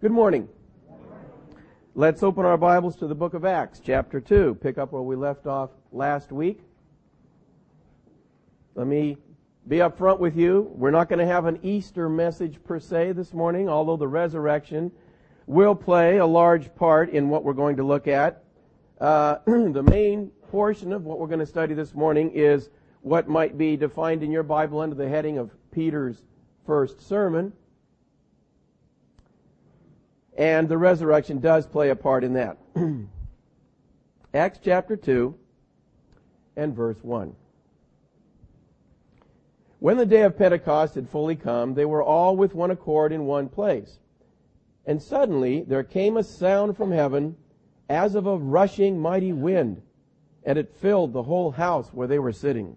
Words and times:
Good 0.00 0.12
morning. 0.12 0.48
Let's 1.96 2.22
open 2.22 2.44
our 2.44 2.56
Bibles 2.56 2.94
to 2.98 3.08
the 3.08 3.16
book 3.16 3.34
of 3.34 3.44
Acts, 3.44 3.80
chapter 3.84 4.20
2. 4.20 4.58
Pick 4.62 4.78
up 4.78 4.92
where 4.92 5.02
we 5.02 5.16
left 5.16 5.48
off 5.48 5.70
last 5.90 6.30
week. 6.30 6.60
Let 8.76 8.86
me 8.86 9.16
be 9.66 9.82
up 9.82 9.98
front 9.98 10.20
with 10.20 10.36
you. 10.36 10.70
We're 10.76 10.92
not 10.92 11.08
going 11.08 11.18
to 11.18 11.26
have 11.26 11.46
an 11.46 11.58
Easter 11.64 12.08
message 12.08 12.62
per 12.62 12.78
se 12.78 13.10
this 13.10 13.34
morning, 13.34 13.68
although 13.68 13.96
the 13.96 14.06
resurrection 14.06 14.92
will 15.48 15.74
play 15.74 16.18
a 16.18 16.26
large 16.26 16.72
part 16.76 17.10
in 17.10 17.28
what 17.28 17.42
we're 17.42 17.52
going 17.52 17.78
to 17.78 17.82
look 17.82 18.06
at. 18.06 18.44
Uh, 19.00 19.38
the 19.46 19.82
main 19.82 20.28
portion 20.52 20.92
of 20.92 21.06
what 21.06 21.18
we're 21.18 21.26
going 21.26 21.40
to 21.40 21.44
study 21.46 21.74
this 21.74 21.92
morning 21.92 22.30
is 22.30 22.70
what 23.00 23.28
might 23.28 23.58
be 23.58 23.76
defined 23.76 24.22
in 24.22 24.30
your 24.30 24.44
Bible 24.44 24.78
under 24.78 24.94
the 24.94 25.08
heading 25.08 25.38
of 25.38 25.50
Peter's 25.72 26.22
first 26.64 27.00
sermon. 27.00 27.52
And 30.38 30.68
the 30.68 30.78
resurrection 30.78 31.40
does 31.40 31.66
play 31.66 31.90
a 31.90 31.96
part 31.96 32.22
in 32.22 32.32
that. 32.34 32.58
Acts 34.34 34.60
chapter 34.62 34.96
2 34.96 35.34
and 36.56 36.74
verse 36.74 37.02
1. 37.02 37.34
When 39.80 39.96
the 39.96 40.06
day 40.06 40.22
of 40.22 40.38
Pentecost 40.38 40.94
had 40.94 41.08
fully 41.08 41.34
come, 41.34 41.74
they 41.74 41.84
were 41.84 42.02
all 42.02 42.36
with 42.36 42.54
one 42.54 42.70
accord 42.70 43.12
in 43.12 43.26
one 43.26 43.48
place. 43.48 43.98
And 44.86 45.02
suddenly 45.02 45.62
there 45.62 45.82
came 45.82 46.16
a 46.16 46.22
sound 46.22 46.76
from 46.76 46.92
heaven 46.92 47.36
as 47.88 48.14
of 48.14 48.26
a 48.26 48.38
rushing 48.38 48.98
mighty 48.98 49.32
wind, 49.32 49.82
and 50.44 50.56
it 50.56 50.76
filled 50.76 51.12
the 51.12 51.24
whole 51.24 51.50
house 51.50 51.92
where 51.92 52.06
they 52.06 52.18
were 52.20 52.32
sitting. 52.32 52.76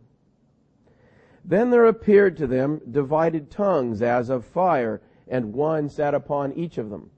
Then 1.45 1.69
there 1.69 1.85
appeared 1.85 2.37
to 2.37 2.47
them 2.47 2.81
divided 2.89 3.51
tongues 3.51 4.01
as 4.01 4.29
of 4.29 4.45
fire, 4.45 4.99
and 5.27 5.53
one 5.53 5.89
sat 5.89 6.15
upon 6.15 6.53
each 6.53 6.79
of 6.79 6.89
them. 6.89 7.11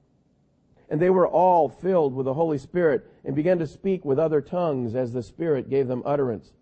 And 0.94 1.02
they 1.02 1.10
were 1.10 1.26
all 1.26 1.68
filled 1.68 2.14
with 2.14 2.24
the 2.24 2.34
Holy 2.34 2.56
Spirit 2.56 3.04
and 3.24 3.34
began 3.34 3.58
to 3.58 3.66
speak 3.66 4.04
with 4.04 4.16
other 4.16 4.40
tongues 4.40 4.94
as 4.94 5.12
the 5.12 5.24
Spirit 5.24 5.68
gave 5.68 5.88
them 5.88 6.04
utterance. 6.06 6.52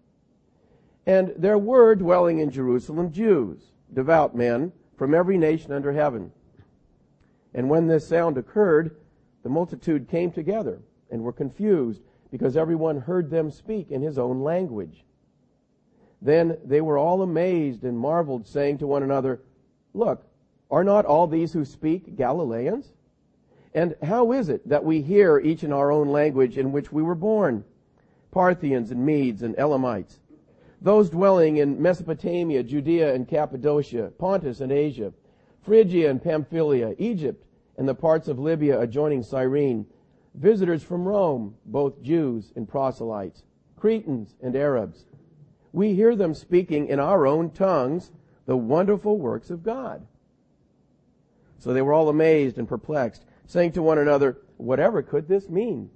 And 1.04 1.34
there 1.36 1.58
were 1.58 1.94
dwelling 1.94 2.38
in 2.38 2.50
Jerusalem 2.50 3.12
Jews, 3.12 3.60
devout 3.92 4.34
men 4.34 4.72
from 4.96 5.12
every 5.12 5.36
nation 5.36 5.70
under 5.70 5.92
heaven. 5.92 6.32
And 7.52 7.68
when 7.68 7.86
this 7.86 8.08
sound 8.08 8.38
occurred, 8.38 8.96
the 9.42 9.50
multitude 9.50 10.08
came 10.08 10.32
together 10.32 10.80
and 11.10 11.22
were 11.22 11.34
confused 11.34 12.00
because 12.30 12.56
everyone 12.56 13.02
heard 13.02 13.28
them 13.28 13.50
speak 13.50 13.90
in 13.90 14.00
his 14.00 14.16
own 14.16 14.40
language. 14.40 15.04
Then 16.22 16.56
they 16.64 16.80
were 16.80 16.96
all 16.96 17.20
amazed 17.20 17.84
and 17.84 17.98
marveled, 17.98 18.46
saying 18.46 18.78
to 18.78 18.86
one 18.86 19.02
another, 19.02 19.42
Look, 19.92 20.24
are 20.70 20.84
not 20.84 21.04
all 21.04 21.26
these 21.26 21.52
who 21.52 21.66
speak 21.66 22.16
Galileans? 22.16 22.94
And 23.74 23.96
how 24.02 24.32
is 24.32 24.48
it 24.48 24.68
that 24.68 24.84
we 24.84 25.00
hear 25.00 25.38
each 25.38 25.64
in 25.64 25.72
our 25.72 25.90
own 25.90 26.08
language 26.08 26.58
in 26.58 26.72
which 26.72 26.92
we 26.92 27.02
were 27.02 27.14
born? 27.14 27.64
Parthians 28.30 28.90
and 28.90 29.04
Medes 29.04 29.42
and 29.42 29.54
Elamites, 29.58 30.18
those 30.80 31.10
dwelling 31.10 31.58
in 31.58 31.80
Mesopotamia, 31.80 32.62
Judea 32.62 33.14
and 33.14 33.28
Cappadocia, 33.28 34.12
Pontus 34.18 34.60
and 34.60 34.72
Asia, 34.72 35.12
Phrygia 35.62 36.10
and 36.10 36.22
Pamphylia, 36.22 36.94
Egypt 36.98 37.44
and 37.76 37.88
the 37.88 37.94
parts 37.94 38.28
of 38.28 38.38
Libya 38.38 38.80
adjoining 38.80 39.22
Cyrene, 39.22 39.86
visitors 40.34 40.82
from 40.82 41.06
Rome, 41.06 41.54
both 41.66 42.02
Jews 42.02 42.52
and 42.56 42.68
proselytes, 42.68 43.44
Cretans 43.76 44.34
and 44.42 44.56
Arabs. 44.56 45.04
We 45.72 45.94
hear 45.94 46.16
them 46.16 46.34
speaking 46.34 46.88
in 46.88 47.00
our 47.00 47.26
own 47.26 47.50
tongues 47.50 48.10
the 48.46 48.56
wonderful 48.56 49.18
works 49.18 49.50
of 49.50 49.62
God. 49.62 50.06
So 51.58 51.72
they 51.72 51.82
were 51.82 51.92
all 51.92 52.08
amazed 52.08 52.58
and 52.58 52.68
perplexed 52.68 53.24
saying 53.52 53.72
to 53.72 53.82
one 53.82 53.98
another, 53.98 54.38
Whatever 54.56 55.02
could 55.02 55.28
this 55.28 55.48
mean? 55.48 55.90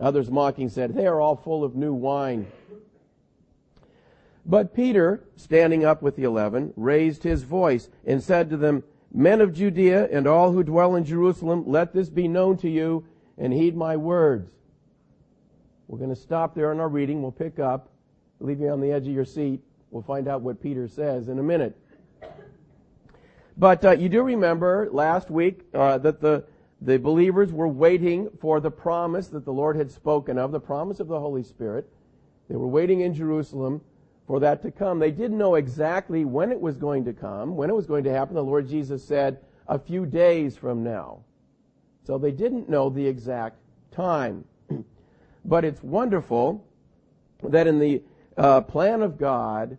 Others 0.00 0.30
mocking 0.30 0.68
said, 0.68 0.94
They 0.94 1.06
are 1.06 1.20
all 1.20 1.36
full 1.36 1.64
of 1.64 1.76
new 1.76 1.92
wine. 1.92 2.46
But 4.44 4.74
Peter, 4.74 5.24
standing 5.36 5.84
up 5.84 6.02
with 6.02 6.16
the 6.16 6.22
eleven, 6.22 6.72
raised 6.76 7.24
his 7.24 7.42
voice 7.42 7.88
and 8.06 8.22
said 8.22 8.50
to 8.50 8.56
them, 8.56 8.84
Men 9.12 9.40
of 9.40 9.52
Judea 9.52 10.08
and 10.10 10.26
all 10.26 10.52
who 10.52 10.62
dwell 10.62 10.94
in 10.94 11.04
Jerusalem, 11.04 11.64
let 11.66 11.92
this 11.92 12.08
be 12.08 12.28
known 12.28 12.56
to 12.58 12.68
you 12.68 13.04
and 13.36 13.52
heed 13.52 13.76
my 13.76 13.96
words. 13.96 14.50
We're 15.88 15.98
going 15.98 16.10
to 16.10 16.16
stop 16.16 16.54
there 16.54 16.72
in 16.72 16.80
our 16.80 16.88
reading. 16.88 17.22
We'll 17.22 17.32
pick 17.32 17.58
up, 17.58 17.90
leave 18.40 18.60
you 18.60 18.68
on 18.68 18.80
the 18.80 18.92
edge 18.92 19.06
of 19.06 19.12
your 19.12 19.24
seat. 19.24 19.60
We'll 19.90 20.02
find 20.02 20.28
out 20.28 20.42
what 20.42 20.62
Peter 20.62 20.88
says 20.88 21.28
in 21.28 21.38
a 21.38 21.42
minute. 21.42 21.76
But 23.56 23.84
uh, 23.84 23.92
you 23.92 24.08
do 24.08 24.22
remember 24.22 24.88
last 24.92 25.30
week 25.30 25.62
uh, 25.72 25.98
that 25.98 26.20
the 26.20 26.44
the 26.80 26.98
believers 26.98 27.52
were 27.52 27.68
waiting 27.68 28.28
for 28.40 28.60
the 28.60 28.70
promise 28.70 29.28
that 29.28 29.44
the 29.44 29.52
Lord 29.52 29.76
had 29.76 29.90
spoken 29.90 30.38
of, 30.38 30.52
the 30.52 30.60
promise 30.60 31.00
of 31.00 31.08
the 31.08 31.18
Holy 31.18 31.42
Spirit. 31.42 31.88
They 32.48 32.56
were 32.56 32.66
waiting 32.66 33.00
in 33.00 33.14
Jerusalem 33.14 33.80
for 34.26 34.40
that 34.40 34.62
to 34.62 34.70
come. 34.70 34.98
They 34.98 35.10
didn't 35.10 35.38
know 35.38 35.54
exactly 35.54 36.24
when 36.24 36.52
it 36.52 36.60
was 36.60 36.76
going 36.76 37.04
to 37.06 37.12
come, 37.12 37.56
when 37.56 37.70
it 37.70 37.76
was 37.76 37.86
going 37.86 38.04
to 38.04 38.12
happen. 38.12 38.34
The 38.34 38.44
Lord 38.44 38.68
Jesus 38.68 39.04
said 39.04 39.38
a 39.68 39.78
few 39.78 40.06
days 40.06 40.56
from 40.56 40.84
now. 40.84 41.20
So 42.04 42.18
they 42.18 42.30
didn't 42.30 42.68
know 42.68 42.88
the 42.90 43.06
exact 43.06 43.56
time. 43.90 44.44
but 45.44 45.64
it's 45.64 45.82
wonderful 45.82 46.64
that 47.42 47.66
in 47.66 47.78
the 47.78 48.02
uh, 48.36 48.60
plan 48.60 49.02
of 49.02 49.18
God, 49.18 49.78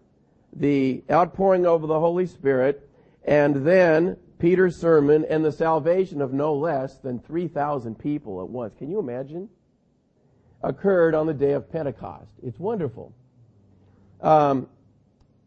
the 0.53 1.03
outpouring 1.11 1.65
over 1.65 1.85
the 1.85 1.99
Holy 1.99 2.25
Spirit 2.25 2.89
and 3.23 3.67
then 3.67 4.17
Peter's 4.39 4.75
sermon 4.75 5.25
and 5.29 5.43
the 5.43 5.51
salvation 5.51 6.21
of 6.21 6.33
no 6.33 6.53
less 6.53 6.97
than 6.97 7.19
3,000 7.19 7.97
people 7.97 8.41
at 8.41 8.49
once. 8.49 8.75
Can 8.75 8.89
you 8.89 8.99
imagine? 8.99 9.49
Occurred 10.61 11.15
on 11.15 11.25
the 11.25 11.33
day 11.33 11.53
of 11.53 11.71
Pentecost. 11.71 12.31
It's 12.43 12.59
wonderful. 12.59 13.13
Um, 14.21 14.67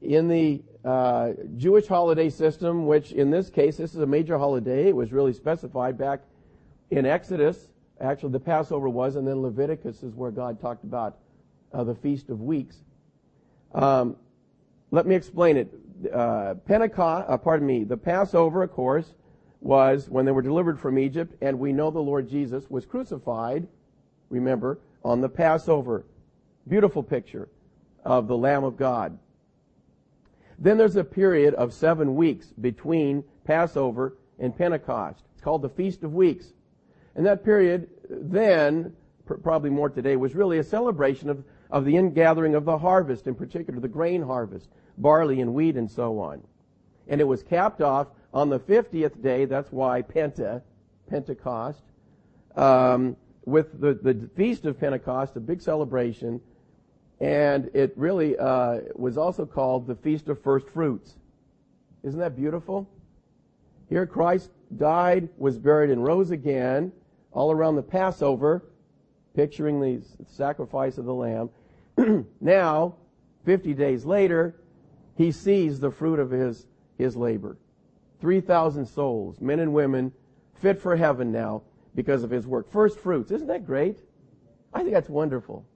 in 0.03 0.28
the 0.28 0.62
uh, 0.84 1.33
Jewish 1.56 1.87
holiday 1.87 2.31
system, 2.31 2.87
which 2.87 3.12
in 3.12 3.31
this 3.31 3.51
case, 3.51 3.77
this 3.77 3.95
is 3.95 4.01
a 4.01 4.06
major 4.06 4.39
holiday, 4.39 4.89
it 4.89 4.97
was 4.97 5.12
really 5.12 5.33
specified 5.33 5.99
back 5.99 6.21
in 6.91 7.07
Exodus. 7.07 7.69
Actually, 8.01 8.33
the 8.33 8.41
Passover 8.41 8.89
was, 8.89 9.17
and 9.17 9.27
then 9.27 9.43
Leviticus 9.43 10.03
is 10.03 10.15
where 10.15 10.31
God 10.31 10.61
talked 10.61 10.84
about 10.84 11.19
uh, 11.72 11.84
the 11.84 11.95
Feast 11.95 12.31
of 12.31 12.41
Weeks. 12.41 12.77
Um, 13.75 14.17
let 14.91 15.07
me 15.07 15.15
explain 15.15 15.57
it 15.57 15.72
uh, 16.12 16.55
Pentecost, 16.66 17.28
uh, 17.28 17.37
pardon 17.37 17.66
me, 17.66 17.84
the 17.84 17.97
Passover, 17.97 18.62
of 18.62 18.72
course, 18.72 19.15
was 19.61 20.09
when 20.09 20.25
they 20.25 20.33
were 20.33 20.43
delivered 20.43 20.78
from 20.78 20.99
Egypt, 20.99 21.34
and 21.41 21.59
we 21.59 21.72
know 21.72 21.91
the 21.91 22.00
Lord 22.00 22.28
Jesus 22.28 22.69
was 22.71 22.87
crucified, 22.87 23.66
remember, 24.31 24.78
on 25.05 25.21
the 25.21 25.28
Passover. 25.28 26.05
Beautiful 26.66 27.03
picture 27.03 27.49
of 28.05 28.27
the 28.27 28.37
Lamb 28.37 28.65
of 28.65 28.77
God. 28.77 29.19
Then 30.59 30.77
there's 30.77 30.97
a 30.97 31.05
period 31.05 31.55
of 31.55 31.72
seven 31.72 32.15
weeks 32.15 32.53
between 32.60 33.25
Passover 33.44 34.16
and 34.39 34.56
Pentecost. 34.56 35.25
It's 35.33 35.43
called 35.43 35.62
the 35.62 35.69
Feast 35.69 36.03
of 36.03 36.15
Weeks. 36.15 36.53
And 37.15 37.27
that 37.27 37.44
period 37.44 37.89
then, 38.09 38.94
probably 39.43 39.71
more 39.71 39.89
today, 39.89 40.16
was 40.16 40.34
really 40.34 40.59
a 40.59 40.65
celebration 40.65 41.28
of, 41.28 41.44
of 41.71 41.84
the 41.84 41.97
ingathering 41.97 42.55
of 42.55 42.65
the 42.65 42.78
harvest, 42.78 43.27
in 43.27 43.34
particular 43.34 43.81
the 43.81 43.89
grain 43.89 44.22
harvest 44.22 44.69
barley 44.99 45.41
and 45.41 45.55
wheat 45.55 45.77
and 45.77 45.91
so 45.91 46.19
on. 46.21 46.43
And 47.09 47.21
it 47.21 47.25
was 47.25 47.43
capped 47.43 47.81
off 47.81 48.09
on 48.33 48.49
the 48.49 48.61
50th 48.61 49.21
day, 49.23 49.45
that's 49.45 49.73
why 49.73 50.03
Penta, 50.03 50.62
Pentecost, 51.09 51.83
um, 52.56 53.17
with 53.45 53.81
the, 53.81 53.95
the 53.95 54.28
Feast 54.37 54.67
of 54.67 54.78
Pentecost, 54.78 55.37
a 55.37 55.41
big 55.41 55.61
celebration, 55.61 56.41
and 57.21 57.71
it 57.75 57.93
really 57.97 58.39
uh, 58.39 58.81
was 58.95 59.19
also 59.19 59.45
called 59.45 59.87
the 59.87 59.97
Feast 59.97 60.28
of 60.28 60.41
First 60.43 60.69
Fruits. 60.69 61.17
Isn't 62.03 62.21
that 62.21 62.36
beautiful? 62.36 62.89
Here 63.89 64.07
Christ 64.07 64.51
died, 64.77 65.28
was 65.36 65.59
buried, 65.59 65.91
and 65.91 66.03
rose 66.03 66.31
again 66.31 66.93
all 67.33 67.51
around 67.51 67.77
the 67.77 67.83
Passover, 67.83 68.65
picturing 69.34 69.81
the 69.81 70.01
sacrifice 70.28 70.98
of 70.98 71.04
the 71.04 71.15
Lamb. 71.15 71.51
now, 72.41 72.95
50 73.45 73.75
days 73.75 74.04
later, 74.04 74.54
he 75.21 75.31
sees 75.31 75.78
the 75.78 75.91
fruit 75.91 76.19
of 76.19 76.31
his, 76.31 76.65
his 76.97 77.15
labor. 77.15 77.59
3,000 78.22 78.87
souls, 78.87 79.39
men 79.39 79.61
and 79.61 79.71
women, 79.71 80.11
fit 80.63 80.81
for 80.81 80.97
heaven 80.97 81.31
now 81.31 81.61
because 81.95 82.22
of 82.22 82.31
his 82.31 82.47
work. 82.47 82.72
First 82.72 82.99
fruits. 82.99 83.31
Isn't 83.31 83.49
that 83.49 83.67
great? 83.67 83.99
I 84.72 84.81
think 84.81 84.95
that's 84.95 85.11
wonderful. 85.11 85.67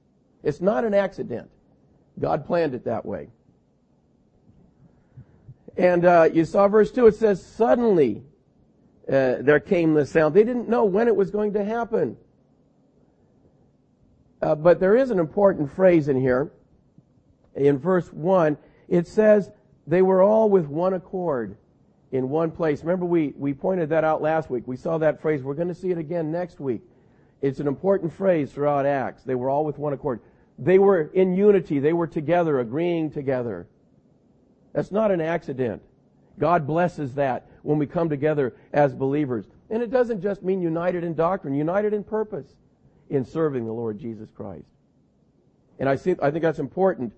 It's 0.42 0.62
not 0.62 0.86
an 0.86 0.94
accident. 0.94 1.50
God 2.18 2.46
planned 2.46 2.74
it 2.74 2.86
that 2.86 3.04
way. 3.04 3.28
And 5.76 6.06
uh, 6.06 6.30
you 6.32 6.46
saw 6.46 6.66
verse 6.66 6.90
2, 6.90 7.08
it 7.08 7.16
says, 7.16 7.44
Suddenly 7.44 8.22
uh, 9.06 9.42
there 9.42 9.60
came 9.60 9.92
the 9.92 10.06
sound. 10.06 10.32
They 10.32 10.44
didn't 10.44 10.70
know 10.70 10.86
when 10.86 11.06
it 11.06 11.14
was 11.14 11.30
going 11.30 11.52
to 11.52 11.62
happen. 11.62 12.16
Uh, 14.40 14.54
but 14.54 14.80
there 14.80 14.96
is 14.96 15.10
an 15.10 15.18
important 15.18 15.70
phrase 15.70 16.08
in 16.08 16.18
here. 16.18 16.50
In 17.54 17.76
verse 17.76 18.10
1, 18.10 18.56
it 18.88 19.06
says 19.06 19.50
they 19.86 20.02
were 20.02 20.22
all 20.22 20.48
with 20.48 20.66
one 20.66 20.94
accord 20.94 21.56
in 22.12 22.28
one 22.28 22.50
place. 22.50 22.82
Remember 22.82 23.04
we, 23.06 23.34
we 23.36 23.52
pointed 23.52 23.88
that 23.88 24.04
out 24.04 24.22
last 24.22 24.50
week. 24.50 24.64
We 24.66 24.76
saw 24.76 24.98
that 24.98 25.20
phrase. 25.20 25.42
We're 25.42 25.54
going 25.54 25.68
to 25.68 25.74
see 25.74 25.90
it 25.90 25.98
again 25.98 26.30
next 26.30 26.60
week. 26.60 26.82
It's 27.42 27.60
an 27.60 27.66
important 27.66 28.12
phrase 28.12 28.52
throughout 28.52 28.86
Acts. 28.86 29.24
They 29.24 29.34
were 29.34 29.50
all 29.50 29.64
with 29.64 29.78
one 29.78 29.92
accord. 29.92 30.20
They 30.58 30.78
were 30.78 31.10
in 31.12 31.34
unity. 31.34 31.78
They 31.80 31.92
were 31.92 32.06
together, 32.06 32.60
agreeing 32.60 33.10
together. 33.10 33.66
That's 34.72 34.92
not 34.92 35.10
an 35.10 35.20
accident. 35.20 35.82
God 36.38 36.66
blesses 36.66 37.14
that 37.14 37.48
when 37.62 37.78
we 37.78 37.86
come 37.86 38.08
together 38.08 38.54
as 38.72 38.94
believers. 38.94 39.46
And 39.70 39.82
it 39.82 39.90
doesn't 39.90 40.20
just 40.20 40.42
mean 40.42 40.62
united 40.62 41.04
in 41.04 41.14
doctrine, 41.14 41.54
united 41.54 41.92
in 41.92 42.04
purpose 42.04 42.54
in 43.10 43.24
serving 43.24 43.66
the 43.66 43.72
Lord 43.72 43.98
Jesus 43.98 44.30
Christ. 44.30 44.66
And 45.78 45.88
I, 45.88 45.96
see, 45.96 46.14
I 46.22 46.30
think 46.30 46.42
that's 46.42 46.58
important 46.58 47.12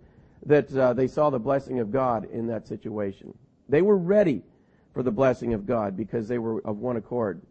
that 0.47 0.75
uh, 0.75 0.93
they 0.93 1.09
saw 1.09 1.29
the 1.29 1.39
blessing 1.39 1.81
of 1.81 1.93
God 1.93 2.25
in 2.31 2.47
that 2.47 2.67
situation. 2.67 3.37
They 3.69 3.83
were 3.83 3.99
ready 3.99 4.43
for 4.95 5.03
the 5.03 5.11
blessing 5.11 5.53
of 5.53 5.67
God 5.67 5.97
because 5.97 6.29
they 6.29 6.39
were 6.39 6.61
of 6.65 6.79
one 6.79 6.97
accord. 6.97 7.43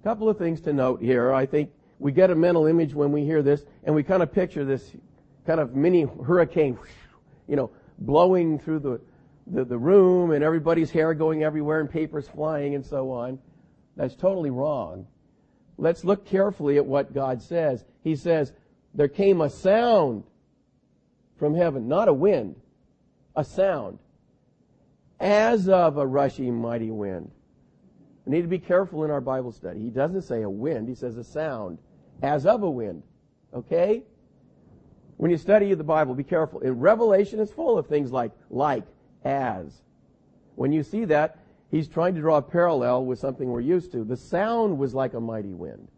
A 0.00 0.02
couple 0.02 0.28
of 0.28 0.38
things 0.38 0.60
to 0.62 0.72
note 0.72 1.02
here. 1.02 1.32
I 1.32 1.46
think 1.46 1.70
we 1.98 2.12
get 2.12 2.30
a 2.30 2.34
mental 2.34 2.66
image 2.66 2.94
when 2.94 3.12
we 3.12 3.24
hear 3.24 3.42
this, 3.42 3.64
and 3.84 3.94
we 3.94 4.02
kind 4.02 4.22
of 4.22 4.32
picture 4.32 4.64
this 4.64 4.90
kind 5.46 5.60
of 5.60 5.76
mini 5.76 6.06
hurricane, 6.26 6.78
you 7.46 7.56
know, 7.56 7.70
blowing 7.98 8.58
through 8.58 8.78
the, 8.78 9.00
the, 9.46 9.64
the 9.64 9.76
room 9.76 10.30
and 10.30 10.42
everybody's 10.42 10.90
hair 10.90 11.12
going 11.12 11.42
everywhere 11.42 11.80
and 11.80 11.90
papers 11.90 12.26
flying 12.26 12.74
and 12.74 12.84
so 12.84 13.10
on. 13.10 13.38
That's 13.96 14.14
totally 14.14 14.50
wrong. 14.50 15.06
Let's 15.76 16.04
look 16.04 16.24
carefully 16.24 16.78
at 16.78 16.86
what 16.86 17.12
God 17.12 17.42
says. 17.42 17.84
He 18.02 18.16
says, 18.16 18.52
there 18.94 19.08
came 19.08 19.42
a 19.42 19.50
sound 19.50 20.24
from 21.40 21.54
heaven, 21.54 21.88
not 21.88 22.06
a 22.06 22.12
wind, 22.12 22.54
a 23.34 23.42
sound, 23.42 23.98
as 25.18 25.68
of 25.70 25.96
a 25.96 26.06
rushing 26.06 26.54
mighty 26.54 26.90
wind. 26.90 27.30
We 28.26 28.36
need 28.36 28.42
to 28.42 28.48
be 28.48 28.58
careful 28.58 29.04
in 29.04 29.10
our 29.10 29.22
Bible 29.22 29.50
study. 29.50 29.80
He 29.80 29.88
doesn't 29.88 30.22
say 30.22 30.42
a 30.42 30.50
wind, 30.50 30.86
he 30.86 30.94
says 30.94 31.16
a 31.16 31.24
sound, 31.24 31.78
as 32.22 32.44
of 32.44 32.62
a 32.62 32.70
wind. 32.70 33.02
Okay? 33.54 34.02
When 35.16 35.30
you 35.30 35.38
study 35.38 35.72
the 35.72 35.82
Bible, 35.82 36.14
be 36.14 36.24
careful. 36.24 36.60
In 36.60 36.78
Revelation, 36.78 37.40
it's 37.40 37.50
full 37.50 37.78
of 37.78 37.86
things 37.86 38.12
like 38.12 38.32
like, 38.50 38.84
as. 39.24 39.82
When 40.56 40.72
you 40.72 40.82
see 40.82 41.06
that, 41.06 41.38
he's 41.70 41.88
trying 41.88 42.14
to 42.16 42.20
draw 42.20 42.36
a 42.36 42.42
parallel 42.42 43.06
with 43.06 43.18
something 43.18 43.48
we're 43.48 43.60
used 43.60 43.92
to. 43.92 44.04
The 44.04 44.16
sound 44.16 44.76
was 44.78 44.94
like 44.94 45.14
a 45.14 45.20
mighty 45.20 45.54
wind. 45.54 45.88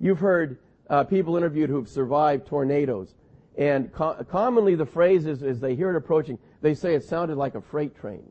You've 0.00 0.18
heard 0.18 0.58
uh, 0.90 1.04
people 1.04 1.36
interviewed 1.36 1.70
who've 1.70 1.88
survived 1.88 2.46
tornadoes. 2.46 3.14
And 3.56 3.92
co- 3.92 4.24
commonly 4.30 4.74
the 4.74 4.86
phrase 4.86 5.26
is, 5.26 5.42
as 5.42 5.60
they 5.60 5.74
hear 5.74 5.90
it 5.90 5.96
approaching, 5.96 6.38
they 6.62 6.74
say 6.74 6.94
it 6.94 7.04
sounded 7.04 7.36
like 7.36 7.54
a 7.54 7.60
freight 7.60 7.94
train. 7.94 8.22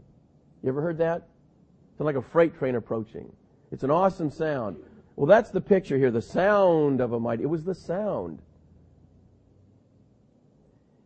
You 0.63 0.69
ever 0.69 0.81
heard 0.81 0.97
that? 0.97 1.27
It's 1.91 2.00
like 2.00 2.15
a 2.15 2.21
freight 2.21 2.57
train 2.57 2.75
approaching. 2.75 3.31
It's 3.71 3.83
an 3.83 3.91
awesome 3.91 4.31
sound. 4.31 4.77
Well, 5.15 5.27
that's 5.27 5.51
the 5.51 5.62
picture 5.62 5.97
here. 5.97 6.12
The 6.12 6.21
sound 6.21 7.01
of 7.01 7.13
a 7.13 7.19
mighty. 7.19 7.44
It 7.44 7.50
was 7.50 7.63
the 7.63 7.75
sound. 7.75 8.39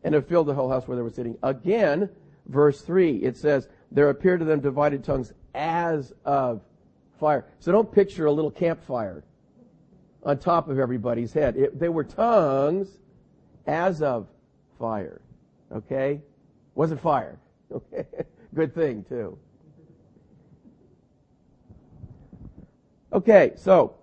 And 0.03 0.15
it 0.15 0.27
filled 0.27 0.47
the 0.47 0.53
whole 0.53 0.69
house 0.69 0.88
where 0.88 0.95
they 0.95 1.03
were 1.03 1.09
sitting. 1.09 1.38
Again, 1.44 2.09
verse 2.47 2.81
3, 2.81 3.18
it 3.18 3.35
says, 3.35 3.68
There 3.91 4.09
appeared 4.09 4.39
to 4.39 4.45
them 4.45 4.61
divided 4.61 5.03
tongues 5.03 5.33
as 5.53 6.13
of 6.23 6.61
fire. 7.19 7.45
So 7.59 7.71
don't 7.71 7.91
picture 7.91 8.27
a 8.27 8.31
little 8.31 8.51
campfire 8.51 9.23
on 10.23 10.38
top 10.38 10.69
of 10.69 10.79
everybody's 10.79 11.33
head. 11.33 11.57
It, 11.57 11.79
they 11.79 11.89
were 11.89 12.03
tongues 12.03 13.00
as 13.67 14.01
of 14.01 14.27
fire. 14.79 15.21
Okay? 15.71 16.21
Wasn't 16.75 17.01
fire. 17.01 17.39
Okay? 17.71 18.06
Good 18.53 18.75
thing, 18.75 19.03
too. 19.09 19.38
Okay, 23.12 23.53
so 23.56 23.95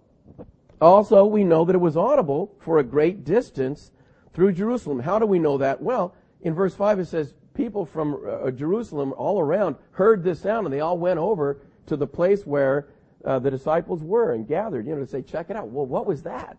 also 0.80 1.24
we 1.24 1.44
know 1.44 1.64
that 1.64 1.74
it 1.74 1.80
was 1.80 1.96
audible 1.96 2.52
for 2.58 2.78
a 2.78 2.82
great 2.82 3.24
distance 3.24 3.92
through 4.34 4.52
Jerusalem. 4.52 4.98
How 4.98 5.18
do 5.18 5.26
we 5.26 5.38
know 5.38 5.58
that? 5.58 5.80
Well, 5.80 6.14
in 6.40 6.54
verse 6.54 6.74
5 6.74 6.98
it 6.98 7.06
says, 7.06 7.34
people 7.54 7.84
from 7.84 8.18
uh, 8.26 8.50
Jerusalem 8.50 9.14
all 9.16 9.38
around 9.38 9.76
heard 9.92 10.24
this 10.24 10.40
sound 10.40 10.66
and 10.66 10.74
they 10.74 10.80
all 10.80 10.98
went 10.98 11.18
over 11.18 11.60
to 11.86 11.96
the 11.96 12.06
place 12.06 12.46
where 12.46 12.88
uh, 13.24 13.38
the 13.38 13.50
disciples 13.50 14.02
were 14.02 14.32
and 14.32 14.48
gathered, 14.48 14.86
you 14.86 14.94
know, 14.94 15.00
to 15.00 15.06
say, 15.06 15.22
check 15.22 15.50
it 15.50 15.56
out. 15.56 15.68
Well, 15.68 15.86
what 15.86 16.06
was 16.06 16.22
that? 16.22 16.56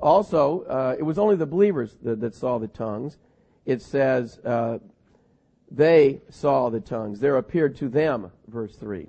Also, 0.00 0.62
uh, 0.62 0.96
it 0.98 1.02
was 1.02 1.18
only 1.18 1.36
the 1.36 1.46
believers 1.46 1.96
that, 2.02 2.20
that, 2.20 2.34
saw 2.34 2.58
the 2.58 2.68
tongues. 2.68 3.18
It 3.66 3.82
says, 3.82 4.38
uh, 4.38 4.78
they 5.70 6.20
saw 6.30 6.70
the 6.70 6.80
tongues. 6.80 7.20
There 7.20 7.36
appeared 7.36 7.76
to 7.76 7.88
them, 7.88 8.30
verse 8.48 8.74
3. 8.76 9.06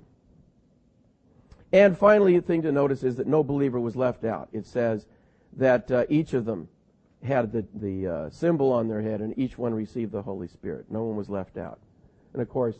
And 1.72 1.96
finally, 1.96 2.38
the 2.38 2.46
thing 2.46 2.62
to 2.62 2.72
notice 2.72 3.02
is 3.02 3.16
that 3.16 3.26
no 3.26 3.42
believer 3.42 3.80
was 3.80 3.96
left 3.96 4.24
out. 4.24 4.48
It 4.52 4.66
says 4.66 5.06
that 5.54 5.90
uh, 5.90 6.04
each 6.10 6.34
of 6.34 6.44
them 6.44 6.68
had 7.24 7.52
the, 7.52 7.64
the 7.74 8.06
uh, 8.06 8.30
symbol 8.30 8.72
on 8.72 8.88
their 8.88 9.00
head 9.00 9.20
and 9.20 9.36
each 9.38 9.56
one 9.56 9.72
received 9.72 10.12
the 10.12 10.22
Holy 10.22 10.48
Spirit. 10.48 10.86
No 10.90 11.04
one 11.04 11.16
was 11.16 11.30
left 11.30 11.56
out. 11.56 11.78
And 12.32 12.42
of 12.42 12.48
course, 12.48 12.76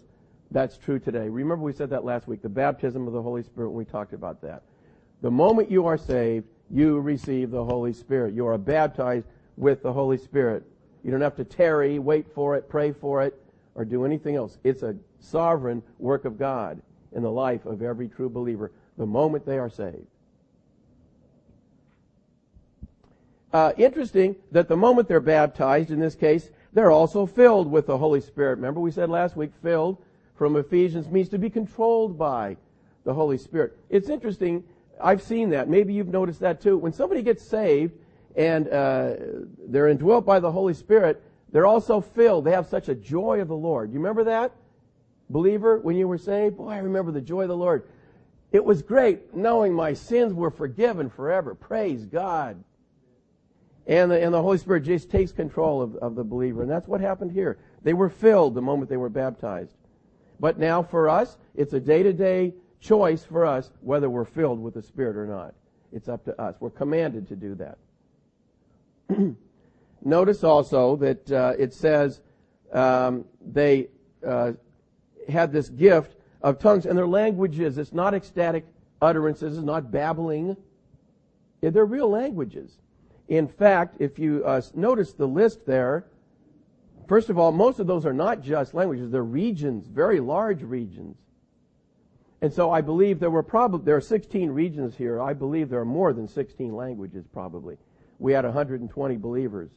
that's 0.50 0.76
true 0.76 0.99
today. 0.99 1.29
Remember 1.29 1.65
we 1.65 1.73
said 1.73 1.91
that 1.91 2.05
last 2.05 2.29
week, 2.29 2.43
the 2.43 2.49
baptism 2.49 3.06
of 3.06 3.12
the 3.12 3.23
Holy 3.23 3.43
Spirit 3.43 3.70
when 3.70 3.79
we 3.79 3.85
talked 3.85 4.12
about 4.12 4.43
that. 4.43 4.62
The 5.23 5.31
moment 5.31 5.70
you 5.70 5.87
are 5.87 5.97
saved, 5.97 6.47
you 6.73 7.01
receive 7.01 7.51
the 7.51 7.65
Holy 7.65 7.93
Spirit. 7.93 8.35
You 8.35 8.47
are 8.47 8.59
baptized 8.59 9.27
with 9.57 9.83
the 9.83 9.93
Holy 9.93 10.17
Spirit. 10.17 10.65
You 11.05 11.11
don't 11.11 11.21
have 11.21 11.37
to 11.37 11.45
tarry, 11.45 11.99
wait 11.99 12.27
for 12.35 12.57
it, 12.57 12.69
pray 12.69 12.93
for 12.93 13.23
it, 13.23 13.39
or 13.75 13.85
do 13.85 14.05
anything 14.05 14.37
else. 14.37 14.59
It's 14.65 14.83
a 14.83 14.97
sovereign 15.21 15.83
work 15.99 16.25
of 16.25 16.39
God 16.39 16.81
in 17.13 17.23
the 17.23 17.31
life 17.31 17.67
of 17.67 17.83
every 17.83 18.09
true 18.09 18.31
believer 18.31 18.73
the 18.97 19.07
moment 19.07 19.45
they 19.45 19.59
are 19.59 19.71
saved. 19.71 20.07
Uh, 23.53 23.73
interesting 23.77 24.35
that 24.51 24.69
the 24.69 24.77
moment 24.77 25.09
they're 25.09 25.21
baptized, 25.21 25.91
in 25.91 26.01
this 26.01 26.15
case, 26.15 26.51
they're 26.73 26.91
also 26.91 27.27
filled 27.27 27.71
with 27.71 27.87
the 27.87 27.99
Holy 27.99 28.21
Spirit. 28.21 28.57
Remember 28.57 28.81
we 28.81 28.91
said 28.91 29.11
last 29.11 29.37
week, 29.37 29.51
filled 29.63 29.99
from 30.35 30.57
Ephesians 30.57 31.09
means 31.09 31.29
to 31.29 31.39
be 31.39 31.51
controlled 31.51 32.19
by 32.19 32.57
the 33.05 33.13
Holy 33.13 33.37
Spirit. 33.37 33.77
It's 33.91 34.09
interesting. 34.09 34.65
I've 35.00 35.23
seen 35.23 35.50
that. 35.50 35.69
Maybe 35.69 35.93
you've 35.93 36.09
noticed 36.09 36.41
that 36.41 36.61
too. 36.61 36.77
When 36.79 36.93
somebody 36.93 37.23
gets 37.23 37.44
saved 37.44 37.94
and 38.37 38.69
uh, 38.69 39.15
they're 39.69 39.89
indwelt 39.89 40.25
by 40.25 40.41
the 40.41 40.50
Holy 40.50 40.75
Spirit, 40.75 41.23
they're 41.50 41.67
also 41.67 42.00
filled. 42.00 42.44
They 42.44 42.53
have 42.53 42.67
such 42.67 42.89
a 42.89 42.94
joy 42.94 43.41
of 43.41 43.49
the 43.49 43.56
Lord. 43.56 43.93
You 43.93 43.99
remember 43.99 44.25
that? 44.25 44.53
Believer, 45.29 45.79
when 45.79 45.96
you 45.96 46.08
were 46.08 46.19
saved? 46.19 46.56
Boy, 46.56 46.70
I 46.70 46.79
remember 46.79 47.13
the 47.13 47.20
joy 47.20 47.43
of 47.43 47.49
the 47.49 47.56
Lord. 47.56 47.84
It 48.53 48.65
was 48.65 48.82
great 48.82 49.34
knowing 49.34 49.72
my 49.72 49.94
sins 49.94 50.34
were 50.34 50.51
forgiven 50.51 51.08
forever. 51.08 51.55
Praise 51.55 52.05
God. 52.05 52.63
And 53.87 54.11
the, 54.11 54.22
and 54.22 54.32
the 54.32 54.43
Holy 54.43 54.58
Spirit 54.58 54.84
just 54.84 55.11
takes 55.11 55.32
control 55.32 55.82
of, 55.82 55.96
of 55.96 56.15
the 56.15 56.25
believer. 56.25 56.63
And 56.63 56.70
that's 56.70 56.87
what 56.87 57.01
happened 57.01 57.32
here. 57.32 57.58
They 57.82 57.94
were 57.94 58.11
filled 58.11 58.55
the 58.55 58.63
moment 58.63 58.91
they 58.91 58.96
were 58.96 59.08
baptized. 59.08 59.75
But 60.39 60.58
now 60.58 60.82
for 60.82 61.08
us, 61.08 61.37
it's 61.55 61.72
a 61.72 61.81
day-to-day 61.81 62.55
choice 62.82 63.24
for 63.24 63.46
us 63.46 63.70
whether 63.81 64.10
we're 64.10 64.27
filled 64.27 64.60
with 64.62 64.74
the 64.74 64.82
Spirit 64.82 65.17
or 65.17 65.27
not. 65.27 65.55
It's 65.93 66.08
up 66.08 66.24
to 66.27 66.39
us. 66.41 66.56
We're 66.60 66.70
commanded 66.70 67.29
to 67.29 67.36
do 67.36 67.55
that. 67.56 67.79
Notice 70.05 70.44
also 70.44 70.96
that 70.96 71.32
uh, 71.32 71.55
it 71.58 71.72
says 71.72 72.20
um, 72.72 73.24
they 73.41 73.89
uh, 74.27 74.53
had 75.29 75.53
this 75.53 75.69
gift 75.70 76.17
of 76.43 76.58
tongues, 76.58 76.86
and 76.86 76.98
their 76.98 77.06
languages. 77.06 77.79
It's 77.79 77.93
not 77.93 78.15
ecstatic 78.15 78.67
utterances. 79.01 79.56
It's 79.56 79.65
not 79.65 79.91
babbling. 79.93 80.56
They're 81.60 81.84
real 81.84 82.10
languages. 82.10 82.79
In 83.29 83.46
fact, 83.46 83.96
if 84.01 84.19
you 84.19 84.44
uh, 84.44 84.60
notice 84.74 85.12
the 85.12 85.29
list 85.29 85.65
there, 85.65 86.06
First 87.12 87.29
of 87.29 87.39
all, 87.39 87.53
most 87.53 87.79
of 87.79 87.86
those 87.86 88.06
are 88.06 88.12
not 88.12 88.41
just 88.41 88.74
languages, 88.74 89.10
they're 89.10 89.22
regions, 89.22 89.86
very 89.86 90.20
large 90.20 90.62
regions. 90.62 91.17
And 92.43 92.53
so 92.53 92.72
I 92.72 92.81
believe 92.81 93.20
there 93.20 93.31
were 93.31 93.44
probably, 93.44 93.84
there 93.84 93.94
are 93.94 94.01
16 94.01 94.51
regions 94.51 94.96
here. 94.96 95.20
I 95.20 95.32
believe 95.32 95.70
there 95.70 95.81
are 95.81 95.84
more 95.84 96.13
than 96.13 96.27
16 96.27 96.75
languages 96.75 97.25
probably. 97.32 97.77
We 98.19 98.32
had 98.32 98.44
120 98.44 99.17
believers. 99.17 99.70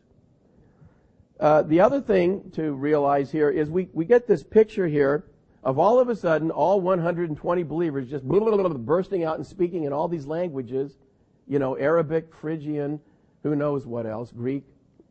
Uh, 1.40 1.62
the 1.62 1.80
other 1.80 2.02
thing 2.02 2.50
to 2.56 2.74
realize 2.74 3.32
here 3.32 3.52
is 3.52 3.70
we, 3.70 3.88
we 3.94 4.04
get 4.04 4.28
this 4.28 4.42
picture 4.42 4.88
here 4.88 5.26
of 5.64 5.78
all 5.78 6.00
of 6.00 6.10
a 6.10 6.16
sudden 6.16 6.50
all 6.50 6.82
120 6.82 7.64
believers 7.64 8.10
just 8.10 8.24
bursting 8.86 9.24
out 9.24 9.36
and 9.36 9.46
speaking 9.46 9.84
in 9.84 9.94
all 9.94 10.08
these 10.08 10.26
languages, 10.26 10.98
you 11.48 11.60
know, 11.60 11.78
Arabic, 11.78 12.34
Phrygian, 12.34 13.00
who 13.44 13.56
knows 13.56 13.86
what 13.86 14.08
else, 14.08 14.32
Greek, 14.32 14.64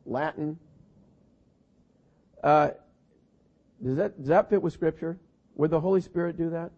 Latin, 0.06 0.58
uh, 2.42 2.70
does 3.82 3.96
that 3.96 4.18
does 4.18 4.28
that 4.28 4.50
fit 4.50 4.61
with 4.61 4.73
Scripture? 4.73 5.18
Would 5.56 5.70
the 5.70 5.80
Holy 5.80 6.00
Spirit 6.00 6.37
do 6.37 6.50
that? 6.50 6.73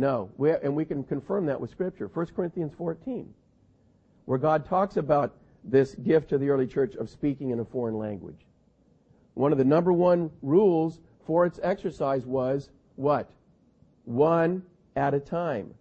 No, 0.00 0.30
we, 0.38 0.50
and 0.50 0.74
we 0.74 0.86
can 0.86 1.04
confirm 1.04 1.44
that 1.46 1.60
with 1.60 1.68
Scripture. 1.68 2.08
1 2.12 2.26
Corinthians 2.34 2.72
14, 2.78 3.34
where 4.24 4.38
God 4.38 4.64
talks 4.64 4.96
about 4.96 5.36
this 5.62 5.94
gift 5.94 6.30
to 6.30 6.38
the 6.38 6.48
early 6.48 6.66
church 6.66 6.94
of 6.94 7.10
speaking 7.10 7.50
in 7.50 7.60
a 7.60 7.64
foreign 7.66 7.98
language. 7.98 8.46
one 9.34 9.52
of 9.52 9.58
the 9.58 9.64
number 9.64 9.92
one 9.92 10.30
rules 10.40 11.00
for 11.26 11.44
its 11.44 11.60
exercise 11.62 12.24
was 12.24 12.70
what? 12.96 13.30
One 14.06 14.62
at 14.96 15.12
a 15.12 15.20
time. 15.20 15.74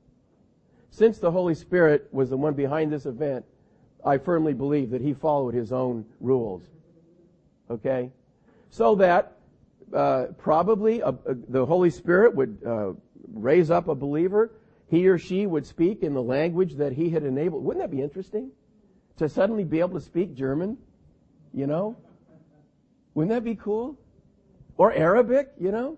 Since 0.90 1.20
the 1.20 1.32
Holy 1.32 1.56
Spirit 1.56 2.10
was 2.12 2.30
the 2.30 2.36
one 2.36 2.56
behind 2.56 2.92
this 2.92 3.06
event, 3.06 3.46
I 4.06 4.18
firmly 4.18 4.54
believe 4.54 4.90
that 4.90 5.00
he 5.00 5.14
followed 5.14 5.54
his 5.54 5.72
own 5.72 6.06
rules. 6.20 6.64
Okay? 7.72 8.12
So 8.70 8.96
that 8.96 9.38
uh, 9.94 10.26
probably 10.38 11.00
a, 11.00 11.10
a, 11.10 11.36
the 11.48 11.66
Holy 11.66 11.90
Spirit 11.90 12.36
would 12.36 12.58
uh, 12.66 12.92
raise 13.34 13.72
up 13.72 13.88
a 13.88 13.96
believer. 13.96 14.52
He 14.88 15.08
or 15.08 15.18
she 15.18 15.46
would 15.46 15.66
speak 15.66 16.02
in 16.02 16.14
the 16.14 16.22
language 16.22 16.76
that 16.76 16.94
he 16.94 17.10
had 17.10 17.24
enabled. 17.24 17.64
Wouldn't 17.64 17.84
that 17.84 17.96
be 17.96 18.02
interesting? 18.02 18.52
To 19.18 19.30
suddenly 19.30 19.64
be 19.64 19.80
able 19.80 20.00
to 20.00 20.06
speak 20.06 20.34
German, 20.34 20.78
you 21.54 21.68
know? 21.68 21.96
Wouldn't 23.14 23.34
that 23.34 23.44
be 23.44 23.56
cool? 23.56 23.98
Or 24.78 24.94
Arabic, 24.94 25.52
you 25.60 25.72
know? 25.72 25.98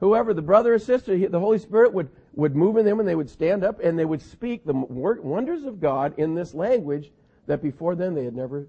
Whoever, 0.00 0.34
the 0.34 0.42
brother 0.42 0.74
or 0.74 0.78
sister, 0.78 1.16
the 1.16 1.40
Holy 1.40 1.58
Spirit 1.58 1.92
would, 1.94 2.10
would 2.34 2.54
move 2.54 2.76
in 2.76 2.84
them 2.84 3.00
and 3.00 3.08
they 3.08 3.14
would 3.14 3.30
stand 3.30 3.64
up 3.64 3.80
and 3.80 3.98
they 3.98 4.04
would 4.04 4.20
speak 4.20 4.66
the 4.66 4.74
wonders 4.74 5.64
of 5.64 5.80
God 5.80 6.18
in 6.18 6.34
this 6.34 6.52
language 6.52 7.12
that 7.46 7.62
before 7.62 7.94
then 7.94 8.14
they 8.14 8.24
had 8.24 8.36
never 8.36 8.68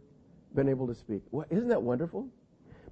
been 0.55 0.69
able 0.69 0.87
to 0.87 0.95
speak. 0.95 1.23
Well, 1.31 1.45
isn't 1.49 1.67
that 1.67 1.81
wonderful? 1.81 2.27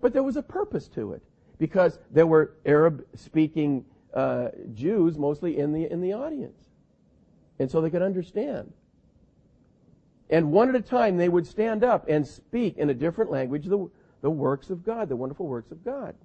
But 0.01 0.12
there 0.12 0.24
was 0.24 0.36
a 0.36 0.41
purpose 0.41 0.88
to 0.89 1.13
it 1.13 1.24
because 1.60 2.00
there 2.12 2.27
were 2.27 2.55
Arab 2.65 3.05
speaking 3.15 3.86
uh, 4.15 4.50
Jews 4.74 5.17
mostly 5.17 5.57
in 5.57 5.74
the, 5.74 5.91
in 5.91 6.01
the 6.01 6.13
audience. 6.13 6.57
And 7.60 7.69
so 7.69 7.81
they 7.81 7.89
could 7.89 8.01
understand. 8.01 8.74
And 10.29 10.51
one 10.51 10.69
at 10.69 10.75
a 10.75 10.81
time 10.81 11.17
they 11.17 11.29
would 11.29 11.45
stand 11.45 11.84
up 11.84 12.05
and 12.07 12.25
speak 12.25 12.77
in 12.77 12.89
a 12.89 12.93
different 12.93 13.29
language 13.29 13.65
the, 13.65 13.89
the 14.22 14.29
works 14.29 14.69
of 14.69 14.84
God, 14.84 15.10
the 15.10 15.15
wonderful 15.15 15.48
works 15.48 15.72
of 15.72 15.84
God. 15.84 16.15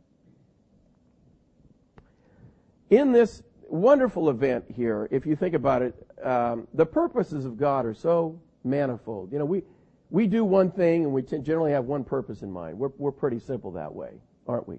In 2.88 3.12
this 3.12 3.42
wonderful 3.68 4.30
event 4.30 4.64
here, 4.74 5.06
if 5.10 5.26
you 5.26 5.36
think 5.36 5.54
about 5.54 5.82
it, 5.82 5.94
um, 6.22 6.66
the 6.74 6.86
purposes 6.86 7.44
of 7.44 7.56
God 7.56 7.86
are 7.86 7.94
so 7.94 8.40
manifold. 8.64 9.32
You 9.32 9.38
know, 9.38 9.44
we, 9.44 9.62
we 10.10 10.26
do 10.26 10.44
one 10.44 10.70
thing 10.70 11.04
and 11.04 11.12
we 11.12 11.22
generally 11.22 11.72
have 11.72 11.84
one 11.84 12.02
purpose 12.02 12.42
in 12.42 12.50
mind. 12.50 12.78
We're, 12.78 12.90
we're 12.98 13.12
pretty 13.12 13.38
simple 13.38 13.70
that 13.72 13.94
way, 13.94 14.12
aren't 14.46 14.66
we? 14.66 14.78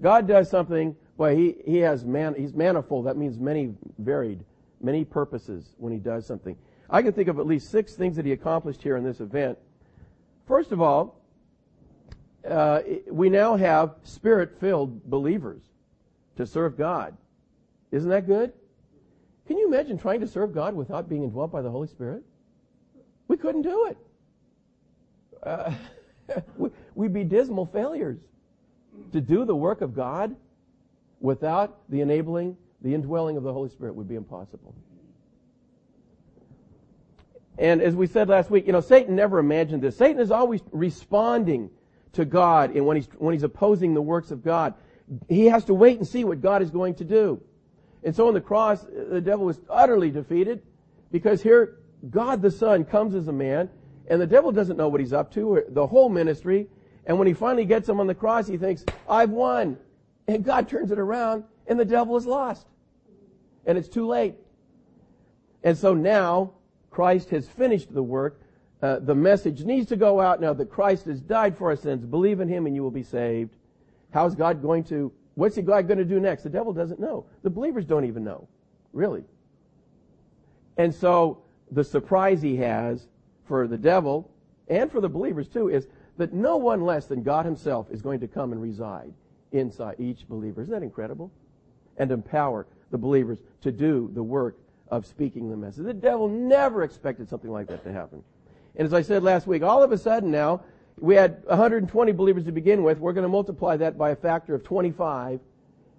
God 0.00 0.26
does 0.26 0.50
something, 0.50 0.96
well, 1.16 1.34
he, 1.34 1.56
he 1.64 1.78
has 1.78 2.04
man, 2.04 2.34
he's 2.36 2.54
manifold. 2.54 3.06
That 3.06 3.16
means 3.16 3.38
many 3.38 3.74
varied, 3.98 4.44
many 4.80 5.04
purposes 5.04 5.74
when 5.78 5.92
he 5.92 5.98
does 5.98 6.26
something. 6.26 6.56
I 6.90 7.02
can 7.02 7.12
think 7.12 7.28
of 7.28 7.38
at 7.38 7.46
least 7.46 7.70
six 7.70 7.94
things 7.94 8.16
that 8.16 8.26
he 8.26 8.32
accomplished 8.32 8.82
here 8.82 8.96
in 8.96 9.04
this 9.04 9.20
event. 9.20 9.58
First 10.46 10.72
of 10.72 10.82
all, 10.82 11.20
uh, 12.48 12.82
we 13.10 13.30
now 13.30 13.56
have 13.56 13.94
spirit-filled 14.02 15.08
believers 15.08 15.62
to 16.36 16.46
serve 16.46 16.76
God. 16.76 17.16
Isn't 17.90 18.10
that 18.10 18.26
good? 18.26 18.52
Can 19.46 19.56
you 19.56 19.66
imagine 19.66 19.98
trying 19.98 20.20
to 20.20 20.26
serve 20.26 20.54
God 20.54 20.74
without 20.74 21.08
being 21.08 21.22
indwelt 21.22 21.52
by 21.52 21.62
the 21.62 21.70
Holy 21.70 21.88
Spirit? 21.88 22.22
We 23.28 23.36
couldn't 23.36 23.62
do 23.62 23.86
it. 23.86 23.98
Uh, 25.42 25.72
we'd 26.94 27.12
be 27.12 27.24
dismal 27.24 27.66
failures. 27.66 28.18
To 29.12 29.20
do 29.20 29.44
the 29.44 29.54
work 29.54 29.80
of 29.80 29.94
God 29.94 30.34
without 31.20 31.78
the 31.88 32.00
enabling, 32.00 32.56
the 32.82 32.94
indwelling 32.94 33.36
of 33.36 33.42
the 33.42 33.52
Holy 33.52 33.68
Spirit 33.68 33.94
would 33.94 34.08
be 34.08 34.16
impossible. 34.16 34.74
And 37.58 37.80
as 37.80 37.94
we 37.94 38.06
said 38.06 38.28
last 38.28 38.50
week, 38.50 38.66
you 38.66 38.72
know, 38.72 38.80
Satan 38.80 39.14
never 39.14 39.38
imagined 39.38 39.82
this. 39.82 39.96
Satan 39.96 40.20
is 40.20 40.30
always 40.30 40.60
responding 40.72 41.70
to 42.14 42.24
God 42.24 42.74
and 42.74 42.86
when 42.86 42.96
he's, 42.96 43.08
when 43.18 43.32
he's 43.32 43.42
opposing 43.42 43.94
the 43.94 44.02
works 44.02 44.30
of 44.30 44.42
God. 44.42 44.74
He 45.28 45.46
has 45.46 45.64
to 45.66 45.74
wait 45.74 45.98
and 45.98 46.06
see 46.06 46.24
what 46.24 46.40
God 46.40 46.62
is 46.62 46.70
going 46.70 46.94
to 46.96 47.04
do. 47.04 47.40
And 48.02 48.14
so 48.14 48.28
on 48.28 48.34
the 48.34 48.40
cross, 48.40 48.84
the 48.84 49.20
devil 49.20 49.46
was 49.46 49.60
utterly 49.68 50.10
defeated 50.10 50.62
because 51.10 51.42
here 51.42 51.78
God 52.10 52.42
the 52.42 52.50
Son 52.50 52.84
comes 52.84 53.14
as 53.14 53.28
a 53.28 53.32
man 53.32 53.68
and 54.08 54.20
the 54.20 54.26
devil 54.26 54.52
doesn't 54.52 54.76
know 54.76 54.88
what 54.88 55.00
he's 55.00 55.12
up 55.12 55.32
to, 55.34 55.64
the 55.68 55.86
whole 55.86 56.08
ministry. 56.08 56.68
And 57.06 57.18
when 57.18 57.26
he 57.26 57.34
finally 57.34 57.64
gets 57.64 57.88
him 57.88 58.00
on 58.00 58.06
the 58.06 58.14
cross, 58.14 58.46
he 58.46 58.56
thinks, 58.56 58.84
I've 59.08 59.30
won. 59.30 59.76
And 60.26 60.44
God 60.44 60.68
turns 60.68 60.90
it 60.90 60.98
around 60.98 61.44
and 61.66 61.78
the 61.78 61.84
devil 61.84 62.16
is 62.16 62.26
lost. 62.26 62.66
And 63.66 63.76
it's 63.76 63.88
too 63.88 64.06
late. 64.06 64.34
And 65.62 65.76
so 65.76 65.94
now 65.94 66.52
Christ 66.90 67.30
has 67.30 67.48
finished 67.48 67.92
the 67.92 68.02
work. 68.02 68.40
Uh, 68.82 68.98
the 68.98 69.14
message 69.14 69.64
needs 69.64 69.88
to 69.88 69.96
go 69.96 70.20
out 70.20 70.40
now 70.40 70.52
that 70.52 70.70
Christ 70.70 71.06
has 71.06 71.20
died 71.20 71.56
for 71.56 71.70
our 71.70 71.76
sins. 71.76 72.04
Believe 72.04 72.40
in 72.40 72.48
him 72.48 72.66
and 72.66 72.74
you 72.74 72.82
will 72.82 72.90
be 72.90 73.02
saved. 73.02 73.56
How's 74.12 74.34
God 74.34 74.62
going 74.62 74.84
to, 74.84 75.10
what's 75.34 75.58
God 75.58 75.88
going 75.88 75.98
to 75.98 76.04
do 76.04 76.20
next? 76.20 76.42
The 76.42 76.50
devil 76.50 76.72
doesn't 76.72 77.00
know. 77.00 77.26
The 77.42 77.50
believers 77.50 77.84
don't 77.84 78.04
even 78.04 78.24
know. 78.24 78.46
Really. 78.92 79.24
And 80.76 80.94
so 80.94 81.42
the 81.70 81.84
surprise 81.84 82.42
he 82.42 82.56
has 82.56 83.08
for 83.46 83.66
the 83.66 83.78
devil 83.78 84.30
and 84.68 84.90
for 84.90 85.00
the 85.00 85.08
believers 85.08 85.48
too 85.48 85.68
is 85.68 85.88
that 86.16 86.32
no 86.32 86.56
one 86.56 86.82
less 86.82 87.06
than 87.06 87.22
God 87.22 87.44
himself 87.44 87.88
is 87.90 88.02
going 88.02 88.20
to 88.20 88.28
come 88.28 88.52
and 88.52 88.62
reside 88.62 89.12
inside 89.52 89.96
each 89.98 90.28
believer. 90.28 90.62
Isn't 90.62 90.72
that 90.72 90.82
incredible? 90.82 91.30
And 91.96 92.10
empower 92.10 92.66
the 92.90 92.98
believers 92.98 93.38
to 93.62 93.72
do 93.72 94.10
the 94.14 94.22
work 94.22 94.56
of 94.88 95.06
speaking 95.06 95.50
the 95.50 95.56
message. 95.56 95.84
The 95.84 95.94
devil 95.94 96.28
never 96.28 96.82
expected 96.82 97.28
something 97.28 97.50
like 97.50 97.68
that 97.68 97.82
to 97.84 97.92
happen. 97.92 98.22
And 98.76 98.86
as 98.86 98.92
I 98.92 99.02
said 99.02 99.22
last 99.22 99.46
week, 99.46 99.62
all 99.62 99.82
of 99.82 99.92
a 99.92 99.98
sudden 99.98 100.30
now, 100.30 100.62
we 100.98 101.14
had 101.16 101.44
120 101.46 102.12
believers 102.12 102.44
to 102.44 102.52
begin 102.52 102.82
with. 102.82 102.98
We're 102.98 103.12
going 103.12 103.22
to 103.22 103.28
multiply 103.28 103.76
that 103.78 103.98
by 103.98 104.10
a 104.10 104.16
factor 104.16 104.54
of 104.54 104.62
25 104.62 105.40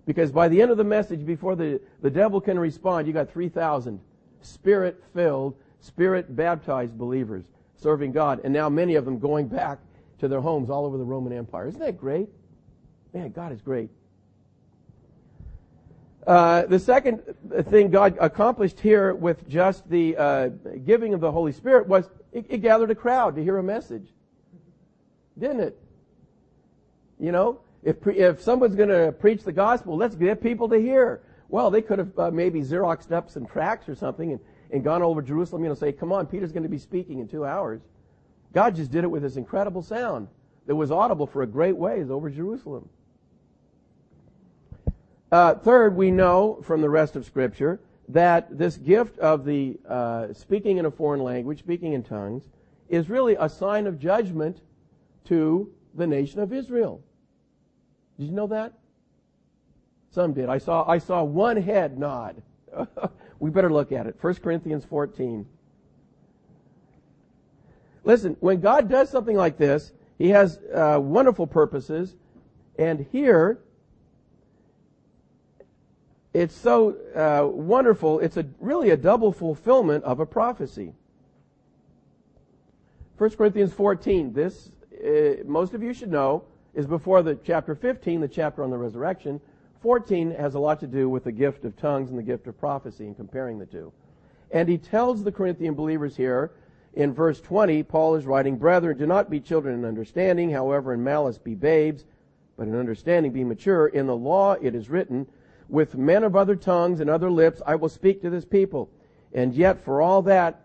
because 0.06 0.32
by 0.32 0.48
the 0.48 0.62
end 0.62 0.72
of 0.72 0.78
the 0.78 0.84
message, 0.84 1.26
before 1.26 1.56
the, 1.56 1.82
the 2.02 2.10
devil 2.10 2.40
can 2.40 2.60
respond, 2.60 3.08
you 3.08 3.14
got 3.14 3.30
3,000 3.32 4.00
spirit 4.42 5.04
filled, 5.14 5.56
spirit 5.80 6.36
baptized 6.36 6.98
believers 6.98 7.46
serving 7.78 8.12
God. 8.12 8.42
And 8.44 8.54
now 8.54 8.70
many 8.70 8.96
of 8.96 9.06
them 9.06 9.20
going 9.20 9.48
back 9.48 9.80
to 10.20 10.28
their 10.28 10.42
homes 10.42 10.70
all 10.70 10.86
over 10.86 10.98
the 10.98 11.04
Roman 11.04 11.34
Empire. 11.34 11.68
Isn't 11.68 11.82
that 11.82 11.98
great? 11.98 12.30
Man, 13.14 13.32
God 13.32 13.52
is 13.52 13.62
great. 13.62 13.90
Uh, 16.28 16.66
the 16.66 16.80
second 16.80 17.22
thing 17.70 17.92
God 17.92 18.18
accomplished 18.20 18.80
here 18.80 19.14
with 19.14 19.48
just 19.48 19.88
the 19.90 20.18
uh, 20.18 20.48
giving 20.84 21.14
of 21.14 21.22
the 21.22 21.32
Holy 21.32 21.52
Spirit 21.52 21.88
was 21.88 22.10
it, 22.32 22.46
it, 22.50 22.58
gathered 22.62 22.90
a 22.90 22.96
crowd 22.96 23.36
to 23.36 23.44
hear 23.44 23.58
a 23.58 23.64
message, 23.64 24.08
didn't 25.38 25.60
it? 25.60 25.80
You 27.20 27.32
know, 27.32 27.60
if 27.84 28.02
pre- 28.02 28.18
if 28.18 28.42
someone's 28.42 28.76
going 28.76 28.90
to 28.90 29.12
preach 29.12 29.44
the 29.44 29.52
gospel, 29.52 29.96
let's 29.96 30.16
get 30.16 30.42
people 30.42 30.68
to 30.70 30.78
hear. 30.78 31.22
Well, 31.48 31.70
they 31.70 31.84
could 31.84 32.00
have 32.00 32.18
uh, 32.18 32.32
maybe 32.32 32.62
xeroxed 32.62 33.12
up 33.12 33.30
some 33.30 33.46
tracts 33.46 33.88
or 33.88 33.94
something 33.94 34.32
and, 34.32 34.40
and 34.72 34.84
gone 34.84 35.04
over 35.04 35.22
Jerusalem, 35.22 35.62
you 35.62 35.70
know, 35.70 35.76
say, 35.76 35.92
"Come 35.92 36.12
on, 36.12 36.26
Peter's 36.26 36.52
going 36.52 36.64
to 36.64 36.70
be 36.70 36.80
speaking 36.80 37.20
in 37.20 37.28
two 37.28 37.46
hours." 37.46 37.82
God 38.56 38.74
just 38.74 38.90
did 38.90 39.04
it 39.04 39.08
with 39.08 39.22
this 39.22 39.36
incredible 39.36 39.84
sound 39.84 40.30
that 40.66 40.76
was 40.76 40.90
audible 40.90 41.28
for 41.28 41.44
a 41.44 41.46
great 41.46 41.76
ways 41.76 42.10
over 42.10 42.30
Jerusalem. 42.30 42.88
Uh, 45.30 45.56
third, 45.56 45.94
we 45.98 46.10
know 46.10 46.62
from 46.64 46.82
the 46.82 46.90
rest 46.90 47.18
of 47.18 47.26
Scripture 47.26 47.82
that 48.08 48.58
this 48.58 48.78
gift 48.78 49.20
of 49.20 49.44
the 49.44 49.78
uh, 49.88 50.32
speaking 50.32 50.78
in 50.78 50.86
a 50.86 50.92
foreign 50.92 51.22
language, 51.22 51.60
speaking 51.60 51.92
in 51.94 52.02
tongues, 52.02 52.44
is 52.88 53.10
really 53.10 53.36
a 53.38 53.50
sign 53.50 53.88
of 53.88 54.00
judgment 54.00 54.62
to 55.26 55.70
the 55.94 56.08
nation 56.08 56.40
of 56.40 56.54
Israel. 56.54 57.02
Did 58.18 58.28
you 58.28 58.32
know 58.32 58.48
that? 58.48 58.72
Some 60.12 60.32
did. 60.32 60.48
I 60.48 60.60
saw 60.60 60.90
I 60.90 61.00
saw 61.00 61.24
one 61.24 61.58
head 61.58 62.00
nod. 62.00 62.42
we 63.40 63.50
better 63.50 63.72
look 63.72 63.92
at 63.92 64.08
it. 64.08 64.16
1 64.22 64.36
Corinthians 64.36 64.86
14. 64.86 65.46
Listen, 68.06 68.38
when 68.40 68.62
God 68.62 68.88
does 68.88 69.10
something 69.10 69.36
like 69.36 69.58
this, 69.58 69.92
He 70.18 70.30
has 70.30 70.60
uh, 70.74 71.00
wonderful 71.02 71.48
purposes, 71.48 72.16
and 72.78 73.06
here 73.12 73.60
it's 76.34 76.54
so 76.54 76.98
uh, 77.16 77.48
wonderful. 77.48 78.20
It's 78.20 78.38
a 78.38 78.46
really 78.60 78.92
a 78.92 78.98
double 78.98 79.32
fulfillment 79.32 80.04
of 80.04 80.20
a 80.20 80.26
prophecy. 80.26 80.94
1 83.18 83.30
Corinthians 83.32 83.74
14. 83.74 84.34
This 84.34 84.70
uh, 85.04 85.44
most 85.46 85.74
of 85.74 85.82
you 85.82 85.94
should 85.94 86.12
know 86.12 86.44
is 86.74 86.86
before 86.86 87.24
the 87.24 87.36
chapter 87.36 87.74
15, 87.74 88.20
the 88.20 88.28
chapter 88.28 88.64
on 88.64 88.70
the 88.70 88.78
resurrection. 88.78 89.40
14 89.82 90.32
has 90.32 90.56
a 90.56 90.60
lot 90.60 90.80
to 90.82 90.88
do 90.88 91.08
with 91.08 91.24
the 91.24 91.32
gift 91.32 91.64
of 91.64 91.78
tongues 91.78 92.10
and 92.10 92.20
the 92.20 92.24
gift 92.24 92.48
of 92.48 92.60
prophecy 92.60 93.06
and 93.06 93.16
comparing 93.16 93.58
the 93.58 93.66
two. 93.66 93.94
And 94.52 94.68
he 94.68 94.78
tells 94.78 95.24
the 95.24 95.32
Corinthian 95.32 95.74
believers 95.74 96.18
here 96.18 96.52
in 96.96 97.14
verse 97.14 97.42
20, 97.42 97.84
Paul 97.84 98.16
is 98.16 98.26
writing, 98.26 98.58
Brethren, 98.58 98.98
do 98.98 99.06
not 99.06 99.30
be 99.30 99.40
children 99.40 99.76
in 99.76 99.86
understanding, 99.86 100.50
however, 100.50 100.94
in 100.94 101.04
malice 101.04 101.38
be 101.38 101.54
babes, 101.54 102.06
but 102.58 102.68
in 102.68 102.76
understanding 102.76 103.32
be 103.32 103.44
mature. 103.44 103.88
In 103.88 104.08
the 104.08 104.16
law 104.16 104.54
it 104.54 104.74
is 104.74 104.90
written, 104.90 105.28
with 105.68 105.96
men 105.96 106.24
of 106.24 106.36
other 106.36 106.56
tongues 106.56 107.00
and 107.00 107.10
other 107.10 107.30
lips 107.30 107.62
I 107.66 107.76
will 107.76 107.90
speak 107.90 108.22
to 108.22 108.30
this 108.30 108.46
people. 108.46 108.90
And 109.34 109.54
yet 109.54 109.84
for 109.84 110.02
all 110.02 110.22
that 110.24 110.62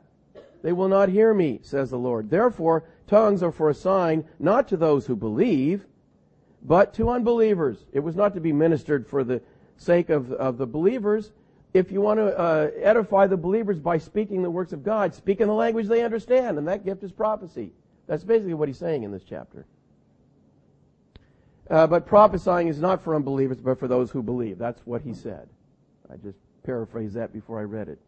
they 0.62 0.72
will 0.72 0.88
not 0.88 1.08
hear 1.08 1.34
me, 1.34 1.60
says 1.62 1.90
the 1.90 1.98
Lord. 1.98 2.30
Therefore, 2.30 2.84
tongues 3.06 3.42
are 3.42 3.52
for 3.52 3.70
a 3.70 3.74
sign 3.74 4.24
not 4.38 4.68
to 4.68 4.76
those 4.76 5.06
who 5.06 5.16
believe, 5.16 5.86
but 6.62 6.92
to 6.94 7.08
unbelievers. 7.08 7.86
It 7.92 8.00
was 8.00 8.14
not 8.14 8.34
to 8.34 8.40
be 8.40 8.52
ministered 8.52 9.06
for 9.06 9.24
the 9.24 9.40
sake 9.76 10.10
of, 10.10 10.30
of 10.32 10.58
the 10.58 10.66
believers. 10.66 11.32
If 11.72 11.92
you 11.92 12.00
want 12.00 12.18
to 12.18 12.36
uh, 12.36 12.70
edify 12.82 13.26
the 13.28 13.36
believers 13.36 13.78
by 13.78 13.98
speaking 13.98 14.42
the 14.42 14.50
works 14.50 14.72
of 14.72 14.82
God, 14.82 15.14
speak 15.14 15.40
in 15.40 15.46
the 15.46 15.54
language 15.54 15.86
they 15.86 16.02
understand, 16.02 16.58
and 16.58 16.66
that 16.66 16.84
gift 16.84 17.04
is 17.04 17.12
prophecy. 17.12 17.72
That's 18.08 18.24
basically 18.24 18.54
what 18.54 18.68
he's 18.68 18.78
saying 18.78 19.04
in 19.04 19.12
this 19.12 19.22
chapter. 19.22 19.66
Uh, 21.70 21.86
but 21.86 22.04
prophesying 22.06 22.66
is 22.66 22.80
not 22.80 23.00
for 23.02 23.14
unbelievers, 23.14 23.58
but 23.58 23.78
for 23.78 23.86
those 23.86 24.10
who 24.10 24.22
believe. 24.22 24.58
That's 24.58 24.80
what 24.84 25.02
he 25.02 25.14
said. 25.14 25.48
I 26.12 26.16
just 26.16 26.38
paraphrased 26.64 27.14
that 27.14 27.32
before 27.32 27.60
I 27.60 27.62
read 27.62 27.88
it. 27.88 28.00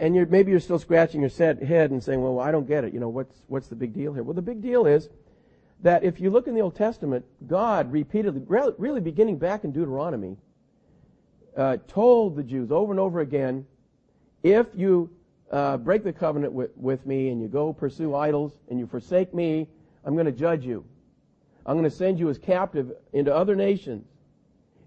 And 0.00 0.16
you're, 0.16 0.24
maybe 0.26 0.50
you're 0.50 0.60
still 0.60 0.78
scratching 0.78 1.20
your 1.20 1.30
head 1.30 1.90
and 1.90 2.02
saying, 2.02 2.22
well, 2.22 2.40
I 2.40 2.50
don't 2.50 2.66
get 2.66 2.84
it. 2.84 2.94
You 2.94 3.00
know, 3.00 3.10
what's, 3.10 3.42
what's 3.48 3.68
the 3.68 3.76
big 3.76 3.92
deal 3.92 4.14
here? 4.14 4.22
Well, 4.22 4.34
the 4.34 4.40
big 4.40 4.62
deal 4.62 4.86
is 4.86 5.10
that 5.82 6.02
if 6.02 6.18
you 6.18 6.30
look 6.30 6.46
in 6.46 6.54
the 6.54 6.62
Old 6.62 6.74
Testament, 6.74 7.26
God 7.46 7.92
repeatedly, 7.92 8.42
really 8.48 9.00
beginning 9.00 9.36
back 9.36 9.64
in 9.64 9.72
Deuteronomy, 9.72 10.38
uh, 11.56 11.78
told 11.86 12.36
the 12.36 12.42
Jews 12.42 12.70
over 12.70 12.92
and 12.92 13.00
over 13.00 13.20
again, 13.20 13.66
if 14.42 14.66
you 14.74 15.10
uh, 15.50 15.76
break 15.76 16.04
the 16.04 16.12
covenant 16.12 16.52
with, 16.52 16.70
with 16.76 17.04
me 17.06 17.28
and 17.28 17.40
you 17.40 17.48
go 17.48 17.72
pursue 17.72 18.14
idols 18.14 18.52
and 18.68 18.78
you 18.78 18.86
forsake 18.86 19.34
me, 19.34 19.68
I'm 20.04 20.14
going 20.14 20.26
to 20.26 20.32
judge 20.32 20.64
you. 20.64 20.84
I'm 21.66 21.74
going 21.74 21.88
to 21.88 21.94
send 21.94 22.18
you 22.18 22.28
as 22.30 22.38
captive 22.38 22.92
into 23.12 23.34
other 23.34 23.54
nations. 23.54 24.06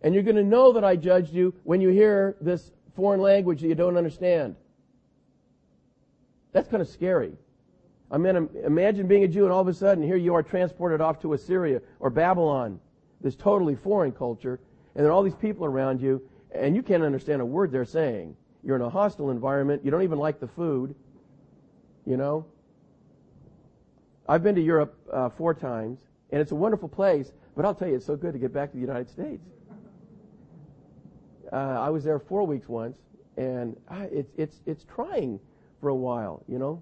And 0.02 0.14
you're 0.14 0.24
going 0.24 0.36
to 0.36 0.44
know 0.44 0.74
that 0.74 0.84
I 0.84 0.96
judged 0.96 1.34
you 1.34 1.54
when 1.64 1.82
you 1.82 1.90
hear 1.90 2.36
this 2.42 2.72
foreign 2.96 3.22
language 3.22 3.62
that 3.62 3.68
you 3.68 3.76
don't 3.76 3.98
understand. 3.98 4.56
That's 6.52 6.68
kind 6.68 6.82
of 6.82 6.88
scary. 6.88 7.34
I 8.12 8.18
mean, 8.18 8.50
imagine 8.64 9.08
being 9.08 9.24
a 9.24 9.28
Jew 9.28 9.46
and 9.46 9.52
all 9.52 9.62
of 9.62 9.68
a 9.68 9.74
sudden 9.74 10.04
here 10.04 10.18
you 10.18 10.36
are 10.36 10.44
transported 10.44 11.02
off 11.02 11.20
to 11.22 11.34
Assyria 11.34 11.82
or 12.00 12.10
Babylon, 12.10 12.80
this 13.22 13.36
totally 13.36 13.76
foreign 13.76 14.12
culture, 14.12 14.60
and 14.94 15.04
there 15.04 15.12
are 15.12 15.16
all 15.16 15.24
these 15.24 15.34
people 15.34 15.66
around 15.66 16.00
you, 16.00 16.22
and 16.54 16.76
you 16.76 16.84
can't 16.84 17.04
understand 17.04 17.42
a 17.42 17.46
word 17.46 17.72
they're 17.72 17.86
saying. 17.86 18.36
You're 18.64 18.76
in 18.76 18.82
a 18.82 18.90
hostile 18.90 19.32
environment. 19.32 19.84
You 19.84 19.92
don't 19.92 20.04
even 20.04 20.20
like 20.20 20.40
the 20.40 20.48
food. 20.48 20.96
You 22.06 22.18
know? 22.18 22.46
I've 24.28 24.44
been 24.44 24.56
to 24.56 24.62
Europe 24.62 24.96
uh, 25.12 25.30
four 25.30 25.54
times, 25.54 26.00
and 26.32 26.42
it's 26.42 26.52
a 26.52 26.56
wonderful 26.56 26.88
place, 26.88 27.32
but 27.56 27.66
I'll 27.66 27.76
tell 27.76 27.88
you, 27.88 27.96
it's 27.96 28.06
so 28.06 28.16
good 28.16 28.34
to 28.34 28.40
get 28.40 28.54
back 28.54 28.72
to 28.72 28.78
the 28.78 28.82
United 28.82 29.10
States. 29.10 29.44
Uh, 31.52 31.56
I 31.56 31.90
was 31.90 32.04
there 32.04 32.20
four 32.20 32.46
weeks 32.48 32.68
once, 32.70 32.98
and 33.38 33.76
uh, 33.90 34.06
it's, 34.12 34.32
it's, 34.38 34.62
it's 34.66 34.86
trying 34.86 35.40
for 35.82 35.90
a 35.90 35.96
while, 35.96 36.44
you 36.48 36.58
know? 36.58 36.82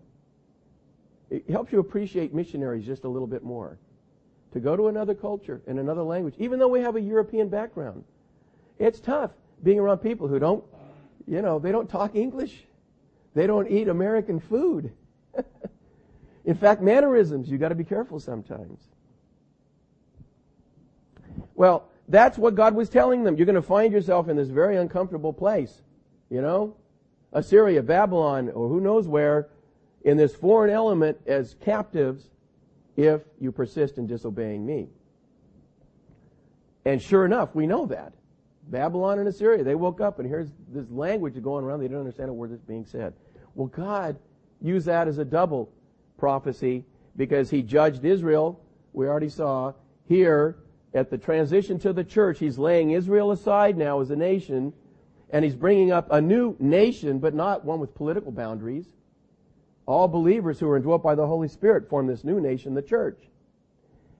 It 1.30 1.50
helps 1.50 1.72
you 1.72 1.80
appreciate 1.80 2.34
missionaries 2.34 2.86
just 2.86 3.06
a 3.06 3.10
little 3.10 3.28
bit 3.28 3.44
more. 3.44 3.80
To 4.54 4.60
go 4.60 4.76
to 4.76 4.90
another 4.90 5.16
culture 5.16 5.62
and 5.66 5.80
another 5.80 6.04
language, 6.04 6.36
even 6.38 6.60
though 6.60 6.68
we 6.68 6.82
have 6.82 6.96
a 6.96 7.02
European 7.02 7.48
background. 7.48 8.04
It's 8.78 9.00
tough 9.00 9.32
being 9.64 9.80
around 9.80 10.00
people 10.00 10.28
who 10.28 10.40
don't, 10.40 10.64
you 11.28 11.42
know, 11.42 11.60
they 11.60 11.72
don't 11.72 11.90
talk 11.90 12.16
English. 12.16 12.64
They 13.34 13.48
don't 13.48 13.70
eat 13.70 13.88
American 13.88 14.40
food. 14.40 14.92
In 16.46 16.56
fact, 16.56 16.82
mannerisms, 16.82 17.50
you 17.50 17.58
got 17.58 17.70
to 17.70 17.76
be 17.76 17.84
careful 17.84 18.20
sometimes. 18.20 18.82
Well, 21.56 21.88
that's 22.08 22.38
what 22.38 22.56
God 22.56 22.76
was 22.76 22.90
telling 22.90 23.24
them. 23.24 23.38
You're 23.38 23.46
going 23.46 23.56
to 23.56 23.62
find 23.62 23.94
yourself 23.94 24.28
in 24.28 24.36
this 24.36 24.50
very 24.50 24.78
uncomfortable 24.78 25.32
place. 25.32 25.82
You 26.30 26.42
know? 26.42 26.76
Assyria, 27.32 27.82
Babylon, 27.82 28.50
or 28.50 28.68
who 28.68 28.82
knows 28.82 29.08
where, 29.08 29.50
in 30.04 30.18
this 30.18 30.36
foreign 30.36 30.72
element 30.72 31.20
as 31.26 31.56
captives 31.62 32.30
if 32.98 33.22
you 33.40 33.52
persist 33.52 33.98
in 33.98 34.08
disobeying 34.08 34.66
me. 34.66 34.90
And 36.84 37.02
sure 37.02 37.26
enough, 37.26 37.54
we 37.54 37.68
know 37.68 37.86
that. 37.86 38.14
Babylon 38.72 39.20
and 39.20 39.28
Assyria, 39.28 39.64
they 39.64 39.76
woke 39.76 40.00
up 40.00 40.20
and 40.20 40.28
here's 40.28 40.50
this 40.70 40.90
language 40.90 41.42
going 41.44 41.66
around. 41.66 41.82
They 41.82 41.88
didn't 41.88 42.00
understand 42.00 42.30
a 42.30 42.34
word 42.34 42.52
that's 42.52 42.64
being 42.64 42.86
said. 42.86 43.14
Well, 43.54 43.68
God 43.68 44.18
used 44.62 44.88
that 44.88 45.08
as 45.08 45.18
a 45.18 45.26
double 45.26 45.70
prophecy 46.18 46.86
because 47.18 47.50
he 47.50 47.62
judged 47.62 48.06
Israel. 48.06 48.62
We 48.94 49.08
already 49.08 49.30
saw 49.30 49.74
here 50.08 50.58
at 50.94 51.10
the 51.10 51.18
transition 51.18 51.80
to 51.80 51.94
the 51.94 52.04
church, 52.04 52.40
he's 52.40 52.58
laying 52.58 52.92
Israel 52.92 53.32
aside 53.32 53.78
now 53.78 54.02
as 54.02 54.12
a 54.12 54.16
nation, 54.16 54.74
and 55.30 55.46
he's 55.46 55.56
bringing 55.56 55.92
up 55.92 56.08
a 56.12 56.20
new 56.20 56.56
nation, 56.60 57.20
but 57.20 57.34
not 57.34 57.64
one 57.64 57.80
with 57.80 57.96
political 57.96 58.32
boundaries. 58.32 58.86
All 59.86 60.08
believers 60.08 60.60
who 60.60 60.70
are 60.70 60.76
indwelt 60.76 61.02
by 61.02 61.16
the 61.16 61.26
Holy 61.26 61.48
Spirit 61.48 61.90
form 61.90 62.08
this 62.08 62.24
new 62.24 62.42
nation, 62.42 62.74
the 62.74 62.82
church. 62.82 63.20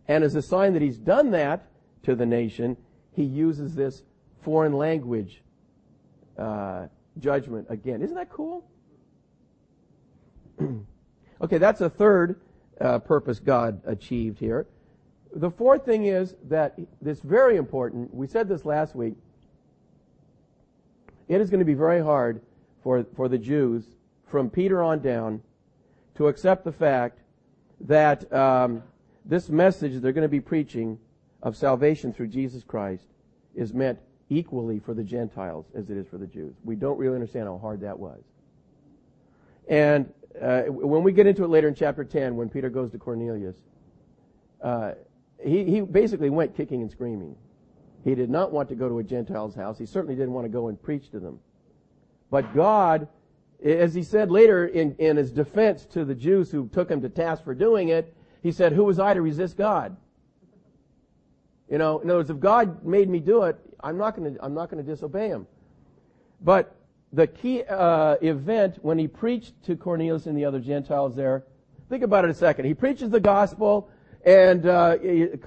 And 0.08 0.24
as 0.24 0.36
a 0.36 0.42
sign 0.42 0.74
that 0.74 0.82
he's 0.82 0.98
done 0.98 1.32
that 1.32 1.68
to 2.04 2.16
the 2.16 2.26
nation, 2.26 2.78
he 3.14 3.24
uses 3.24 3.76
this 3.76 4.04
foreign 4.42 4.74
language 4.74 5.42
uh, 6.38 6.88
judgment 7.20 7.68
again. 7.70 8.02
Isn't 8.02 8.16
that 8.16 8.30
cool? 8.30 8.66
okay, 11.42 11.58
that's 11.58 11.82
a 11.82 11.90
third 11.90 12.40
uh, 12.80 13.00
purpose 13.00 13.40
God 13.40 13.82
achieved 13.86 14.40
here. 14.40 14.68
The 15.34 15.50
fourth 15.50 15.86
thing 15.86 16.06
is 16.06 16.36
that 16.50 16.78
this 17.02 17.22
very 17.22 17.58
important. 17.58 18.14
We 18.14 18.28
said 18.28 18.50
this 18.50 18.66
last 18.66 18.96
week. 18.96 19.16
It 21.28 21.40
is 21.40 21.50
going 21.50 21.60
to 21.60 21.66
be 21.66 21.74
very 21.74 22.02
hard 22.02 22.42
for, 22.84 23.06
for 23.16 23.30
the 23.30 23.38
Jews 23.38 23.86
from 24.28 24.50
Peter 24.50 24.84
on 24.84 25.00
down 25.00 25.42
to 26.16 26.28
accept 26.28 26.66
the 26.66 26.72
fact 26.72 27.20
that 27.80 28.32
um, 28.34 28.84
this 29.26 29.50
message 29.50 30.02
they're 30.02 30.12
going 30.12 30.24
to 30.24 30.30
be 30.30 30.42
preaching 30.42 31.00
of 31.42 31.56
salvation 31.56 32.12
through 32.12 32.28
Jesus 32.28 32.64
Christ 32.64 33.06
is 33.56 33.74
meant 33.74 34.00
equally 34.32 34.80
for 34.80 34.94
the 34.94 35.04
Gentiles 35.04 35.66
as 35.76 35.90
it 35.90 35.98
is 35.98 36.08
for 36.08 36.18
the 36.18 36.26
Jews. 36.26 36.56
We 36.64 36.78
don't 36.78 36.98
really 36.98 37.16
understand 37.16 37.48
how 37.48 37.58
hard 37.58 37.82
that 37.82 38.00
was. 38.00 38.22
And 39.68 40.12
uh, 40.42 40.64
when 40.64 41.04
we 41.04 41.12
get 41.12 41.28
into 41.28 41.44
it 41.44 41.50
later 41.50 41.68
in 41.68 41.76
chapter 41.76 42.06
10, 42.06 42.38
when 42.38 42.50
Peter 42.50 42.70
goes 42.70 42.92
to 42.92 42.98
Cornelius, 42.98 43.58
uh, 44.64 44.94
he, 45.44 45.66
he 45.66 45.82
basically 45.82 46.30
went 46.30 46.56
kicking 46.56 46.82
and 46.82 46.90
screaming. 46.90 47.36
He 48.06 48.16
did 48.16 48.30
not 48.30 48.54
want 48.54 48.70
to 48.70 48.76
go 48.76 48.88
to 48.88 49.00
a 49.00 49.04
Gentile's 49.04 49.54
house. 49.54 49.78
He 49.78 49.86
certainly 49.86 50.16
didn't 50.16 50.34
want 50.34 50.46
to 50.46 50.50
go 50.50 50.70
and 50.70 50.82
preach 50.82 51.12
to 51.12 51.20
them. 51.20 51.40
But 52.30 52.56
God, 52.56 53.10
as 53.64 53.94
he 53.94 54.02
said 54.02 54.32
later 54.32 54.66
in, 54.66 54.96
in 54.98 55.18
his 55.18 55.32
defense 55.32 55.86
to 55.88 56.06
the 56.06 56.16
Jews 56.16 56.50
who 56.50 56.70
took 56.70 56.90
him 56.90 57.02
to 57.02 57.10
task 57.10 57.44
for 57.44 57.54
doing 57.54 57.90
it, 57.90 58.16
he 58.42 58.54
said, 58.54 58.72
who 58.72 58.86
was 58.86 58.98
I 58.98 59.14
to 59.14 59.22
resist 59.22 59.58
God? 59.58 59.98
You 61.70 61.78
know, 61.78 62.00
in 62.00 62.10
other 62.10 62.20
words, 62.20 62.30
if 62.30 62.40
God 62.40 62.84
made 62.86 63.10
me 63.10 63.20
do 63.20 63.44
it, 63.44 63.58
I'm 63.84 63.98
not 63.98 64.16
going 64.16 64.36
to, 64.36 64.44
I'm 64.44 64.54
not 64.54 64.70
going 64.70 64.84
to 64.84 64.90
disobey 64.90 65.28
him. 65.28 65.48
But 66.42 66.76
the 67.14 67.28
key 67.28 67.64
uh, 67.64 68.16
event 68.22 68.78
when 68.82 68.98
he 68.98 69.08
preached 69.08 69.54
to 69.66 69.76
Cornelius 69.76 70.26
and 70.26 70.38
the 70.38 70.46
other 70.46 70.60
Gentiles 70.60 71.16
there, 71.16 71.44
think 71.90 72.04
about 72.04 72.26
it 72.26 72.32
a 72.32 72.34
second. 72.34 72.66
He 72.66 72.74
preaches 72.74 73.10
the 73.10 73.20
gospel. 73.20 73.90
And 74.24 74.68
uh, 74.68 74.98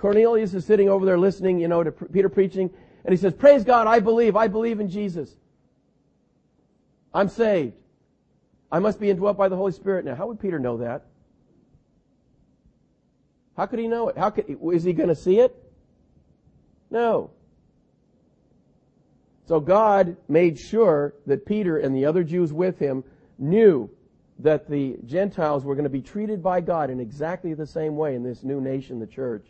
Cornelius 0.00 0.52
is 0.52 0.64
sitting 0.64 0.88
over 0.88 1.06
there 1.06 1.18
listening, 1.18 1.60
you 1.60 1.68
know, 1.68 1.84
to 1.84 1.92
Peter 1.92 2.28
preaching, 2.28 2.70
and 3.04 3.12
he 3.12 3.16
says, 3.16 3.32
"Praise 3.32 3.62
God! 3.62 3.86
I 3.86 4.00
believe. 4.00 4.34
I 4.34 4.48
believe 4.48 4.80
in 4.80 4.90
Jesus. 4.90 5.36
I'm 7.12 7.28
saved. 7.28 7.74
I 8.72 8.80
must 8.80 8.98
be 8.98 9.10
indwelt 9.10 9.36
by 9.36 9.48
the 9.48 9.54
Holy 9.54 9.70
Spirit." 9.70 10.04
Now, 10.04 10.16
how 10.16 10.26
would 10.26 10.40
Peter 10.40 10.58
know 10.58 10.78
that? 10.78 11.04
How 13.56 13.66
could 13.66 13.78
he 13.78 13.86
know 13.86 14.08
it? 14.08 14.18
How 14.18 14.30
could 14.30 14.58
is 14.72 14.82
he 14.82 14.92
going 14.92 15.08
to 15.08 15.14
see 15.14 15.38
it? 15.38 15.54
No. 16.90 17.30
So 19.46 19.60
God 19.60 20.16
made 20.28 20.58
sure 20.58 21.14
that 21.26 21.44
Peter 21.44 21.78
and 21.78 21.94
the 21.94 22.06
other 22.06 22.24
Jews 22.24 22.52
with 22.52 22.78
him 22.78 23.04
knew 23.38 23.90
that 24.38 24.68
the 24.68 24.96
Gentiles 25.04 25.64
were 25.64 25.74
going 25.74 25.84
to 25.84 25.90
be 25.90 26.00
treated 26.00 26.42
by 26.42 26.60
God 26.60 26.90
in 26.90 26.98
exactly 26.98 27.54
the 27.54 27.66
same 27.66 27.96
way 27.96 28.14
in 28.14 28.22
this 28.22 28.42
new 28.42 28.60
nation, 28.60 28.98
the 28.98 29.06
church. 29.06 29.46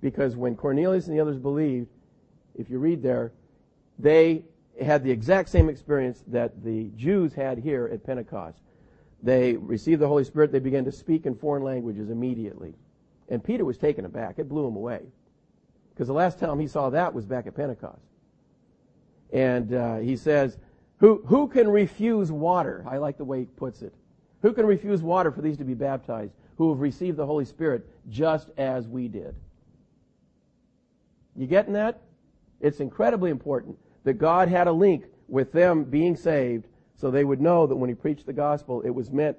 Because 0.00 0.36
when 0.36 0.56
Cornelius 0.56 1.06
and 1.06 1.16
the 1.16 1.20
others 1.20 1.38
believed, 1.38 1.88
if 2.56 2.68
you 2.68 2.78
read 2.78 3.02
there, 3.02 3.32
they 3.98 4.42
had 4.82 5.04
the 5.04 5.10
exact 5.10 5.48
same 5.48 5.68
experience 5.68 6.24
that 6.26 6.64
the 6.64 6.90
Jews 6.96 7.32
had 7.32 7.58
here 7.58 7.88
at 7.92 8.04
Pentecost. 8.04 8.58
They 9.22 9.54
received 9.56 10.00
the 10.00 10.08
Holy 10.08 10.24
Spirit, 10.24 10.50
they 10.50 10.58
began 10.58 10.84
to 10.86 10.92
speak 10.92 11.26
in 11.26 11.34
foreign 11.34 11.62
languages 11.62 12.10
immediately. 12.10 12.74
And 13.28 13.44
Peter 13.44 13.64
was 13.64 13.78
taken 13.78 14.04
aback. 14.06 14.38
It 14.38 14.48
blew 14.48 14.66
him 14.66 14.76
away. 14.76 15.02
Because 15.90 16.08
the 16.08 16.14
last 16.14 16.38
time 16.38 16.58
he 16.58 16.66
saw 16.66 16.90
that 16.90 17.14
was 17.14 17.26
back 17.26 17.46
at 17.46 17.54
Pentecost. 17.54 18.09
And 19.32 19.74
uh, 19.74 19.96
he 19.98 20.16
says, 20.16 20.58
who, 20.98 21.22
who 21.26 21.48
can 21.48 21.68
refuse 21.68 22.30
water? 22.30 22.84
I 22.88 22.98
like 22.98 23.16
the 23.16 23.24
way 23.24 23.40
he 23.40 23.44
puts 23.46 23.82
it. 23.82 23.94
Who 24.42 24.52
can 24.52 24.66
refuse 24.66 25.02
water 25.02 25.30
for 25.30 25.40
these 25.40 25.56
to 25.58 25.64
be 25.64 25.74
baptized 25.74 26.32
who 26.56 26.70
have 26.70 26.80
received 26.80 27.16
the 27.16 27.26
Holy 27.26 27.44
Spirit 27.44 27.88
just 28.08 28.50
as 28.58 28.86
we 28.86 29.08
did? 29.08 29.34
You 31.36 31.46
getting 31.46 31.72
that? 31.74 32.00
It's 32.60 32.80
incredibly 32.80 33.30
important 33.30 33.78
that 34.04 34.14
God 34.14 34.48
had 34.48 34.66
a 34.66 34.72
link 34.72 35.06
with 35.28 35.52
them 35.52 35.84
being 35.84 36.16
saved 36.16 36.66
so 36.96 37.10
they 37.10 37.24
would 37.24 37.40
know 37.40 37.66
that 37.66 37.76
when 37.76 37.88
he 37.88 37.94
preached 37.94 38.26
the 38.26 38.32
gospel, 38.32 38.82
it 38.82 38.90
was 38.90 39.10
meant 39.10 39.36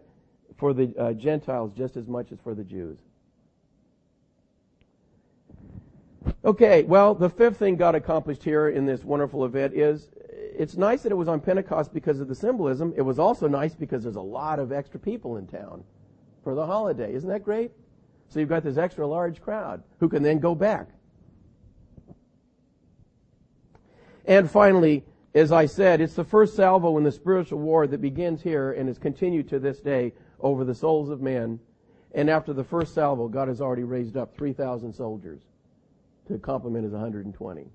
for 0.57 0.73
the 0.73 0.95
uh, 0.97 1.13
Gentiles 1.13 1.73
just 1.73 1.95
as 1.95 2.07
much 2.07 2.31
as 2.31 2.39
for 2.39 2.55
the 2.55 2.63
Jews. 2.63 2.97
Okay, 6.43 6.81
well, 6.83 7.13
the 7.13 7.29
fifth 7.29 7.57
thing 7.57 7.75
God 7.75 7.93
accomplished 7.93 8.43
here 8.43 8.69
in 8.69 8.85
this 8.85 9.03
wonderful 9.03 9.45
event 9.45 9.73
is 9.75 10.09
it's 10.27 10.75
nice 10.75 11.03
that 11.03 11.11
it 11.11 11.15
was 11.15 11.27
on 11.27 11.39
Pentecost 11.39 11.93
because 11.93 12.19
of 12.19 12.27
the 12.27 12.33
symbolism. 12.33 12.93
It 12.97 13.03
was 13.03 13.19
also 13.19 13.47
nice 13.47 13.75
because 13.75 14.01
there's 14.01 14.15
a 14.15 14.21
lot 14.21 14.57
of 14.57 14.71
extra 14.71 14.99
people 14.99 15.37
in 15.37 15.45
town 15.45 15.83
for 16.43 16.55
the 16.55 16.65
holiday. 16.65 17.13
Isn't 17.13 17.29
that 17.29 17.43
great? 17.43 17.71
So 18.27 18.39
you've 18.39 18.49
got 18.49 18.63
this 18.63 18.77
extra 18.77 19.05
large 19.05 19.39
crowd 19.39 19.83
who 19.99 20.09
can 20.09 20.23
then 20.23 20.39
go 20.39 20.55
back. 20.55 20.87
And 24.25 24.49
finally, 24.49 25.03
as 25.35 25.51
I 25.51 25.67
said, 25.67 26.01
it's 26.01 26.15
the 26.15 26.23
first 26.23 26.55
salvo 26.55 26.97
in 26.97 27.03
the 27.03 27.11
spiritual 27.11 27.59
war 27.59 27.85
that 27.85 28.01
begins 28.01 28.41
here 28.41 28.71
and 28.71 28.89
is 28.89 28.97
continued 28.97 29.47
to 29.49 29.59
this 29.59 29.79
day 29.79 30.13
over 30.39 30.63
the 30.63 30.75
souls 30.75 31.11
of 31.11 31.21
men. 31.21 31.59
And 32.13 32.31
after 32.31 32.51
the 32.51 32.63
first 32.63 32.95
salvo, 32.95 33.27
God 33.27 33.47
has 33.47 33.61
already 33.61 33.83
raised 33.83 34.17
up 34.17 34.35
3,000 34.35 34.91
soldiers 34.91 35.41
to 36.27 36.37
complement 36.37 36.83
his 36.83 36.93
120. 36.93 37.67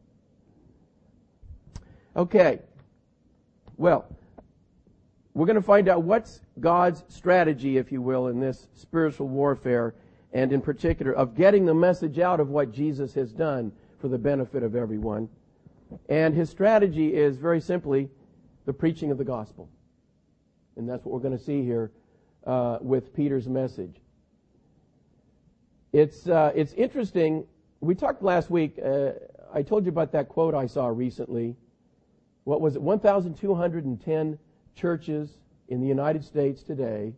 Okay. 2.17 2.61
Well, 3.77 4.07
we're 5.35 5.47
going 5.47 5.57
to 5.57 5.63
find 5.63 5.89
out 5.89 6.03
what's 6.03 6.41
God's 6.61 7.05
strategy, 7.09 7.77
if 7.77 7.93
you 7.93 8.01
will, 8.01 8.29
in 8.29 8.41
this 8.41 8.69
spiritual 8.75 9.29
warfare, 9.29 9.95
and 10.33 10.53
in 10.53 10.63
particular 10.63 11.13
of 11.13 11.35
getting 11.35 11.67
the 11.67 11.75
message 11.75 12.19
out 12.19 12.41
of 12.41 12.49
what 12.49 12.73
Jesus 12.73 13.13
has 13.15 13.33
done 13.33 13.71
for 13.99 14.09
the 14.09 14.19
benefit 14.19 14.63
of 14.63 14.75
everyone. 14.75 15.29
And 16.09 16.35
his 16.35 16.51
strategy 16.51 17.15
is 17.15 17.37
very 17.37 17.61
simply 17.61 18.09
the 18.65 18.73
preaching 18.73 19.11
of 19.11 19.19
the 19.19 19.25
gospel. 19.25 19.69
And 20.77 20.89
that's 20.89 21.05
what 21.05 21.13
we're 21.13 21.21
going 21.21 21.37
to 21.37 21.45
see 21.45 21.63
here 21.63 21.93
uh, 22.47 22.79
with 22.81 23.15
Peter's 23.15 23.49
message. 23.49 23.97
It's, 25.93 26.29
uh, 26.29 26.53
it's 26.55 26.73
interesting. 26.75 27.47
We 27.87 27.95
talked 27.95 28.21
last 28.21 28.51
week. 28.51 28.81
Uh, 28.85 29.13
I 29.55 29.63
told 29.63 29.85
you 29.85 29.91
about 29.91 30.11
that 30.11 30.29
quote 30.29 30.55
I 30.55 30.67
saw 30.67 30.89
recently. 30.89 31.55
What 32.43 32.61
was 32.61 32.75
it? 32.75 32.83
1,210 32.83 34.39
churches 34.75 35.31
in 35.69 35.81
the 35.81 35.87
United 35.87 36.25
States 36.25 36.65
today 36.65 37.15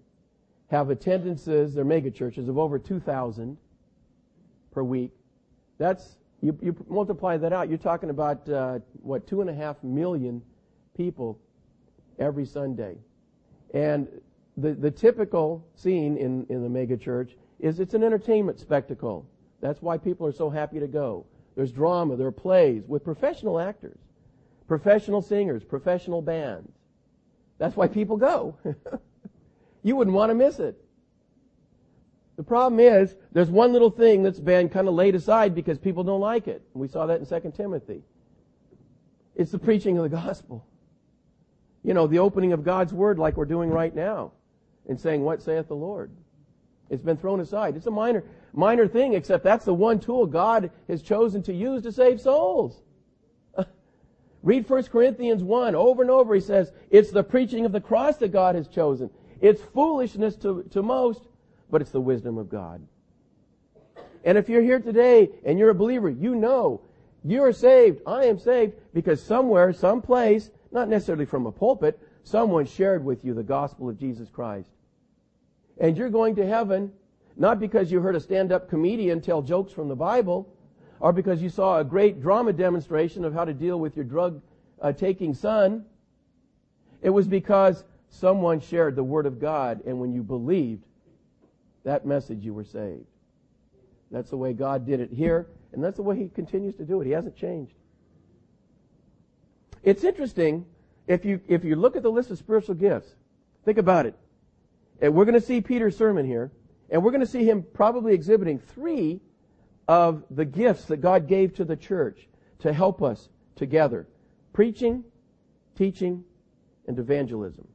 have 0.70 0.90
attendances, 0.90 1.74
they're 1.74 1.86
mega 1.86 2.10
churches, 2.10 2.50
of 2.50 2.58
over 2.58 2.78
2,000 2.78 3.56
per 4.70 4.82
week. 4.82 5.12
That's 5.78 6.18
you, 6.42 6.56
you 6.60 6.76
multiply 6.86 7.38
that 7.38 7.52
out, 7.54 7.70
you're 7.70 7.78
talking 7.78 8.10
about, 8.10 8.46
uh, 8.48 8.80
what, 9.00 9.26
two 9.26 9.40
and 9.40 9.48
a 9.48 9.54
half 9.54 9.82
million 9.82 10.42
people 10.94 11.40
every 12.18 12.44
Sunday. 12.44 12.98
And 13.72 14.06
the, 14.58 14.74
the 14.74 14.90
typical 14.90 15.66
scene 15.74 16.18
in, 16.18 16.46
in 16.50 16.62
the 16.62 16.68
mega 16.68 16.98
church 16.98 17.36
is 17.58 17.80
it's 17.80 17.94
an 17.94 18.04
entertainment 18.04 18.60
spectacle. 18.60 19.26
That's 19.60 19.82
why 19.82 19.98
people 19.98 20.26
are 20.26 20.32
so 20.32 20.50
happy 20.50 20.78
to 20.80 20.86
go. 20.86 21.26
There's 21.56 21.72
drama, 21.72 22.16
there 22.16 22.28
are 22.28 22.32
plays 22.32 22.84
with 22.86 23.02
professional 23.02 23.58
actors, 23.58 23.98
professional 24.68 25.22
singers, 25.22 25.64
professional 25.64 26.22
bands. 26.22 26.70
That's 27.58 27.76
why 27.76 27.88
people 27.88 28.16
go. 28.16 28.56
you 29.82 29.96
wouldn't 29.96 30.14
want 30.14 30.30
to 30.30 30.34
miss 30.34 30.60
it. 30.60 30.80
The 32.36 32.44
problem 32.44 32.78
is, 32.78 33.16
there's 33.32 33.50
one 33.50 33.72
little 33.72 33.90
thing 33.90 34.22
that's 34.22 34.38
been 34.38 34.68
kind 34.68 34.86
of 34.86 34.94
laid 34.94 35.16
aside 35.16 35.56
because 35.56 35.76
people 35.76 36.04
don't 36.04 36.20
like 36.20 36.46
it. 36.46 36.62
We 36.72 36.86
saw 36.86 37.06
that 37.06 37.18
in 37.18 37.26
2 37.26 37.52
Timothy. 37.56 38.04
It's 39.34 39.50
the 39.50 39.58
preaching 39.58 39.96
of 39.96 40.04
the 40.04 40.08
gospel. 40.08 40.64
You 41.82 41.94
know, 41.94 42.06
the 42.06 42.20
opening 42.20 42.52
of 42.52 42.62
God's 42.62 42.92
word 42.92 43.18
like 43.18 43.36
we're 43.36 43.44
doing 43.44 43.70
right 43.70 43.94
now 43.94 44.32
and 44.88 45.00
saying, 45.00 45.22
what 45.22 45.42
saith 45.42 45.66
the 45.66 45.74
Lord? 45.74 46.12
It's 46.90 47.02
been 47.02 47.16
thrown 47.16 47.40
aside. 47.40 47.76
It's 47.76 47.86
a 47.86 47.90
minor, 47.90 48.24
minor 48.52 48.88
thing, 48.88 49.14
except 49.14 49.44
that's 49.44 49.64
the 49.64 49.74
one 49.74 50.00
tool 50.00 50.26
God 50.26 50.70
has 50.88 51.02
chosen 51.02 51.42
to 51.44 51.52
use 51.52 51.82
to 51.82 51.92
save 51.92 52.20
souls. 52.20 52.80
Read 54.42 54.68
1 54.68 54.84
Corinthians 54.84 55.42
1 55.42 55.74
over 55.74 56.02
and 56.02 56.10
over. 56.10 56.34
He 56.34 56.40
says, 56.40 56.72
it's 56.90 57.10
the 57.10 57.22
preaching 57.22 57.66
of 57.66 57.72
the 57.72 57.80
cross 57.80 58.16
that 58.18 58.32
God 58.32 58.54
has 58.54 58.68
chosen. 58.68 59.10
It's 59.40 59.62
foolishness 59.62 60.36
to, 60.36 60.64
to 60.70 60.82
most, 60.82 61.22
but 61.70 61.82
it's 61.82 61.90
the 61.90 62.00
wisdom 62.00 62.38
of 62.38 62.48
God. 62.48 62.86
And 64.24 64.36
if 64.36 64.48
you're 64.48 64.62
here 64.62 64.80
today 64.80 65.30
and 65.44 65.58
you're 65.58 65.70
a 65.70 65.74
believer, 65.74 66.08
you 66.08 66.34
know 66.34 66.80
you 67.24 67.42
are 67.42 67.52
saved. 67.52 68.00
I 68.06 68.24
am 68.24 68.38
saved 68.38 68.74
because 68.94 69.22
somewhere, 69.22 69.72
someplace, 69.72 70.50
not 70.70 70.88
necessarily 70.88 71.24
from 71.24 71.46
a 71.46 71.52
pulpit, 71.52 72.00
someone 72.24 72.66
shared 72.66 73.04
with 73.04 73.24
you 73.24 73.34
the 73.34 73.42
gospel 73.42 73.88
of 73.88 73.98
Jesus 73.98 74.28
Christ. 74.28 74.70
And 75.80 75.96
you're 75.96 76.10
going 76.10 76.36
to 76.36 76.46
heaven 76.46 76.92
not 77.36 77.60
because 77.60 77.90
you 77.90 78.00
heard 78.00 78.16
a 78.16 78.20
stand-up 78.20 78.68
comedian 78.68 79.20
tell 79.20 79.42
jokes 79.42 79.72
from 79.72 79.88
the 79.88 79.96
Bible 79.96 80.52
or 81.00 81.12
because 81.12 81.40
you 81.40 81.48
saw 81.48 81.78
a 81.78 81.84
great 81.84 82.20
drama 82.20 82.52
demonstration 82.52 83.24
of 83.24 83.32
how 83.32 83.44
to 83.44 83.54
deal 83.54 83.78
with 83.78 83.94
your 83.96 84.04
drug 84.04 84.42
uh, 84.82 84.92
taking 84.92 85.34
son. 85.34 85.84
It 87.00 87.10
was 87.10 87.28
because 87.28 87.84
someone 88.10 88.60
shared 88.60 88.96
the 88.96 89.04
word 89.04 89.26
of 89.26 89.40
God 89.40 89.82
and 89.86 90.00
when 90.00 90.12
you 90.12 90.22
believed, 90.22 90.84
that 91.84 92.04
message, 92.04 92.44
you 92.44 92.52
were 92.52 92.64
saved. 92.64 93.06
That's 94.10 94.30
the 94.30 94.36
way 94.36 94.52
God 94.52 94.86
did 94.86 95.00
it 95.00 95.10
here, 95.12 95.46
and 95.72 95.82
that's 95.82 95.96
the 95.96 96.02
way 96.02 96.16
He 96.16 96.28
continues 96.28 96.74
to 96.76 96.84
do 96.84 97.00
it. 97.00 97.06
He 97.06 97.12
hasn't 97.12 97.36
changed. 97.36 97.74
It's 99.82 100.04
interesting 100.04 100.66
if 101.06 101.24
you 101.24 101.40
if 101.46 101.64
you 101.64 101.76
look 101.76 101.96
at 101.96 102.02
the 102.02 102.10
list 102.10 102.30
of 102.30 102.38
spiritual 102.38 102.74
gifts. 102.74 103.14
Think 103.64 103.78
about 103.78 104.06
it. 104.06 104.14
And 105.00 105.14
we're 105.14 105.24
going 105.24 105.40
to 105.40 105.46
see 105.46 105.60
Peter's 105.60 105.96
sermon 105.96 106.26
here, 106.26 106.50
and 106.90 107.02
we're 107.02 107.10
going 107.10 107.20
to 107.20 107.26
see 107.26 107.44
him 107.44 107.64
probably 107.72 108.14
exhibiting 108.14 108.58
three 108.58 109.20
of 109.86 110.24
the 110.30 110.44
gifts 110.44 110.86
that 110.86 110.98
God 110.98 111.28
gave 111.28 111.54
to 111.54 111.64
the 111.64 111.76
church 111.76 112.28
to 112.60 112.72
help 112.72 113.02
us 113.02 113.28
together: 113.56 114.08
preaching, 114.52 115.04
teaching, 115.76 116.24
and 116.86 116.98
evangelism. 116.98 117.68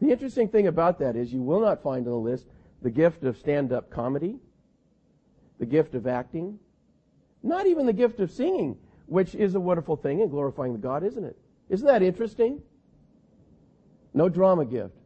The 0.00 0.10
interesting 0.10 0.48
thing 0.48 0.66
about 0.66 0.98
that 0.98 1.14
is 1.14 1.32
you 1.32 1.42
will 1.42 1.60
not 1.60 1.82
find 1.82 2.06
on 2.06 2.12
the 2.12 2.18
list 2.18 2.46
the 2.82 2.90
gift 2.90 3.22
of 3.24 3.36
stand-up 3.36 3.90
comedy, 3.90 4.38
the 5.58 5.66
gift 5.66 5.94
of 5.94 6.06
acting, 6.06 6.58
not 7.42 7.66
even 7.66 7.86
the 7.86 7.92
gift 7.92 8.18
of 8.20 8.30
singing, 8.30 8.78
which 9.06 9.34
is 9.34 9.54
a 9.54 9.60
wonderful 9.60 9.96
thing 9.96 10.22
and 10.22 10.30
glorifying 10.30 10.72
the 10.72 10.78
God, 10.78 11.04
isn't 11.04 11.24
it? 11.24 11.38
Isn't 11.68 11.86
that 11.86 12.02
interesting? 12.02 12.62
No 14.14 14.28
drama 14.28 14.64
gift. 14.64 14.96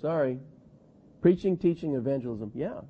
Sorry. 0.00 0.38
Preaching, 1.20 1.56
teaching, 1.56 1.94
evangelism. 1.94 2.50
Yeah. 2.54 2.80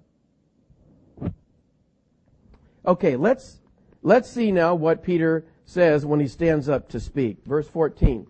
Okay, 2.86 3.16
let's 3.16 3.58
let's 4.02 4.30
see 4.30 4.52
now 4.52 4.74
what 4.74 5.02
Peter 5.02 5.44
says 5.64 6.06
when 6.06 6.20
he 6.20 6.28
stands 6.28 6.68
up 6.68 6.88
to 6.90 7.00
speak. 7.00 7.38
Verse 7.44 7.68
14. 7.68 8.26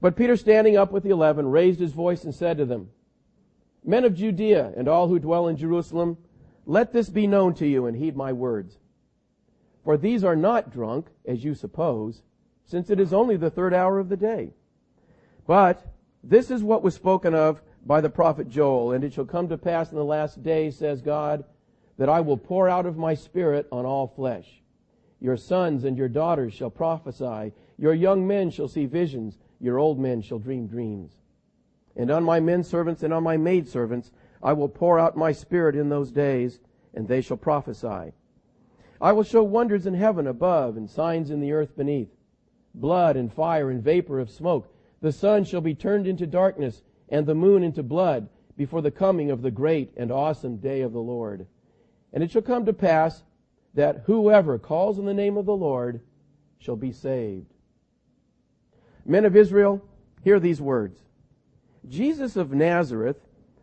But 0.00 0.16
Peter, 0.16 0.36
standing 0.36 0.78
up 0.78 0.92
with 0.92 1.02
the 1.02 1.10
eleven, 1.10 1.50
raised 1.50 1.78
his 1.78 1.92
voice 1.92 2.24
and 2.24 2.34
said 2.34 2.56
to 2.56 2.64
them, 2.64 2.90
Men 3.84 4.04
of 4.04 4.14
Judea 4.14 4.72
and 4.76 4.88
all 4.88 5.08
who 5.08 5.18
dwell 5.18 5.48
in 5.48 5.56
Jerusalem, 5.56 6.16
let 6.64 6.92
this 6.92 7.10
be 7.10 7.26
known 7.26 7.52
to 7.54 7.66
you 7.66 7.86
and 7.86 7.96
heed 7.96 8.16
my 8.16 8.32
words. 8.32 8.78
For 9.84 9.98
these 9.98 10.24
are 10.24 10.36
not 10.36 10.72
drunk, 10.72 11.08
as 11.26 11.44
you 11.44 11.54
suppose, 11.54 12.22
since 12.64 12.88
it 12.88 13.00
is 13.00 13.12
only 13.12 13.36
the 13.36 13.50
third 13.50 13.74
hour 13.74 13.98
of 13.98 14.08
the 14.08 14.16
day. 14.16 14.54
But 15.46 15.86
this 16.22 16.50
is 16.50 16.62
what 16.62 16.82
was 16.82 16.94
spoken 16.94 17.34
of 17.34 17.62
by 17.84 18.00
the 18.00 18.10
prophet 18.10 18.48
Joel, 18.48 18.92
and 18.92 19.02
it 19.04 19.12
shall 19.12 19.24
come 19.24 19.48
to 19.48 19.58
pass 19.58 19.90
in 19.90 19.96
the 19.96 20.04
last 20.04 20.42
days, 20.42 20.76
says 20.76 21.00
God, 21.00 21.44
that 21.96 22.08
I 22.08 22.20
will 22.20 22.36
pour 22.36 22.68
out 22.68 22.86
of 22.86 22.96
my 22.96 23.14
spirit 23.14 23.66
on 23.72 23.84
all 23.84 24.06
flesh. 24.06 24.62
Your 25.20 25.36
sons 25.36 25.84
and 25.84 25.96
your 25.98 26.08
daughters 26.08 26.52
shall 26.54 26.70
prophesy, 26.70 27.52
your 27.78 27.94
young 27.94 28.26
men 28.26 28.50
shall 28.50 28.68
see 28.68 28.86
visions, 28.86 29.38
your 29.60 29.78
old 29.78 29.98
men 29.98 30.22
shall 30.22 30.38
dream 30.38 30.66
dreams. 30.66 31.12
And 31.96 32.10
on 32.10 32.24
my 32.24 32.40
men 32.40 32.62
servants 32.62 33.02
and 33.02 33.12
on 33.12 33.22
my 33.22 33.36
maid 33.36 33.68
servants 33.68 34.10
I 34.42 34.52
will 34.54 34.68
pour 34.68 34.98
out 34.98 35.16
my 35.16 35.32
spirit 35.32 35.76
in 35.76 35.88
those 35.88 36.10
days, 36.10 36.60
and 36.94 37.06
they 37.06 37.20
shall 37.20 37.36
prophesy. 37.36 38.12
I 39.00 39.12
will 39.12 39.22
show 39.22 39.42
wonders 39.42 39.86
in 39.86 39.94
heaven 39.94 40.26
above 40.26 40.76
and 40.76 40.88
signs 40.88 41.30
in 41.30 41.40
the 41.40 41.52
earth 41.52 41.76
beneath, 41.76 42.10
blood 42.74 43.16
and 43.16 43.32
fire 43.32 43.70
and 43.70 43.82
vapor 43.82 44.18
of 44.18 44.30
smoke. 44.30 44.72
The 45.00 45.12
sun 45.12 45.44
shall 45.44 45.60
be 45.60 45.74
turned 45.74 46.06
into 46.06 46.26
darkness 46.26 46.82
and 47.08 47.26
the 47.26 47.34
moon 47.34 47.62
into 47.62 47.82
blood 47.82 48.28
before 48.56 48.82
the 48.82 48.90
coming 48.90 49.30
of 49.30 49.42
the 49.42 49.50
great 49.50 49.92
and 49.96 50.12
awesome 50.12 50.58
day 50.58 50.82
of 50.82 50.92
the 50.92 51.00
Lord. 51.00 51.46
And 52.12 52.22
it 52.22 52.30
shall 52.30 52.42
come 52.42 52.66
to 52.66 52.72
pass 52.72 53.22
that 53.74 54.02
whoever 54.06 54.58
calls 54.58 54.98
on 54.98 55.04
the 55.04 55.14
name 55.14 55.36
of 55.36 55.46
the 55.46 55.56
Lord 55.56 56.00
shall 56.58 56.76
be 56.76 56.92
saved. 56.92 57.52
Men 59.06 59.24
of 59.24 59.36
Israel, 59.36 59.82
hear 60.22 60.38
these 60.38 60.60
words. 60.60 61.00
Jesus 61.88 62.36
of 62.36 62.52
Nazareth, 62.52 63.16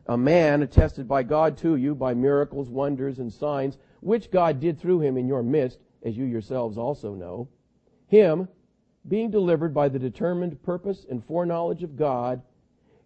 a 0.07 0.17
man 0.17 0.63
attested 0.63 1.07
by 1.07 1.23
God 1.23 1.57
to 1.57 1.75
you 1.75 1.93
by 1.93 2.13
miracles, 2.13 2.69
wonders, 2.69 3.19
and 3.19 3.31
signs, 3.31 3.77
which 3.99 4.31
God 4.31 4.59
did 4.59 4.79
through 4.79 5.01
him 5.01 5.17
in 5.17 5.27
your 5.27 5.43
midst, 5.43 5.79
as 6.03 6.17
you 6.17 6.25
yourselves 6.25 6.77
also 6.77 7.13
know, 7.13 7.47
him, 8.07 8.47
being 9.07 9.31
delivered 9.31 9.73
by 9.73 9.89
the 9.89 9.99
determined 9.99 10.61
purpose 10.63 11.05
and 11.09 11.23
foreknowledge 11.23 11.83
of 11.83 11.95
God, 11.95 12.41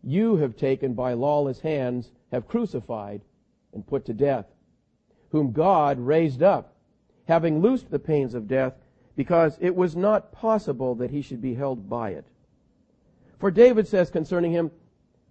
you 0.04 0.38
have 0.38 0.56
taken 0.56 0.94
by 0.94 1.14
lawless 1.14 1.60
hands, 1.60 2.12
have 2.32 2.48
crucified 2.48 3.22
and 3.74 3.86
put 3.86 4.06
to 4.06 4.14
death, 4.14 4.46
whom 5.30 5.52
God 5.52 6.00
raised 6.00 6.42
up, 6.42 6.76
having 7.28 7.62
loosed 7.62 7.92
the 7.92 8.00
pains 8.00 8.34
of 8.34 8.48
death, 8.48 8.74
because 9.16 9.58
it 9.62 9.76
was 9.76 9.96
not 9.96 10.32
possible 10.32 10.96
that 10.96 11.12
he 11.12 11.22
should 11.22 11.42
be 11.42 11.54
held 11.54 11.90
by 11.90 12.12
it. 12.12 12.26
For 13.40 13.52
David 13.52 13.88
says 13.88 14.10
concerning 14.10 14.52
him, 14.52 14.72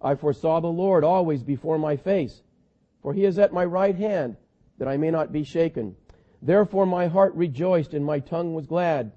I 0.01 0.15
foresaw 0.15 0.59
the 0.59 0.67
Lord 0.67 1.03
always 1.03 1.43
before 1.43 1.77
my 1.77 1.97
face, 1.97 2.41
for 3.01 3.13
he 3.13 3.25
is 3.25 3.37
at 3.37 3.53
my 3.53 3.65
right 3.65 3.95
hand, 3.95 4.37
that 4.77 4.87
I 4.87 4.97
may 4.97 5.11
not 5.11 5.31
be 5.31 5.43
shaken. 5.43 5.95
Therefore 6.41 6.85
my 6.85 7.07
heart 7.07 7.35
rejoiced 7.35 7.93
and 7.93 8.03
my 8.03 8.19
tongue 8.19 8.53
was 8.53 8.65
glad. 8.65 9.11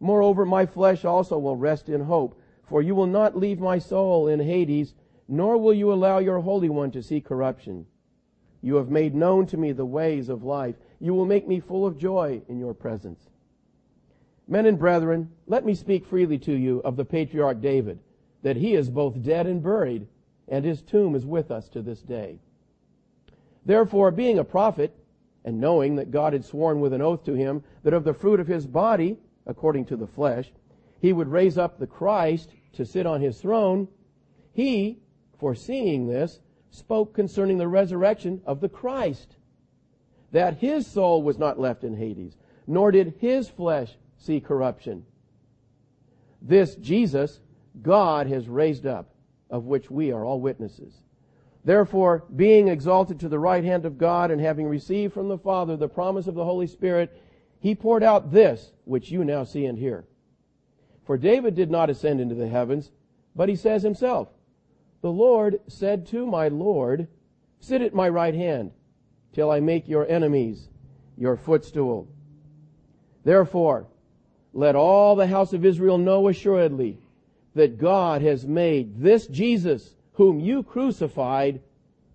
Moreover, 0.00 0.44
my 0.44 0.66
flesh 0.66 1.04
also 1.04 1.38
will 1.38 1.56
rest 1.56 1.88
in 1.88 2.02
hope, 2.02 2.40
for 2.64 2.82
you 2.82 2.94
will 2.94 3.06
not 3.06 3.36
leave 3.36 3.58
my 3.58 3.78
soul 3.78 4.28
in 4.28 4.40
Hades, 4.40 4.94
nor 5.26 5.58
will 5.58 5.74
you 5.74 5.92
allow 5.92 6.18
your 6.18 6.40
Holy 6.40 6.68
One 6.68 6.90
to 6.92 7.02
see 7.02 7.20
corruption. 7.20 7.86
You 8.62 8.76
have 8.76 8.90
made 8.90 9.14
known 9.14 9.46
to 9.46 9.56
me 9.56 9.72
the 9.72 9.86
ways 9.86 10.28
of 10.28 10.42
life. 10.42 10.76
You 11.00 11.14
will 11.14 11.26
make 11.26 11.46
me 11.46 11.60
full 11.60 11.86
of 11.86 11.98
joy 11.98 12.42
in 12.48 12.58
your 12.58 12.74
presence. 12.74 13.28
Men 14.46 14.66
and 14.66 14.78
brethren, 14.78 15.30
let 15.46 15.64
me 15.64 15.74
speak 15.74 16.06
freely 16.06 16.38
to 16.38 16.52
you 16.52 16.80
of 16.84 16.96
the 16.96 17.04
patriarch 17.04 17.60
David 17.60 17.98
that 18.42 18.56
he 18.56 18.74
is 18.74 18.88
both 18.88 19.22
dead 19.22 19.46
and 19.46 19.62
buried, 19.62 20.06
and 20.48 20.64
his 20.64 20.82
tomb 20.82 21.14
is 21.14 21.26
with 21.26 21.50
us 21.50 21.68
to 21.68 21.82
this 21.82 22.00
day. 22.02 22.38
Therefore, 23.66 24.10
being 24.10 24.38
a 24.38 24.44
prophet, 24.44 24.94
and 25.44 25.60
knowing 25.60 25.96
that 25.96 26.10
God 26.10 26.32
had 26.32 26.44
sworn 26.44 26.80
with 26.80 26.92
an 26.92 27.02
oath 27.02 27.24
to 27.24 27.34
him 27.34 27.62
that 27.82 27.94
of 27.94 28.04
the 28.04 28.14
fruit 28.14 28.40
of 28.40 28.46
his 28.46 28.66
body, 28.66 29.16
according 29.48 29.86
to 29.86 29.96
the 29.96 30.06
flesh, 30.06 30.52
he 31.00 31.12
would 31.12 31.28
raise 31.28 31.58
up 31.58 31.78
the 31.78 31.86
Christ 31.86 32.50
to 32.74 32.84
sit 32.84 33.06
on 33.06 33.20
his 33.20 33.40
throne, 33.40 33.88
he, 34.52 35.00
foreseeing 35.38 36.06
this, 36.06 36.40
spoke 36.70 37.14
concerning 37.14 37.58
the 37.58 37.66
resurrection 37.66 38.40
of 38.44 38.60
the 38.60 38.68
Christ, 38.68 39.36
that 40.32 40.58
his 40.58 40.86
soul 40.86 41.22
was 41.22 41.38
not 41.38 41.58
left 41.58 41.82
in 41.82 41.96
Hades, 41.96 42.36
nor 42.66 42.90
did 42.90 43.14
his 43.18 43.48
flesh 43.48 43.96
see 44.18 44.40
corruption. 44.40 45.04
This 46.42 46.76
Jesus, 46.76 47.40
God 47.80 48.26
has 48.26 48.48
raised 48.48 48.86
up, 48.86 49.14
of 49.50 49.64
which 49.64 49.90
we 49.90 50.12
are 50.12 50.24
all 50.24 50.40
witnesses. 50.40 50.92
Therefore, 51.64 52.24
being 52.36 52.68
exalted 52.68 53.18
to 53.20 53.28
the 53.28 53.38
right 53.38 53.64
hand 53.64 53.84
of 53.84 53.98
God 53.98 54.30
and 54.30 54.40
having 54.40 54.66
received 54.66 55.12
from 55.12 55.28
the 55.28 55.38
Father 55.38 55.76
the 55.76 55.88
promise 55.88 56.26
of 56.26 56.34
the 56.34 56.44
Holy 56.44 56.66
Spirit, 56.66 57.20
he 57.60 57.74
poured 57.74 58.02
out 58.02 58.32
this, 58.32 58.72
which 58.84 59.10
you 59.10 59.24
now 59.24 59.44
see 59.44 59.66
and 59.66 59.78
hear. 59.78 60.04
For 61.04 61.16
David 61.16 61.54
did 61.54 61.70
not 61.70 61.90
ascend 61.90 62.20
into 62.20 62.34
the 62.34 62.48
heavens, 62.48 62.90
but 63.34 63.48
he 63.48 63.56
says 63.56 63.82
himself, 63.82 64.28
The 65.00 65.10
Lord 65.10 65.60
said 65.66 66.06
to 66.08 66.26
my 66.26 66.48
Lord, 66.48 67.08
Sit 67.60 67.82
at 67.82 67.94
my 67.94 68.08
right 68.08 68.34
hand, 68.34 68.72
till 69.32 69.50
I 69.50 69.60
make 69.60 69.88
your 69.88 70.06
enemies 70.08 70.68
your 71.16 71.36
footstool. 71.36 72.08
Therefore, 73.24 73.86
let 74.52 74.76
all 74.76 75.16
the 75.16 75.26
house 75.26 75.52
of 75.52 75.64
Israel 75.64 75.98
know 75.98 76.28
assuredly 76.28 76.98
that 77.54 77.78
God 77.78 78.22
has 78.22 78.46
made 78.46 79.00
this 79.00 79.26
Jesus, 79.26 79.94
whom 80.12 80.40
you 80.40 80.62
crucified, 80.62 81.60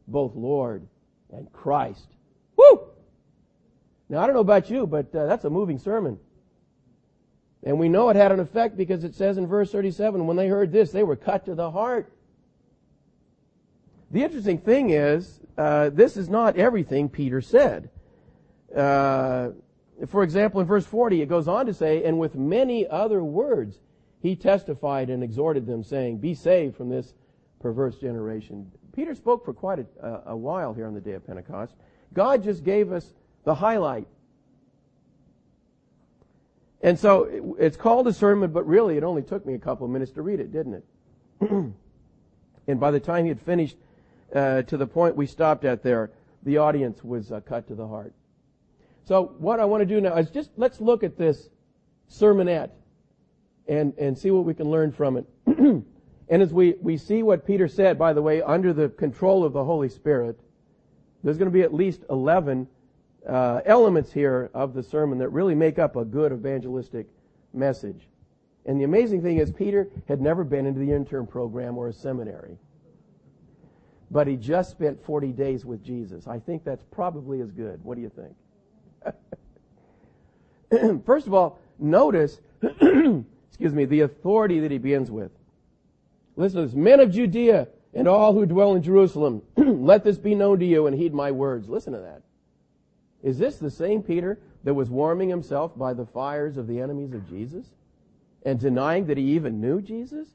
both 0.07 0.35
Lord 0.35 0.87
and 1.31 1.51
Christ. 1.51 2.07
Woo! 2.55 2.87
Now, 4.13 4.19
I 4.19 4.27
don't 4.27 4.35
know 4.35 4.41
about 4.41 4.69
you, 4.69 4.85
but 4.85 5.07
uh, 5.15 5.25
that's 5.25 5.43
a 5.43 5.49
moving 5.49 5.79
sermon. 5.79 6.19
And 7.63 7.79
we 7.79 7.89
know 7.89 8.09
it 8.09 8.15
had 8.15 8.31
an 8.31 8.39
effect 8.39 8.77
because 8.77 9.03
it 9.03 9.15
says 9.15 9.39
in 9.39 9.47
verse 9.47 9.71
37, 9.71 10.27
when 10.27 10.37
they 10.37 10.47
heard 10.47 10.71
this, 10.71 10.91
they 10.91 11.01
were 11.01 11.15
cut 11.15 11.45
to 11.45 11.55
the 11.55 11.71
heart. 11.71 12.13
The 14.11 14.23
interesting 14.23 14.59
thing 14.59 14.91
is, 14.91 15.39
uh, 15.57 15.89
this 15.89 16.15
is 16.15 16.29
not 16.29 16.57
everything 16.57 17.09
Peter 17.09 17.41
said. 17.41 17.89
Uh, 18.75 19.49
for 20.05 20.21
example, 20.21 20.61
in 20.61 20.67
verse 20.67 20.85
40, 20.85 21.23
it 21.23 21.25
goes 21.27 21.47
on 21.47 21.65
to 21.65 21.73
say, 21.73 22.03
and 22.03 22.19
with 22.19 22.35
many 22.35 22.87
other 22.87 23.23
words, 23.23 23.79
he 24.21 24.35
testified 24.35 25.09
and 25.09 25.23
exhorted 25.23 25.65
them, 25.65 25.83
saying, 25.83 26.19
Be 26.19 26.35
saved 26.35 26.77
from 26.77 26.87
this 26.87 27.15
perverse 27.59 27.95
generation. 27.95 28.71
Peter 28.95 29.15
spoke 29.15 29.43
for 29.43 29.55
quite 29.55 29.79
a, 29.79 30.21
a 30.27 30.37
while 30.37 30.71
here 30.71 30.85
on 30.85 30.93
the 30.93 31.01
day 31.01 31.13
of 31.13 31.25
Pentecost. 31.25 31.73
God 32.13 32.43
just 32.43 32.63
gave 32.63 32.91
us 32.91 33.11
the 33.43 33.55
highlight. 33.55 34.07
And 36.81 36.99
so 36.99 37.55
it's 37.57 37.77
called 37.77 38.07
a 38.07 38.13
sermon, 38.13 38.51
but 38.51 38.67
really 38.67 38.97
it 38.97 39.03
only 39.03 39.21
took 39.21 39.45
me 39.45 39.53
a 39.53 39.59
couple 39.59 39.85
of 39.85 39.91
minutes 39.91 40.11
to 40.13 40.21
read 40.21 40.39
it, 40.39 40.51
didn't 40.51 40.73
it? 40.73 40.85
and 42.67 42.79
by 42.79 42.91
the 42.91 42.99
time 42.99 43.23
he 43.23 43.29
had 43.29 43.41
finished 43.41 43.77
uh, 44.35 44.63
to 44.63 44.75
the 44.75 44.87
point 44.87 45.15
we 45.15 45.25
stopped 45.25 45.63
at 45.63 45.81
there, 45.81 46.11
the 46.43 46.57
audience 46.57 47.03
was 47.03 47.31
uh, 47.31 47.39
cut 47.39 47.67
to 47.69 47.75
the 47.75 47.87
heart. 47.87 48.13
So 49.05 49.33
what 49.37 49.59
I 49.59 49.65
want 49.65 49.81
to 49.81 49.85
do 49.85 50.01
now 50.01 50.15
is 50.15 50.29
just 50.29 50.51
let's 50.57 50.81
look 50.81 51.03
at 51.03 51.17
this 51.17 51.49
sermonette 52.11 52.71
and, 53.67 53.93
and 53.97 54.17
see 54.17 54.31
what 54.31 54.43
we 54.43 54.53
can 54.53 54.69
learn 54.69 54.91
from 54.91 55.17
it. 55.17 55.25
and 55.47 55.85
as 56.29 56.53
we, 56.53 56.75
we 56.81 56.97
see 56.97 57.23
what 57.23 57.45
Peter 57.45 57.67
said, 57.67 57.97
by 57.97 58.11
the 58.11 58.21
way, 58.21 58.41
under 58.41 58.73
the 58.73 58.89
control 58.89 59.45
of 59.45 59.53
the 59.53 59.63
Holy 59.63 59.89
Spirit, 59.89 60.37
there's 61.23 61.37
going 61.37 61.49
to 61.49 61.53
be 61.53 61.61
at 61.61 61.73
least 61.73 62.03
11 62.09 62.67
uh, 63.27 63.61
elements 63.65 64.11
here 64.11 64.49
of 64.53 64.73
the 64.73 64.83
sermon 64.83 65.17
that 65.19 65.29
really 65.29 65.55
make 65.55 65.79
up 65.79 65.95
a 65.95 66.05
good 66.05 66.31
evangelistic 66.31 67.07
message. 67.53 68.07
And 68.65 68.79
the 68.79 68.85
amazing 68.85 69.21
thing 69.21 69.37
is, 69.37 69.51
Peter 69.51 69.89
had 70.07 70.21
never 70.21 70.43
been 70.43 70.65
into 70.65 70.79
the 70.79 70.91
intern 70.91 71.27
program 71.27 71.77
or 71.77 71.89
a 71.89 71.93
seminary. 71.93 72.57
But 74.11 74.27
he 74.27 74.35
just 74.35 74.71
spent 74.71 75.03
40 75.03 75.31
days 75.31 75.65
with 75.65 75.83
Jesus. 75.83 76.27
I 76.27 76.39
think 76.39 76.63
that's 76.63 76.83
probably 76.91 77.41
as 77.41 77.51
good. 77.51 77.83
What 77.83 77.95
do 77.95 78.01
you 78.01 78.11
think? 80.71 81.03
First 81.05 81.27
of 81.27 81.33
all, 81.33 81.59
notice 81.79 82.39
excuse 83.53 83.73
me, 83.73 83.85
the 83.85 84.01
authority 84.01 84.59
that 84.59 84.71
he 84.71 84.77
begins 84.77 85.11
with. 85.11 85.31
Listen 86.35 86.61
to 86.61 86.65
this. 86.65 86.75
Men 86.75 86.99
of 86.99 87.11
Judea 87.11 87.67
and 87.93 88.07
all 88.07 88.33
who 88.33 88.45
dwell 88.45 88.73
in 88.73 88.81
Jerusalem, 88.81 89.43
let 89.55 90.03
this 90.03 90.17
be 90.17 90.33
known 90.33 90.59
to 90.59 90.65
you 90.65 90.87
and 90.87 90.97
heed 90.97 91.13
my 91.13 91.31
words. 91.31 91.69
Listen 91.69 91.93
to 91.93 91.99
that. 91.99 92.23
Is 93.23 93.37
this 93.37 93.57
the 93.57 93.71
same 93.71 94.03
Peter 94.03 94.39
that 94.65 94.73
was 94.73 94.89
warming 94.89 95.29
himself 95.29 95.77
by 95.77 95.93
the 95.93 96.05
fires 96.05 96.57
of 96.57 96.67
the 96.67 96.79
enemies 96.79 97.13
of 97.13 97.27
Jesus? 97.27 97.65
And 98.45 98.59
denying 98.59 99.05
that 99.05 99.17
he 99.17 99.23
even 99.35 99.61
knew 99.61 99.81
Jesus 99.81 100.27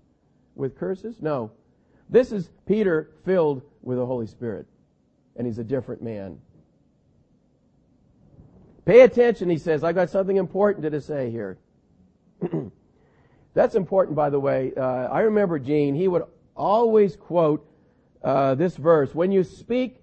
with 0.55 0.79
curses? 0.79 1.21
No. 1.21 1.51
This 2.09 2.33
is 2.33 2.49
Peter 2.67 3.11
filled 3.27 3.63
with 3.83 3.99
the 3.99 4.07
Holy 4.07 4.27
Spirit. 4.27 4.67
And 5.37 5.47
he's 5.47 5.59
a 5.59 5.65
different 5.65 6.03
man. 6.03 6.41
Pay 8.87 9.03
attention, 9.03 9.51
he 9.51 9.59
says. 9.59 9.85
I've 9.85 9.95
got 9.95 10.09
something 10.09 10.39
important 10.39 10.91
to 10.91 11.01
say 11.03 11.31
here. 11.31 11.59
That's 13.55 13.75
important, 13.75 14.17
by 14.17 14.31
the 14.31 14.41
way. 14.41 14.73
Uh, 14.75 15.09
I 15.09 15.21
remember 15.21 15.59
Gene, 15.59 15.95
he 15.95 16.09
would 16.09 16.23
always 16.57 17.15
quote 17.15 17.69
uh, 18.25 18.55
this 18.55 18.77
verse 18.77 19.15
When 19.15 19.31
you 19.31 19.45
speak 19.45 20.01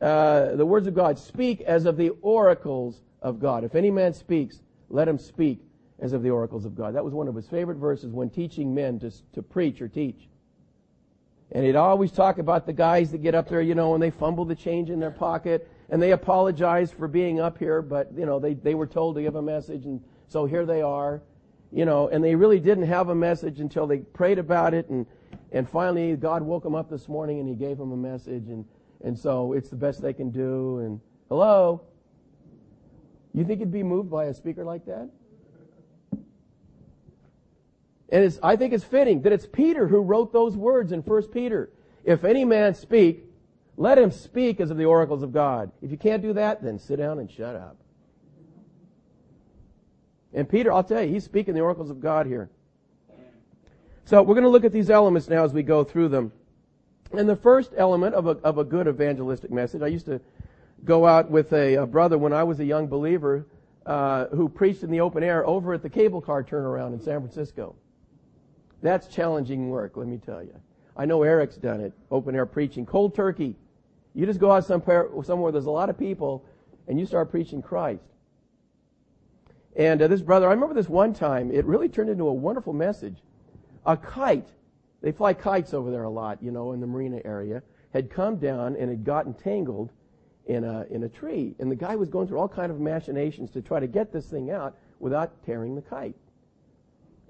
uh, 0.00 0.56
the 0.56 0.66
words 0.66 0.86
of 0.86 0.94
God, 0.94 1.18
speak 1.18 1.60
as 1.62 1.86
of 1.86 1.96
the 1.96 2.10
oracles 2.22 3.02
of 3.22 3.38
God. 3.38 3.64
If 3.64 3.74
any 3.74 3.90
man 3.90 4.12
speaks, 4.12 4.60
let 4.88 5.08
him 5.08 5.18
speak 5.18 5.60
as 5.98 6.12
of 6.12 6.22
the 6.22 6.30
oracles 6.30 6.64
of 6.64 6.74
God. 6.74 6.94
That 6.94 7.04
was 7.04 7.14
one 7.14 7.28
of 7.28 7.34
his 7.34 7.48
favorite 7.48 7.78
verses 7.78 8.12
when 8.12 8.30
teaching 8.30 8.74
men 8.74 8.98
to, 9.00 9.10
to 9.32 9.42
preach 9.42 9.80
or 9.80 9.88
teach. 9.88 10.28
And 11.52 11.64
he'd 11.64 11.76
always 11.76 12.12
talk 12.12 12.38
about 12.38 12.66
the 12.66 12.72
guys 12.72 13.10
that 13.12 13.22
get 13.22 13.34
up 13.34 13.48
there, 13.48 13.62
you 13.62 13.74
know, 13.74 13.94
and 13.94 14.02
they 14.02 14.10
fumble 14.10 14.44
the 14.44 14.54
change 14.54 14.90
in 14.90 14.98
their 14.98 15.10
pocket 15.10 15.70
and 15.88 16.02
they 16.02 16.10
apologize 16.10 16.90
for 16.90 17.06
being 17.06 17.38
up 17.38 17.56
here, 17.56 17.80
but, 17.80 18.10
you 18.16 18.26
know, 18.26 18.40
they, 18.40 18.54
they 18.54 18.74
were 18.74 18.88
told 18.88 19.14
to 19.14 19.22
give 19.22 19.36
a 19.36 19.42
message 19.42 19.84
and 19.84 20.02
so 20.28 20.44
here 20.44 20.66
they 20.66 20.82
are 20.82 21.22
you 21.72 21.84
know, 21.84 22.08
and 22.08 22.22
they 22.22 22.34
really 22.34 22.60
didn't 22.60 22.86
have 22.86 23.08
a 23.08 23.14
message 23.14 23.60
until 23.60 23.86
they 23.86 23.98
prayed 23.98 24.38
about 24.38 24.74
it 24.74 24.88
and, 24.88 25.06
and 25.52 25.68
finally 25.68 26.16
God 26.16 26.42
woke 26.42 26.62
them 26.62 26.74
up 26.74 26.88
this 26.88 27.08
morning 27.08 27.40
and 27.40 27.48
he 27.48 27.54
gave 27.54 27.78
them 27.78 27.92
a 27.92 27.96
message 27.96 28.48
and, 28.48 28.64
and 29.06 29.16
so 29.16 29.52
it's 29.52 29.68
the 29.68 29.76
best 29.76 30.02
they 30.02 30.12
can 30.12 30.30
do 30.30 30.80
and 30.80 31.00
hello? 31.28 31.80
You 33.32 33.44
think 33.44 33.60
you'd 33.60 33.70
be 33.70 33.84
moved 33.84 34.10
by 34.10 34.24
a 34.24 34.34
speaker 34.34 34.64
like 34.64 34.84
that? 34.86 35.08
And 38.08 38.38
I 38.42 38.56
think 38.56 38.72
it's 38.72 38.82
fitting 38.82 39.22
that 39.22 39.32
it's 39.32 39.46
Peter 39.46 39.86
who 39.86 40.00
wrote 40.00 40.32
those 40.32 40.56
words 40.56 40.90
in 40.90 41.02
1 41.02 41.22
Peter. 41.28 41.70
If 42.04 42.24
any 42.24 42.44
man 42.44 42.74
speak, 42.74 43.24
let 43.76 43.96
him 43.96 44.10
speak 44.10 44.60
as 44.60 44.70
of 44.70 44.76
the 44.76 44.86
oracles 44.86 45.22
of 45.22 45.32
God. 45.32 45.70
If 45.80 45.92
you 45.92 45.96
can't 45.96 46.22
do 46.22 46.32
that, 46.32 46.62
then 46.62 46.78
sit 46.78 46.96
down 46.96 47.20
and 47.20 47.30
shut 47.30 47.54
up. 47.54 47.76
And 50.34 50.48
Peter, 50.48 50.72
I'll 50.72 50.84
tell 50.84 51.02
you, 51.02 51.12
he's 51.12 51.24
speaking 51.24 51.54
the 51.54 51.60
oracles 51.60 51.90
of 51.90 52.00
God 52.00 52.26
here. 52.26 52.50
So 54.04 54.20
we're 54.22 54.34
going 54.34 54.44
to 54.44 54.50
look 54.50 54.64
at 54.64 54.72
these 54.72 54.90
elements 54.90 55.28
now 55.28 55.44
as 55.44 55.52
we 55.52 55.62
go 55.62 55.84
through 55.84 56.08
them. 56.08 56.32
And 57.12 57.28
the 57.28 57.36
first 57.36 57.72
element 57.76 58.14
of 58.14 58.26
a, 58.26 58.30
of 58.42 58.58
a 58.58 58.64
good 58.64 58.88
evangelistic 58.88 59.50
message, 59.50 59.82
I 59.82 59.86
used 59.86 60.06
to 60.06 60.20
go 60.84 61.06
out 61.06 61.30
with 61.30 61.52
a, 61.52 61.74
a 61.74 61.86
brother 61.86 62.18
when 62.18 62.32
I 62.32 62.42
was 62.42 62.60
a 62.60 62.64
young 62.64 62.86
believer 62.86 63.46
uh, 63.86 64.26
who 64.26 64.48
preached 64.48 64.82
in 64.82 64.90
the 64.90 65.00
open 65.00 65.22
air 65.22 65.46
over 65.46 65.72
at 65.72 65.82
the 65.82 65.88
cable 65.88 66.20
car 66.20 66.42
turnaround 66.42 66.92
in 66.92 67.00
San 67.00 67.20
Francisco. 67.20 67.76
That's 68.82 69.06
challenging 69.06 69.70
work, 69.70 69.96
let 69.96 70.06
me 70.06 70.18
tell 70.18 70.42
you. 70.42 70.54
I 70.96 71.04
know 71.06 71.22
Eric's 71.22 71.56
done 71.56 71.80
it, 71.80 71.92
open 72.10 72.34
air 72.34 72.46
preaching, 72.46 72.86
cold 72.86 73.14
turkey. 73.14 73.54
You 74.14 74.26
just 74.26 74.40
go 74.40 74.50
out 74.50 74.64
somewhere, 74.64 75.08
somewhere 75.22 75.52
there's 75.52 75.66
a 75.66 75.70
lot 75.70 75.90
of 75.90 75.98
people, 75.98 76.44
and 76.88 76.98
you 76.98 77.06
start 77.06 77.30
preaching 77.30 77.62
Christ. 77.62 78.02
And 79.76 80.00
uh, 80.00 80.08
this 80.08 80.22
brother, 80.22 80.48
I 80.48 80.52
remember 80.52 80.74
this 80.74 80.88
one 80.88 81.12
time, 81.12 81.50
it 81.50 81.64
really 81.66 81.88
turned 81.88 82.08
into 82.08 82.26
a 82.26 82.32
wonderful 82.32 82.72
message. 82.72 83.16
A 83.84 83.96
kite, 83.96 84.48
they 85.06 85.12
fly 85.12 85.32
kites 85.32 85.72
over 85.72 85.92
there 85.92 86.02
a 86.02 86.10
lot, 86.10 86.42
you 86.42 86.50
know, 86.50 86.72
in 86.72 86.80
the 86.80 86.86
marina 86.88 87.20
area, 87.24 87.62
had 87.92 88.10
come 88.10 88.38
down 88.38 88.74
and 88.74 88.90
had 88.90 89.04
gotten 89.04 89.34
tangled 89.34 89.92
in 90.46 90.64
a, 90.64 90.84
in 90.90 91.04
a 91.04 91.08
tree. 91.08 91.54
And 91.60 91.70
the 91.70 91.76
guy 91.76 91.94
was 91.94 92.08
going 92.08 92.26
through 92.26 92.40
all 92.40 92.48
kind 92.48 92.72
of 92.72 92.80
machinations 92.80 93.52
to 93.52 93.62
try 93.62 93.78
to 93.78 93.86
get 93.86 94.12
this 94.12 94.26
thing 94.26 94.50
out 94.50 94.76
without 94.98 95.44
tearing 95.44 95.76
the 95.76 95.80
kite. 95.80 96.16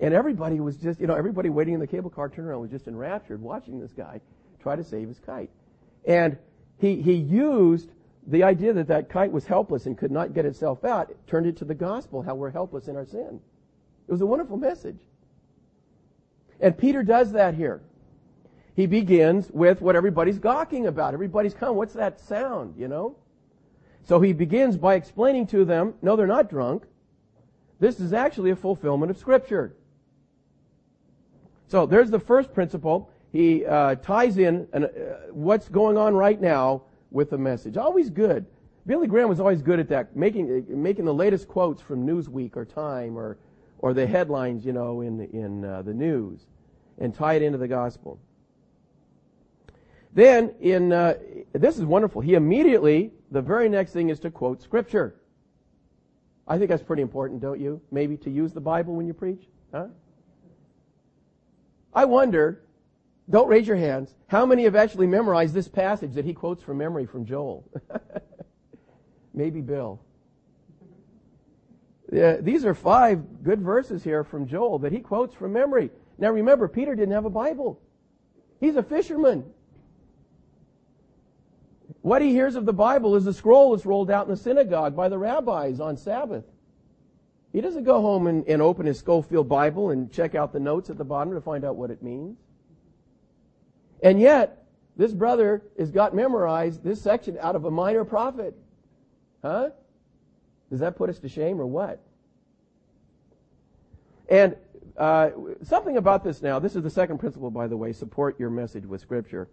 And 0.01 0.15
everybody 0.15 0.59
was 0.59 0.79
just, 0.79 0.99
you 0.99 1.07
know, 1.07 1.17
everybody 1.17 1.51
waiting 1.51 1.75
in 1.75 1.81
the 1.81 1.87
cable 1.87 2.09
car 2.09 2.31
turnaround 2.31 2.63
was 2.63 2.71
just 2.71 2.89
enraptured 2.89 3.43
watching 3.43 3.79
this 3.79 3.93
guy 3.93 4.23
try 4.63 4.75
to 4.75 4.83
save 4.83 5.09
his 5.09 5.19
kite. 5.19 5.51
And 6.07 6.39
he, 6.79 7.03
he 7.03 7.13
used 7.13 7.91
the 8.27 8.43
idea 8.43 8.73
that 8.73 8.89
that 8.89 9.11
kite 9.11 9.33
was 9.33 9.45
helpless 9.45 9.85
and 9.85 9.99
could 9.99 10.11
not 10.11 10.33
get 10.33 10.47
itself 10.47 10.83
out, 10.83 11.15
turned 11.27 11.47
it 11.47 11.59
to 11.59 11.67
the 11.67 11.75
gospel, 11.75 12.23
how 12.23 12.37
we're 12.37 12.49
helpless 12.49 12.89
in 12.89 12.97
our 12.97 13.05
sin. 13.05 13.39
It 14.09 14.13
was 14.13 14.23
a 14.23 14.27
wonderful 14.27 14.57
message. 14.57 14.97
And 16.61 16.77
Peter 16.77 17.03
does 17.03 17.33
that 17.33 17.55
here. 17.55 17.83
He 18.75 18.87
begins 18.87 19.51
with 19.51 19.81
what 19.81 19.97
everybody's 19.97 20.39
gawking 20.39 20.87
about. 20.87 21.15
Everybody's 21.15 21.55
come, 21.55 21.77
what's 21.77 21.95
that 21.95 22.21
sound, 22.21 22.75
you 22.77 22.89
know? 22.89 23.17
So 24.03 24.21
he 24.21 24.33
begins 24.33 24.77
by 24.77 24.95
explaining 24.95 25.47
to 25.49 25.65
them, 25.65 25.95
no, 26.03 26.15
they're 26.15 26.27
not 26.27 26.51
drunk. 26.51 26.85
This 27.81 28.01
is 28.01 28.13
actually 28.13 28.51
a 28.51 28.57
fulfillment 28.57 29.11
of 29.11 29.19
Scripture. 29.19 29.75
So 31.69 31.87
there's 31.87 32.11
the 32.11 32.21
first 32.21 32.55
principle. 32.55 33.11
He 33.33 33.67
uh, 33.67 33.97
ties 33.97 34.39
in 34.39 34.69
an, 34.73 34.85
uh, 34.85 34.89
what's 35.33 35.69
going 35.69 35.97
on 35.97 36.15
right 36.15 36.41
now 36.41 36.83
with 37.11 37.31
the 37.31 37.39
message. 37.39 37.77
Always 37.77 38.11
good. 38.11 38.47
Billy 38.87 39.09
Graham 39.09 39.29
was 39.29 39.41
always 39.41 39.63
good 39.63 39.81
at 39.81 39.89
that, 39.89 40.15
making 40.15 40.65
making 40.69 41.05
the 41.05 41.15
latest 41.15 41.49
quotes 41.49 41.83
from 41.83 42.07
Newsweek 42.07 42.57
or 42.57 42.65
Time 42.65 43.19
or 43.19 43.37
or 43.79 43.95
the 43.95 44.07
headlines, 44.07 44.65
you 44.65 44.73
know, 44.73 45.01
in 45.01 45.21
in 45.33 45.65
uh, 45.65 45.83
the 45.83 45.95
news, 45.95 46.47
and 46.99 47.15
tie 47.15 47.35
it 47.35 47.43
into 47.43 47.59
the 47.59 47.69
gospel. 47.69 48.19
Then 50.13 50.55
in 50.61 50.93
uh, 50.93 51.15
this 51.53 51.79
is 51.79 51.85
wonderful. 51.85 52.21
He 52.21 52.35
immediately 52.35 53.13
the 53.31 53.43
very 53.43 53.69
next 53.69 53.93
thing 53.93 54.09
is 54.09 54.21
to 54.21 54.31
quote 54.31 54.63
scripture. 54.63 55.17
I 56.49 56.59
think 56.59 56.71
that's 56.71 56.83
pretty 56.83 57.03
important, 57.03 57.41
don't 57.41 57.61
you? 57.61 57.81
Maybe 57.91 58.17
to 58.19 58.31
use 58.31 58.53
the 58.53 58.61
Bible 58.61 58.95
when 58.95 59.07
you 59.07 59.15
preach, 59.15 59.49
huh? 59.73 59.89
I 61.93 62.05
wonder 62.05 62.63
don't 63.29 63.49
raise 63.49 63.67
your 63.67 63.77
hands. 63.77 64.15
How 64.29 64.47
many 64.47 64.65
have 64.65 64.77
actually 64.77 65.07
memorized 65.07 65.53
this 65.53 65.69
passage 65.69 66.15
that 66.15 66.25
he 66.25 66.33
quotes 66.33 66.63
from 66.63 66.79
memory 66.79 67.07
from 67.07 67.25
Joel? 67.25 67.69
Maybe 69.35 69.61
Bill. 69.61 70.01
These 72.11 72.65
are 72.65 72.75
five 72.75 73.43
good 73.43 73.61
verses 73.61 74.05
here 74.05 74.23
from 74.23 74.47
Joel 74.47 74.79
that 74.81 74.93
he 74.93 75.01
quotes 75.01 75.35
from 75.35 75.53
memory. 75.53 75.91
Now 76.19 76.31
remember, 76.31 76.69
Peter 76.69 76.95
didn't 76.95 77.15
have 77.15 77.25
a 77.25 77.31
Bible. 77.31 77.81
He's 78.61 78.77
a 78.77 78.83
fisherman. 78.83 79.45
What 82.03 82.23
he 82.23 82.31
hears 82.31 82.55
of 82.55 82.67
the 82.67 82.73
Bible 82.73 83.17
is 83.17 83.25
the 83.25 83.33
scroll 83.33 83.73
that's 83.73 83.85
rolled 83.85 84.11
out 84.11 84.27
in 84.27 84.31
the 84.31 84.37
synagogue 84.37 84.95
by 84.95 85.09
the 85.09 85.19
rabbis 85.19 85.81
on 85.81 85.97
Sabbath. 85.97 86.45
He 87.53 87.61
doesn't 87.61 87.85
go 87.85 88.01
home 88.01 88.27
and, 88.27 88.47
and 88.47 88.63
open 88.63 88.87
his 88.87 88.99
Scofield 88.99 89.49
Bible 89.49 89.91
and 89.91 90.13
check 90.13 90.35
out 90.35 90.53
the 90.53 90.61
notes 90.61 90.91
at 90.91 90.99
the 90.99 91.05
bottom 91.05 91.35
to 91.35 91.41
find 91.41 91.65
out 91.65 91.77
what 91.77 91.91
it 91.91 92.03
means. 92.03 92.39
And 94.03 94.21
yet, 94.21 94.65
this 94.97 95.13
brother 95.13 95.63
has 95.79 95.91
got 95.91 96.15
memorized 96.15 96.85
this 96.85 97.01
section 97.01 97.37
out 97.41 97.57
of 97.57 97.65
a 97.65 97.71
minor 97.71 98.05
prophet. 98.05 98.57
Huh? 99.43 99.71
Does 100.71 100.81
that 100.81 100.97
put 100.97 101.11
us 101.11 101.19
to 101.21 101.29
shame 101.29 101.61
or 101.61 101.67
what? 101.67 102.01
And 104.29 104.57
uh, 104.97 105.31
something 105.63 105.97
about 105.97 106.25
this 106.25 106.43
now. 106.43 106.59
This 106.59 106.75
is 106.75 106.83
the 106.83 106.91
second 106.91 107.19
principle, 107.19 107.51
by 107.51 107.67
the 107.67 107.77
way. 107.77 107.93
Support 107.93 108.41
your 108.41 108.51
message 108.51 108.85
with 108.85 109.01
Scripture. 109.01 109.49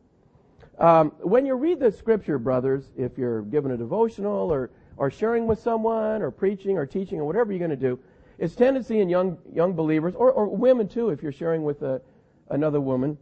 Um, 0.80 1.12
when 1.20 1.46
you 1.46 1.56
read 1.56 1.80
the 1.80 1.92
Scripture, 1.92 2.40
brothers, 2.40 2.92
if 2.98 3.18
you're 3.18 3.44
giving 3.44 3.72
a 3.72 3.78
devotional 3.78 4.52
or 4.52 4.72
or 4.98 5.10
sharing 5.10 5.48
with 5.48 5.60
someone 5.60 6.22
or 6.22 6.32
preaching 6.32 6.78
or 6.78 6.86
teaching 6.86 7.20
or 7.20 7.26
whatever 7.26 7.52
you're 7.52 7.60
going 7.60 7.72
to 7.72 7.76
do, 7.76 8.00
it's 8.38 8.56
tendency 8.56 9.00
in 9.00 9.10
young 9.10 9.38
young 9.54 9.74
believers 9.74 10.16
or, 10.16 10.32
or 10.32 10.48
women 10.48 10.88
too, 10.88 11.10
if 11.10 11.22
you're 11.22 11.32
sharing 11.32 11.64
with 11.64 11.82
a, 11.82 12.02
another 12.50 12.80
woman, 12.80 13.18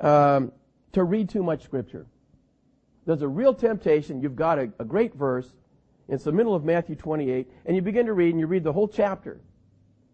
um, 0.00 0.52
to 0.92 1.04
read 1.04 1.28
too 1.28 1.42
much 1.42 1.62
scripture. 1.62 2.06
There's 3.06 3.22
a 3.22 3.28
real 3.28 3.54
temptation. 3.54 4.20
You've 4.20 4.36
got 4.36 4.58
a, 4.58 4.70
a 4.78 4.84
great 4.84 5.14
verse. 5.14 5.48
It's 6.08 6.24
the 6.24 6.32
middle 6.32 6.54
of 6.54 6.64
Matthew 6.64 6.96
28, 6.96 7.50
and 7.64 7.76
you 7.76 7.82
begin 7.82 8.06
to 8.06 8.12
read, 8.12 8.30
and 8.30 8.40
you 8.40 8.46
read 8.46 8.64
the 8.64 8.72
whole 8.72 8.88
chapter. 8.88 9.40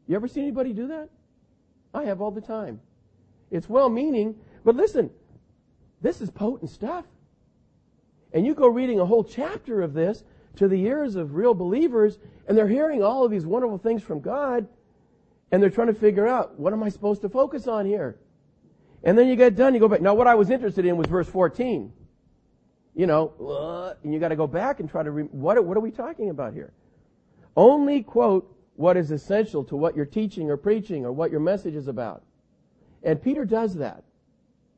You 0.06 0.16
ever 0.16 0.28
see 0.28 0.40
anybody 0.40 0.72
do 0.72 0.88
that? 0.88 1.08
I 1.94 2.04
have 2.04 2.20
all 2.20 2.30
the 2.30 2.40
time. 2.40 2.80
It's 3.50 3.68
well-meaning, 3.68 4.36
but 4.64 4.76
listen, 4.76 5.10
this 6.00 6.20
is 6.20 6.30
potent 6.30 6.70
stuff. 6.70 7.04
And 8.32 8.44
you 8.44 8.54
go 8.54 8.68
reading 8.68 9.00
a 9.00 9.06
whole 9.06 9.24
chapter 9.24 9.80
of 9.82 9.94
this 9.94 10.22
to 10.56 10.68
the 10.68 10.80
ears 10.82 11.16
of 11.16 11.34
real 11.34 11.54
believers, 11.54 12.18
and 12.46 12.56
they're 12.56 12.68
hearing 12.68 13.02
all 13.02 13.24
of 13.24 13.30
these 13.30 13.46
wonderful 13.46 13.78
things 13.78 14.02
from 14.02 14.20
God, 14.20 14.68
and 15.50 15.62
they're 15.62 15.70
trying 15.70 15.86
to 15.86 15.94
figure 15.94 16.26
out, 16.26 16.58
what 16.58 16.72
am 16.72 16.82
I 16.82 16.90
supposed 16.90 17.22
to 17.22 17.28
focus 17.28 17.66
on 17.66 17.86
here? 17.86 18.18
And 19.02 19.16
then 19.16 19.28
you 19.28 19.36
get 19.36 19.56
done, 19.56 19.72
you 19.72 19.80
go 19.80 19.88
back. 19.88 20.02
Now, 20.02 20.14
what 20.14 20.26
I 20.26 20.34
was 20.34 20.50
interested 20.50 20.84
in 20.84 20.96
was 20.96 21.06
verse 21.06 21.28
14. 21.28 21.92
You 22.98 23.06
know, 23.06 23.94
and 24.02 24.12
you 24.12 24.18
got 24.18 24.30
to 24.30 24.36
go 24.36 24.48
back 24.48 24.80
and 24.80 24.90
try 24.90 25.04
to, 25.04 25.12
re- 25.12 25.22
what, 25.30 25.64
what 25.64 25.76
are 25.76 25.80
we 25.80 25.92
talking 25.92 26.30
about 26.30 26.52
here? 26.52 26.72
Only 27.56 28.02
quote 28.02 28.52
what 28.74 28.96
is 28.96 29.12
essential 29.12 29.62
to 29.66 29.76
what 29.76 29.94
you're 29.94 30.04
teaching 30.04 30.50
or 30.50 30.56
preaching 30.56 31.06
or 31.06 31.12
what 31.12 31.30
your 31.30 31.38
message 31.38 31.76
is 31.76 31.86
about. 31.86 32.24
And 33.04 33.22
Peter 33.22 33.44
does 33.44 33.76
that. 33.76 34.02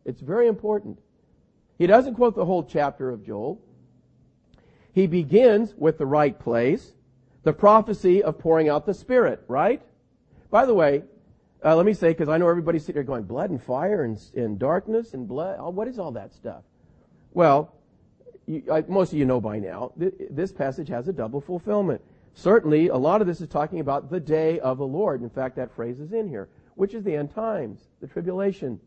It's 0.05 0.21
very 0.21 0.49
important. 0.49 0.99
He 1.79 1.87
doesn't 1.87 2.15
quote 2.15 2.37
the 2.37 2.45
whole 2.45 2.63
chapter 2.63 3.09
of 3.09 3.25
Joel. 3.25 3.59
He 4.93 5.07
begins 5.07 5.75
with 5.75 5.97
the 5.97 6.05
right 6.05 6.39
place, 6.39 6.93
the 7.43 7.55
prophecy 7.55 8.23
of 8.23 8.39
pouring 8.39 8.69
out 8.69 8.85
the 8.85 8.93
Spirit, 8.93 9.43
right? 9.49 9.81
By 10.51 10.67
the 10.67 10.75
way, 10.75 11.05
uh, 11.65 11.75
let 11.75 11.87
me 11.87 11.95
say, 11.95 12.09
because 12.09 12.29
I 12.29 12.37
know 12.37 12.51
everybody's 12.51 12.83
sitting 12.83 12.97
there 12.97 13.03
going, 13.03 13.23
blood 13.23 13.49
and 13.49 13.63
fire 13.63 14.05
and, 14.05 14.21
and 14.37 14.59
darkness 14.59 15.15
and 15.15 15.27
blood. 15.27 15.57
Oh, 15.59 15.71
what 15.71 15.89
is 15.89 15.99
all 15.99 16.13
that 16.13 16.35
stuff? 16.35 16.65
Well, 17.33 17.77
you, 18.51 18.65
I, 18.71 18.85
most 18.89 19.13
of 19.13 19.19
you 19.19 19.25
know 19.25 19.41
by 19.41 19.61
now, 19.61 19.93
th- 19.99 20.15
this 20.29 20.53
passage 20.53 20.89
has 20.89 21.07
a 21.07 21.13
double 21.13 21.41
fulfillment. 21.41 22.01
Certainly, 22.35 22.89
a 22.89 22.97
lot 22.97 23.21
of 23.21 23.27
this 23.27 23.41
is 23.41 23.49
talking 23.49 23.79
about 23.79 24.11
the 24.11 24.19
day 24.19 24.59
of 24.59 24.79
the 24.79 24.87
Lord. 24.87 25.23
In 25.23 25.31
fact, 25.31 25.55
that 25.57 25.75
phrase 25.75 26.01
is 26.01 26.13
in 26.13 26.29
here, 26.29 26.49
which 26.75 26.93
is 26.93 27.05
the 27.05 27.15
end 27.15 27.33
times, 27.33 27.81
the 28.01 28.09
tribulation. 28.09 28.81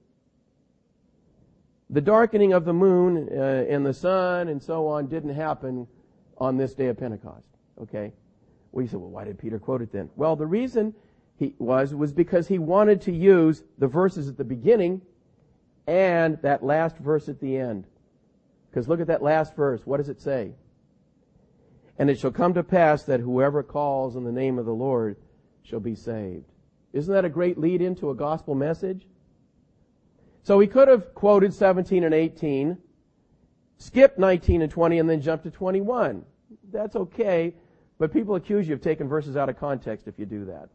The 1.89 2.01
darkening 2.01 2.51
of 2.51 2.65
the 2.65 2.73
moon 2.73 3.29
uh, 3.31 3.65
and 3.69 3.85
the 3.85 3.93
sun 3.93 4.49
and 4.49 4.61
so 4.61 4.87
on 4.87 5.07
didn't 5.07 5.33
happen 5.33 5.87
on 6.37 6.57
this 6.57 6.73
day 6.73 6.87
of 6.87 6.97
Pentecost. 6.97 7.47
Okay? 7.81 8.11
Well, 8.71 8.81
you 8.81 8.89
say, 8.89 8.97
well, 8.97 9.11
why 9.11 9.23
did 9.23 9.37
Peter 9.39 9.59
quote 9.59 9.81
it 9.81 9.91
then? 9.93 10.09
Well, 10.15 10.35
the 10.35 10.47
reason 10.47 10.93
he 11.37 11.53
was 11.59 11.93
was 11.93 12.11
because 12.11 12.47
he 12.47 12.59
wanted 12.59 13.01
to 13.03 13.11
use 13.13 13.63
the 13.77 13.87
verses 13.87 14.27
at 14.27 14.37
the 14.37 14.43
beginning 14.43 15.01
and 15.87 16.37
that 16.41 16.63
last 16.63 16.97
verse 16.97 17.29
at 17.29 17.39
the 17.39 17.57
end. 17.57 17.85
Because 18.73 18.87
look 18.87 18.99
at 18.99 19.05
that 19.07 19.21
last 19.21 19.55
verse. 19.55 19.81
What 19.85 19.97
does 19.97 20.09
it 20.09 20.19
say? 20.19 20.51
And 21.99 22.09
it 22.09 22.17
shall 22.17 22.31
come 22.31 22.55
to 22.55 22.63
pass 22.63 23.03
that 23.03 23.19
whoever 23.19 23.61
calls 23.61 24.15
on 24.15 24.23
the 24.23 24.31
name 24.31 24.57
of 24.57 24.65
the 24.65 24.73
Lord 24.73 25.15
shall 25.61 25.79
be 25.79 25.93
saved. 25.93 26.51
Isn't 26.91 27.13
that 27.13 27.23
a 27.23 27.29
great 27.29 27.59
lead 27.59 27.83
into 27.83 28.09
a 28.09 28.15
gospel 28.15 28.55
message? 28.55 29.05
So 30.41 30.59
he 30.59 30.65
could 30.65 30.87
have 30.87 31.13
quoted 31.13 31.53
17 31.53 32.03
and 32.03 32.15
18, 32.15 32.79
skipped 33.77 34.17
19 34.17 34.63
and 34.63 34.71
20, 34.71 34.97
and 34.97 35.07
then 35.07 35.21
jumped 35.21 35.43
to 35.43 35.51
21. 35.51 36.25
That's 36.71 36.95
okay, 36.95 37.53
but 37.99 38.11
people 38.11 38.33
accuse 38.33 38.67
you 38.67 38.73
of 38.73 38.81
taking 38.81 39.07
verses 39.07 39.37
out 39.37 39.49
of 39.49 39.59
context 39.59 40.07
if 40.07 40.17
you 40.17 40.25
do 40.25 40.45
that. 40.45 40.69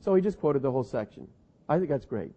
So 0.00 0.16
he 0.16 0.20
just 0.20 0.40
quoted 0.40 0.62
the 0.62 0.72
whole 0.72 0.82
section. 0.82 1.28
I 1.68 1.78
think 1.78 1.90
that's 1.90 2.06
great. 2.06 2.32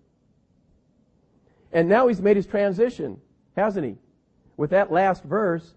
And 1.73 1.89
now 1.89 2.07
he's 2.07 2.21
made 2.21 2.37
his 2.37 2.45
transition, 2.45 3.19
hasn't 3.55 3.83
he? 3.83 3.97
With 4.57 4.71
that 4.71 4.91
last 4.91 5.23
verse 5.23 5.75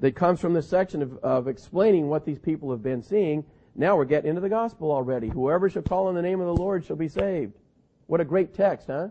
that 0.00 0.16
comes 0.16 0.40
from 0.40 0.54
this 0.54 0.68
section 0.68 1.02
of, 1.02 1.18
of 1.18 1.48
explaining 1.48 2.08
what 2.08 2.24
these 2.24 2.38
people 2.38 2.70
have 2.70 2.82
been 2.82 3.02
seeing, 3.02 3.44
now 3.74 3.96
we're 3.96 4.04
getting 4.04 4.30
into 4.30 4.40
the 4.40 4.48
gospel 4.48 4.90
already. 4.90 5.28
Whoever 5.28 5.68
shall 5.68 5.82
call 5.82 6.06
on 6.06 6.14
the 6.14 6.22
name 6.22 6.40
of 6.40 6.46
the 6.46 6.62
Lord 6.62 6.84
shall 6.84 6.96
be 6.96 7.08
saved. 7.08 7.52
What 8.06 8.20
a 8.20 8.24
great 8.24 8.54
text, 8.54 8.86
huh? 8.86 9.08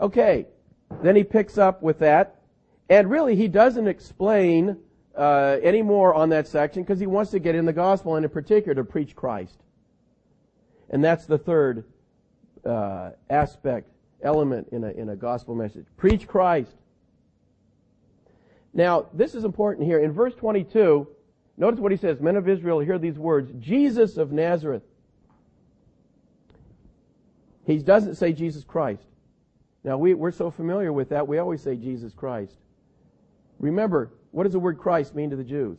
Okay, 0.00 0.46
then 1.02 1.14
he 1.14 1.24
picks 1.24 1.58
up 1.58 1.82
with 1.82 1.98
that, 1.98 2.40
and 2.88 3.10
really 3.10 3.36
he 3.36 3.48
doesn't 3.48 3.86
explain 3.86 4.78
uh, 5.14 5.58
any 5.62 5.82
more 5.82 6.14
on 6.14 6.30
that 6.30 6.46
section 6.46 6.82
because 6.82 6.98
he 6.98 7.06
wants 7.06 7.30
to 7.32 7.38
get 7.38 7.54
in 7.54 7.66
the 7.66 7.72
gospel 7.72 8.16
and 8.16 8.24
in 8.24 8.30
particular 8.30 8.74
to 8.74 8.84
preach 8.84 9.14
Christ. 9.14 9.60
And 10.88 11.04
that's 11.04 11.26
the 11.26 11.38
third 11.38 11.84
uh, 12.64 13.10
aspect, 13.28 13.90
element 14.22 14.68
in 14.72 14.84
a, 14.84 14.90
in 14.90 15.08
a 15.10 15.16
gospel 15.16 15.54
message. 15.54 15.86
Preach 15.96 16.26
Christ. 16.26 16.74
Now, 18.72 19.06
this 19.12 19.34
is 19.34 19.44
important 19.44 19.86
here. 19.86 19.98
In 19.98 20.12
verse 20.12 20.34
22, 20.34 21.08
notice 21.56 21.80
what 21.80 21.92
he 21.92 21.98
says, 21.98 22.20
Men 22.20 22.36
of 22.36 22.48
Israel, 22.48 22.78
hear 22.80 22.98
these 22.98 23.18
words, 23.18 23.50
Jesus 23.58 24.16
of 24.16 24.32
Nazareth. 24.32 24.82
He 27.66 27.78
doesn't 27.78 28.16
say 28.16 28.32
Jesus 28.32 28.64
Christ. 28.64 29.02
Now, 29.82 29.96
we, 29.96 30.14
we're 30.14 30.30
so 30.30 30.50
familiar 30.50 30.92
with 30.92 31.08
that, 31.10 31.26
we 31.26 31.38
always 31.38 31.62
say 31.62 31.76
Jesus 31.76 32.12
Christ. 32.12 32.56
Remember, 33.58 34.12
what 34.30 34.44
does 34.44 34.52
the 34.52 34.58
word 34.58 34.78
Christ 34.78 35.14
mean 35.14 35.30
to 35.30 35.36
the 35.36 35.44
Jews? 35.44 35.78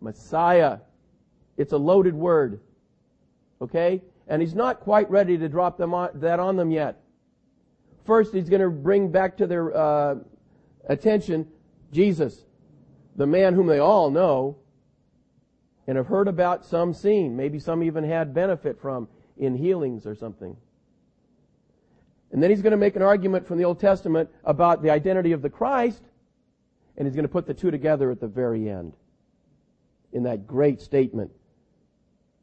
Messiah. 0.00 0.78
It's 1.56 1.72
a 1.72 1.78
loaded 1.78 2.14
word. 2.14 2.60
Okay? 3.60 4.02
And 4.28 4.40
he's 4.40 4.54
not 4.54 4.80
quite 4.80 5.10
ready 5.10 5.36
to 5.38 5.48
drop 5.48 5.76
them 5.76 5.92
on, 5.92 6.10
that 6.14 6.40
on 6.40 6.56
them 6.56 6.70
yet. 6.70 6.99
First, 8.04 8.32
he's 8.32 8.48
going 8.48 8.62
to 8.62 8.70
bring 8.70 9.10
back 9.10 9.36
to 9.38 9.46
their 9.46 9.76
uh, 9.76 10.14
attention 10.88 11.46
Jesus, 11.92 12.44
the 13.16 13.26
man 13.26 13.54
whom 13.54 13.66
they 13.66 13.78
all 13.78 14.10
know 14.10 14.56
and 15.86 15.96
have 15.96 16.06
heard 16.06 16.28
about, 16.28 16.64
some 16.64 16.94
seen. 16.94 17.36
Maybe 17.36 17.58
some 17.58 17.82
even 17.82 18.04
had 18.04 18.32
benefit 18.32 18.80
from 18.80 19.08
in 19.36 19.56
healings 19.56 20.06
or 20.06 20.14
something. 20.14 20.56
And 22.32 22.42
then 22.42 22.50
he's 22.50 22.62
going 22.62 22.70
to 22.70 22.76
make 22.76 22.94
an 22.96 23.02
argument 23.02 23.46
from 23.46 23.58
the 23.58 23.64
Old 23.64 23.80
Testament 23.80 24.30
about 24.44 24.82
the 24.82 24.90
identity 24.90 25.32
of 25.32 25.42
the 25.42 25.50
Christ, 25.50 26.02
and 26.96 27.06
he's 27.06 27.16
going 27.16 27.24
to 27.24 27.32
put 27.32 27.46
the 27.46 27.54
two 27.54 27.70
together 27.70 28.10
at 28.10 28.20
the 28.20 28.28
very 28.28 28.68
end 28.70 28.92
in 30.12 30.22
that 30.24 30.46
great 30.46 30.80
statement. 30.80 31.32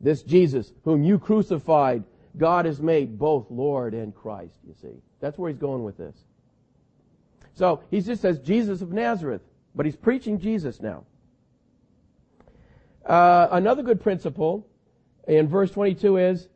This 0.01 0.23
Jesus, 0.23 0.73
whom 0.83 1.03
you 1.03 1.17
crucified, 1.17 2.03
God 2.37 2.65
has 2.65 2.81
made 2.81 3.17
both 3.17 3.49
Lord 3.49 3.93
and 3.93 4.13
Christ, 4.13 4.57
you 4.67 4.73
see. 4.81 5.01
That's 5.19 5.37
where 5.37 5.49
he's 5.49 5.59
going 5.59 5.83
with 5.83 5.97
this. 5.97 6.15
So 7.53 7.81
he 7.89 8.01
just 8.01 8.21
says 8.21 8.39
Jesus 8.39 8.81
of 8.81 8.91
Nazareth, 8.91 9.41
but 9.75 9.85
he's 9.85 9.95
preaching 9.95 10.39
Jesus 10.39 10.81
now. 10.81 11.05
Uh, 13.05 13.47
another 13.51 13.81
good 13.81 14.01
principle 14.01 14.67
in 15.27 15.47
verse 15.47 15.71
22 15.71 16.17
is 16.17 16.49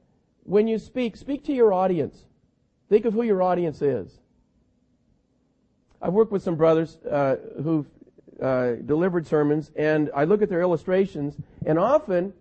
when 0.44 0.68
you 0.68 0.78
speak, 0.78 1.16
speak 1.16 1.46
to 1.46 1.54
your 1.54 1.74
audience. 1.74 2.26
Think 2.90 3.06
of 3.06 3.14
who 3.14 3.24
your 3.24 3.42
audience 3.42 3.82
is. 3.82 4.20
I've 6.02 6.14
worked 6.14 6.32
with 6.32 6.44
some 6.44 6.56
brothers 6.56 6.98
uh, 7.10 7.38
who've 7.64 7.88
uh, 8.42 8.74
delivered 8.86 9.28
sermons, 9.28 9.72
and 9.76 10.10
I 10.16 10.24
look 10.24 10.42
at 10.42 10.50
their 10.50 10.62
illustrations, 10.62 11.36
and 11.66 11.78
often 11.78 12.34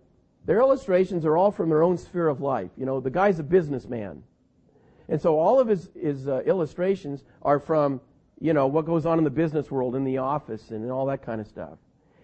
their 0.45 0.59
illustrations 0.59 1.25
are 1.25 1.37
all 1.37 1.51
from 1.51 1.69
their 1.69 1.83
own 1.83 1.97
sphere 1.97 2.27
of 2.27 2.41
life. 2.41 2.71
You 2.77 2.85
know, 2.85 2.99
the 2.99 3.09
guy's 3.09 3.39
a 3.39 3.43
businessman. 3.43 4.23
And 5.07 5.21
so 5.21 5.37
all 5.37 5.59
of 5.59 5.67
his, 5.67 5.89
his 5.99 6.27
uh, 6.27 6.41
illustrations 6.45 7.23
are 7.41 7.59
from, 7.59 8.01
you 8.39 8.53
know, 8.53 8.67
what 8.67 8.85
goes 8.85 9.05
on 9.05 9.17
in 9.17 9.23
the 9.23 9.29
business 9.29 9.69
world, 9.69 9.95
in 9.95 10.03
the 10.03 10.17
office, 10.17 10.71
and 10.71 10.89
all 10.91 11.05
that 11.07 11.21
kind 11.21 11.41
of 11.41 11.47
stuff. 11.47 11.77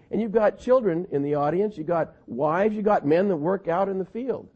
And 0.09 0.21
you've 0.21 0.31
got 0.31 0.57
children 0.57 1.05
in 1.11 1.21
the 1.21 1.35
audience, 1.35 1.77
you've 1.77 1.87
got 1.87 2.15
wives, 2.27 2.75
you've 2.75 2.85
got 2.85 3.05
men 3.05 3.27
that 3.27 3.35
work 3.35 3.67
out 3.67 3.89
in 3.89 3.99
the 3.99 4.05
field. 4.05 4.47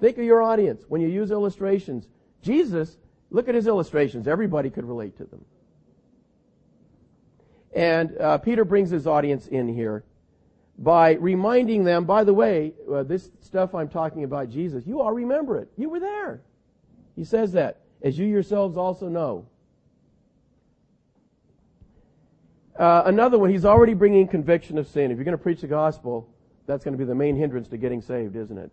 Think 0.00 0.18
of 0.18 0.24
your 0.24 0.42
audience 0.42 0.84
when 0.88 1.00
you 1.00 1.08
use 1.08 1.30
illustrations. 1.30 2.08
Jesus, 2.42 2.96
look 3.30 3.48
at 3.48 3.54
his 3.54 3.66
illustrations. 3.66 4.26
Everybody 4.26 4.68
could 4.68 4.84
relate 4.84 5.16
to 5.18 5.24
them. 5.24 5.44
And 7.72 8.18
uh, 8.18 8.38
Peter 8.38 8.64
brings 8.64 8.90
his 8.90 9.06
audience 9.06 9.46
in 9.46 9.68
here 9.68 10.04
by 10.80 11.12
reminding 11.12 11.84
them, 11.84 12.06
by 12.06 12.24
the 12.24 12.32
way, 12.32 12.72
uh, 12.90 13.02
this 13.02 13.30
stuff 13.40 13.74
I'm 13.74 13.88
talking 13.88 14.24
about 14.24 14.48
Jesus, 14.48 14.86
you 14.86 15.00
all 15.02 15.12
remember 15.12 15.58
it. 15.58 15.68
You 15.76 15.90
were 15.90 16.00
there. 16.00 16.40
He 17.14 17.24
says 17.24 17.52
that, 17.52 17.82
as 18.02 18.18
you 18.18 18.26
yourselves 18.26 18.78
also 18.78 19.06
know. 19.06 19.46
Uh, 22.78 23.02
another 23.04 23.38
one, 23.38 23.50
he's 23.50 23.66
already 23.66 23.92
bringing 23.92 24.26
conviction 24.26 24.78
of 24.78 24.88
sin. 24.88 25.10
If 25.10 25.18
you're 25.18 25.24
going 25.24 25.36
to 25.36 25.42
preach 25.42 25.60
the 25.60 25.66
gospel, 25.66 26.26
that's 26.66 26.82
going 26.82 26.94
to 26.94 26.98
be 26.98 27.04
the 27.04 27.14
main 27.14 27.36
hindrance 27.36 27.68
to 27.68 27.76
getting 27.76 28.00
saved, 28.00 28.34
isn't 28.34 28.56
it? 28.56 28.70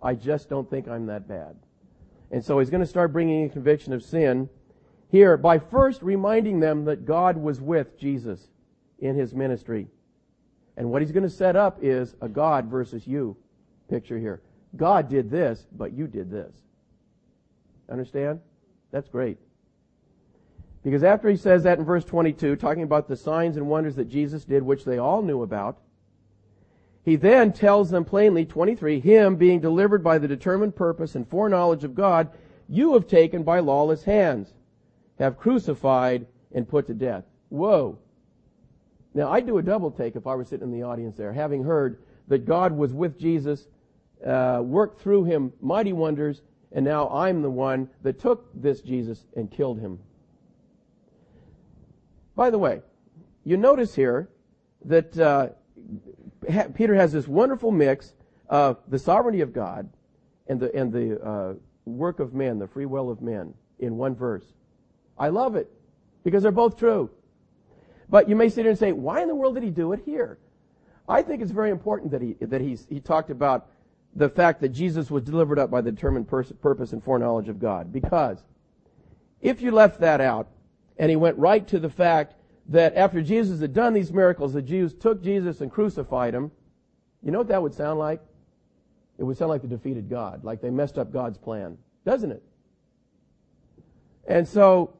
I 0.00 0.14
just 0.14 0.48
don't 0.48 0.70
think 0.70 0.86
I'm 0.86 1.06
that 1.06 1.26
bad. 1.26 1.56
And 2.30 2.44
so 2.44 2.60
he's 2.60 2.70
going 2.70 2.82
to 2.82 2.86
start 2.86 3.12
bringing 3.12 3.46
a 3.46 3.48
conviction 3.48 3.92
of 3.92 4.04
sin 4.04 4.48
here 5.10 5.36
by 5.36 5.58
first 5.58 6.02
reminding 6.02 6.60
them 6.60 6.84
that 6.84 7.04
God 7.04 7.36
was 7.36 7.60
with 7.60 7.98
Jesus 7.98 8.48
in 9.00 9.16
his 9.16 9.34
ministry. 9.34 9.88
And 10.76 10.90
what 10.90 11.02
he's 11.02 11.12
going 11.12 11.22
to 11.22 11.30
set 11.30 11.56
up 11.56 11.78
is 11.82 12.14
a 12.20 12.28
God 12.28 12.66
versus 12.66 13.06
you 13.06 13.36
picture 13.88 14.18
here. 14.18 14.40
God 14.76 15.08
did 15.08 15.30
this, 15.30 15.66
but 15.72 15.92
you 15.92 16.06
did 16.06 16.30
this. 16.30 16.54
Understand? 17.90 18.40
That's 18.90 19.08
great. 19.08 19.38
Because 20.82 21.04
after 21.04 21.28
he 21.28 21.36
says 21.36 21.62
that 21.62 21.78
in 21.78 21.84
verse 21.84 22.04
22, 22.04 22.56
talking 22.56 22.82
about 22.82 23.06
the 23.06 23.16
signs 23.16 23.56
and 23.56 23.68
wonders 23.68 23.96
that 23.96 24.08
Jesus 24.08 24.44
did, 24.44 24.62
which 24.62 24.84
they 24.84 24.98
all 24.98 25.22
knew 25.22 25.42
about, 25.42 25.78
he 27.04 27.16
then 27.16 27.52
tells 27.52 27.90
them 27.90 28.04
plainly, 28.04 28.44
23, 28.44 29.00
him 29.00 29.36
being 29.36 29.60
delivered 29.60 30.02
by 30.02 30.18
the 30.18 30.28
determined 30.28 30.74
purpose 30.74 31.14
and 31.14 31.28
foreknowledge 31.28 31.84
of 31.84 31.94
God, 31.94 32.30
you 32.68 32.94
have 32.94 33.06
taken 33.06 33.42
by 33.42 33.58
lawless 33.58 34.04
hands, 34.04 34.54
have 35.18 35.38
crucified 35.38 36.26
and 36.52 36.68
put 36.68 36.86
to 36.86 36.94
death. 36.94 37.24
Whoa. 37.48 37.98
Now, 39.14 39.30
I'd 39.30 39.46
do 39.46 39.58
a 39.58 39.62
double 39.62 39.90
take 39.90 40.16
if 40.16 40.26
I 40.26 40.34
were 40.34 40.44
sitting 40.44 40.72
in 40.72 40.72
the 40.72 40.84
audience 40.84 41.16
there, 41.16 41.32
having 41.32 41.62
heard 41.64 42.02
that 42.28 42.46
God 42.46 42.72
was 42.72 42.92
with 42.92 43.18
Jesus, 43.18 43.66
uh, 44.26 44.60
worked 44.64 45.00
through 45.00 45.24
him 45.24 45.52
mighty 45.60 45.92
wonders, 45.92 46.42
and 46.72 46.84
now 46.84 47.08
I'm 47.10 47.42
the 47.42 47.50
one 47.50 47.88
that 48.02 48.18
took 48.18 48.48
this 48.54 48.80
Jesus 48.80 49.26
and 49.36 49.50
killed 49.50 49.80
him. 49.80 49.98
By 52.34 52.48
the 52.48 52.58
way, 52.58 52.80
you 53.44 53.56
notice 53.56 53.94
here 53.94 54.30
that 54.84 55.18
uh, 55.18 55.48
Peter 56.74 56.94
has 56.94 57.12
this 57.12 57.28
wonderful 57.28 57.70
mix 57.70 58.14
of 58.48 58.78
the 58.88 58.98
sovereignty 58.98 59.42
of 59.42 59.52
God 59.52 59.90
and 60.46 60.58
the 60.58 60.74
and 60.74 60.92
the 60.92 61.20
uh, 61.20 61.54
work 61.84 62.20
of 62.20 62.34
men, 62.34 62.58
the 62.58 62.66
free 62.66 62.86
will 62.86 63.10
of 63.10 63.20
men, 63.20 63.54
in 63.78 63.96
one 63.96 64.14
verse. 64.14 64.44
I 65.18 65.28
love 65.28 65.56
it 65.56 65.70
because 66.24 66.42
they're 66.42 66.52
both 66.52 66.78
true. 66.78 67.10
But 68.12 68.28
you 68.28 68.36
may 68.36 68.50
sit 68.50 68.60
here 68.60 68.70
and 68.70 68.78
say, 68.78 68.92
why 68.92 69.22
in 69.22 69.28
the 69.28 69.34
world 69.34 69.54
did 69.54 69.64
he 69.64 69.70
do 69.70 69.94
it 69.94 70.02
here? 70.04 70.38
I 71.08 71.22
think 71.22 71.40
it's 71.40 71.50
very 71.50 71.70
important 71.70 72.10
that 72.10 72.20
he, 72.20 72.34
that 72.42 72.60
he's, 72.60 72.86
he 72.90 73.00
talked 73.00 73.30
about 73.30 73.70
the 74.14 74.28
fact 74.28 74.60
that 74.60 74.68
Jesus 74.68 75.10
was 75.10 75.22
delivered 75.22 75.58
up 75.58 75.70
by 75.70 75.80
the 75.80 75.90
determined 75.90 76.28
pers- 76.28 76.52
purpose 76.60 76.92
and 76.92 77.02
foreknowledge 77.02 77.48
of 77.48 77.58
God. 77.58 77.90
Because 77.90 78.44
if 79.40 79.62
you 79.62 79.70
left 79.70 79.98
that 80.00 80.20
out 80.20 80.48
and 80.98 81.08
he 81.08 81.16
went 81.16 81.38
right 81.38 81.66
to 81.68 81.78
the 81.78 81.88
fact 81.88 82.34
that 82.68 82.94
after 82.96 83.22
Jesus 83.22 83.62
had 83.62 83.72
done 83.72 83.94
these 83.94 84.12
miracles, 84.12 84.52
the 84.52 84.60
Jews 84.60 84.92
took 84.92 85.22
Jesus 85.22 85.62
and 85.62 85.72
crucified 85.72 86.34
him, 86.34 86.50
you 87.22 87.30
know 87.30 87.38
what 87.38 87.48
that 87.48 87.62
would 87.62 87.72
sound 87.72 87.98
like? 87.98 88.20
It 89.16 89.24
would 89.24 89.38
sound 89.38 89.48
like 89.48 89.62
the 89.62 89.68
defeated 89.68 90.10
God, 90.10 90.44
like 90.44 90.60
they 90.60 90.68
messed 90.68 90.98
up 90.98 91.14
God's 91.14 91.38
plan, 91.38 91.78
doesn't 92.04 92.30
it? 92.30 92.42
And 94.28 94.46
so 94.46 94.92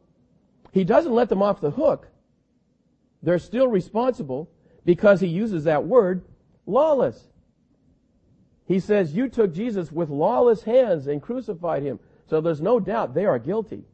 he 0.72 0.82
doesn't 0.82 1.12
let 1.12 1.28
them 1.28 1.42
off 1.42 1.60
the 1.60 1.70
hook 1.70 2.08
they're 3.22 3.38
still 3.38 3.68
responsible 3.68 4.50
because 4.84 5.20
he 5.20 5.28
uses 5.28 5.64
that 5.64 5.84
word, 5.84 6.24
lawless. 6.66 7.28
He 8.66 8.80
says, 8.80 9.14
you 9.14 9.28
took 9.28 9.54
Jesus 9.54 9.92
with 9.92 10.08
lawless 10.08 10.62
hands 10.62 11.06
and 11.06 11.22
crucified 11.22 11.82
him. 11.82 12.00
So 12.26 12.40
there's 12.40 12.60
no 12.60 12.80
doubt 12.80 13.14
they 13.14 13.26
are 13.26 13.38
guilty. 13.38 13.84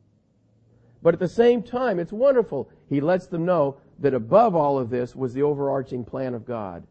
But 1.02 1.14
at 1.14 1.20
the 1.20 1.28
same 1.28 1.62
time, 1.62 1.98
it's 1.98 2.12
wonderful. 2.12 2.70
He 2.88 3.00
lets 3.00 3.26
them 3.26 3.44
know 3.44 3.76
that 3.98 4.14
above 4.14 4.54
all 4.54 4.78
of 4.78 4.90
this 4.90 5.14
was 5.14 5.34
the 5.34 5.42
overarching 5.42 6.04
plan 6.04 6.34
of 6.34 6.46
God. 6.46 6.86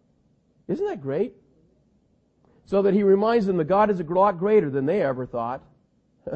Isn't 0.67 0.85
that 0.85 1.01
great? 1.01 1.33
So 2.65 2.81
that 2.81 2.93
he 2.93 3.03
reminds 3.03 3.45
them 3.45 3.57
that 3.57 3.65
God 3.65 3.89
is 3.89 3.99
a 3.99 4.03
lot 4.03 4.37
greater 4.37 4.69
than 4.69 4.85
they 4.85 5.01
ever 5.01 5.25
thought. 5.25 5.63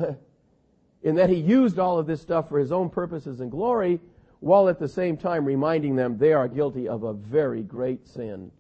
in 1.04 1.16
that 1.16 1.30
he 1.30 1.36
used 1.36 1.80
all 1.80 1.98
of 1.98 2.08
this 2.08 2.22
stuff 2.22 2.50
for 2.50 2.60
his 2.60 2.72
own 2.72 2.90
purposes 2.90 3.40
and 3.40 3.50
glory, 3.50 4.00
while 4.42 4.68
at 4.68 4.80
the 4.80 4.88
same 4.88 5.16
time 5.16 5.46
reminding 5.46 5.96
them 5.96 6.18
they 6.18 6.34
are 6.34 6.48
guilty 6.48 6.88
of 6.88 7.04
a 7.04 7.14
very 7.14 7.62
great 7.62 8.06
sin. 8.08 8.52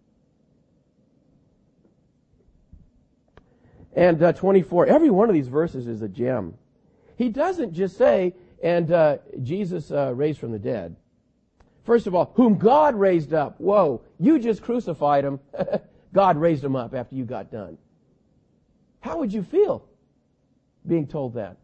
And 3.93 4.23
uh, 4.23 4.31
24, 4.31 4.85
every 4.85 5.09
one 5.09 5.27
of 5.27 5.33
these 5.33 5.49
verses 5.49 5.87
is 5.87 6.01
a 6.01 6.07
gem. 6.07 6.53
He 7.17 7.29
doesn't 7.29 7.73
just 7.73 7.97
say, 7.97 8.33
and 8.63 8.91
uh, 8.91 9.17
Jesus 9.43 9.91
uh, 9.91 10.13
raised 10.15 10.39
from 10.39 10.51
the 10.51 10.59
dead. 10.59 10.95
First 11.83 12.07
of 12.07 12.13
all, 12.13 12.31
whom 12.35 12.57
God 12.57 12.95
raised 12.95 13.33
up. 13.33 13.59
Whoa, 13.59 14.01
you 14.19 14.39
just 14.39 14.61
crucified 14.61 15.25
him. 15.25 15.39
God 16.13 16.37
raised 16.37 16.63
him 16.63 16.75
up 16.75 16.93
after 16.93 17.15
you 17.15 17.25
got 17.25 17.51
done. 17.51 17.77
How 18.99 19.17
would 19.17 19.33
you 19.33 19.43
feel 19.43 19.83
being 20.85 21.07
told 21.07 21.33
that? 21.33 21.57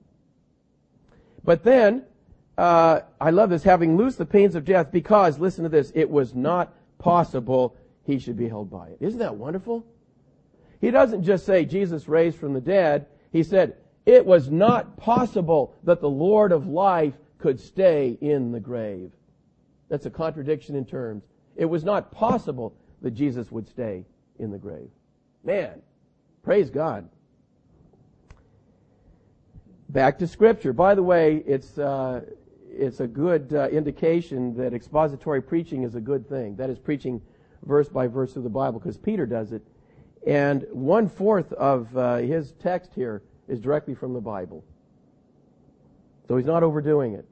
But 1.44 1.64
then, 1.64 2.04
uh, 2.58 3.02
I 3.22 3.30
love 3.30 3.50
this, 3.50 3.64
having 3.64 3.98
loosed 3.98 4.18
the 4.18 4.26
pains 4.26 4.56
of 4.56 4.66
death 4.66 4.92
because, 4.92 5.40
listen 5.40 5.64
to 5.64 5.70
this, 5.70 5.92
it 5.94 6.10
was 6.10 6.34
not 6.34 6.74
possible 6.98 7.76
he 8.04 8.18
should 8.20 8.38
be 8.38 8.48
held 8.48 8.70
by 8.70 8.88
it. 8.88 8.98
Isn't 9.00 9.20
that 9.20 9.36
wonderful? 9.36 9.86
He 10.82 10.92
doesn't 10.92 11.24
just 11.24 11.46
say 11.46 11.66
Jesus 11.66 12.08
raised 12.08 12.38
from 12.38 12.54
the 12.54 12.62
dead. 12.62 13.08
He 13.32 13.44
said, 13.44 13.76
it 14.06 14.26
was 14.26 14.50
not 14.50 14.96
possible 14.98 15.76
that 15.84 16.02
the 16.02 16.10
Lord 16.10 16.52
of 16.52 16.68
life 16.68 17.14
could 17.38 17.60
stay 17.60 18.18
in 18.22 18.52
the 18.52 18.60
grave. 18.60 19.12
That's 19.90 20.06
a 20.06 20.10
contradiction 20.10 20.76
in 20.76 20.86
terms. 20.86 21.24
It 21.56 21.66
was 21.66 21.84
not 21.84 22.12
possible 22.12 22.76
that 23.02 23.12
Jesus 23.12 23.52
would 23.52 23.68
stay 23.68 24.06
in 24.40 24.52
the 24.52 24.58
grave. 24.58 24.90
Man, 25.44 25.82
praise 26.44 26.70
God. 26.70 27.10
Back 29.90 30.20
to 30.20 30.28
scripture. 30.28 30.74
By 30.74 30.96
the 30.96 31.04
way, 31.04 31.44
it's, 31.46 31.78
uh, 31.78 32.22
it's 32.78 33.00
a 33.00 33.08
good 33.08 33.54
uh, 33.54 33.68
indication 33.70 34.56
that 34.58 34.74
expository 34.74 35.42
preaching 35.42 35.84
is 35.84 35.96
a 35.96 36.02
good 36.02 36.28
thing. 36.28 36.56
That 36.56 36.70
is 36.70 36.78
preaching 36.80 37.22
verse 37.64 37.90
by 37.90 38.08
verse 38.08 38.36
of 38.36 38.44
the 38.44 38.50
Bible 38.50 38.80
because 38.80 38.98
Peter 38.98 39.26
does 39.26 39.52
it. 39.52 39.62
And 40.26 40.66
one 40.72 41.10
fourth 41.10 41.54
of 41.54 41.96
uh, 41.98 42.18
his 42.18 42.54
text 42.60 42.94
here 42.94 43.24
is 43.48 43.60
directly 43.60 43.96
from 43.96 44.14
the 44.14 44.22
Bible. 44.22 44.64
So 46.28 46.36
he's 46.38 46.46
not 46.46 46.64
overdoing 46.64 47.14
it. 47.14 47.26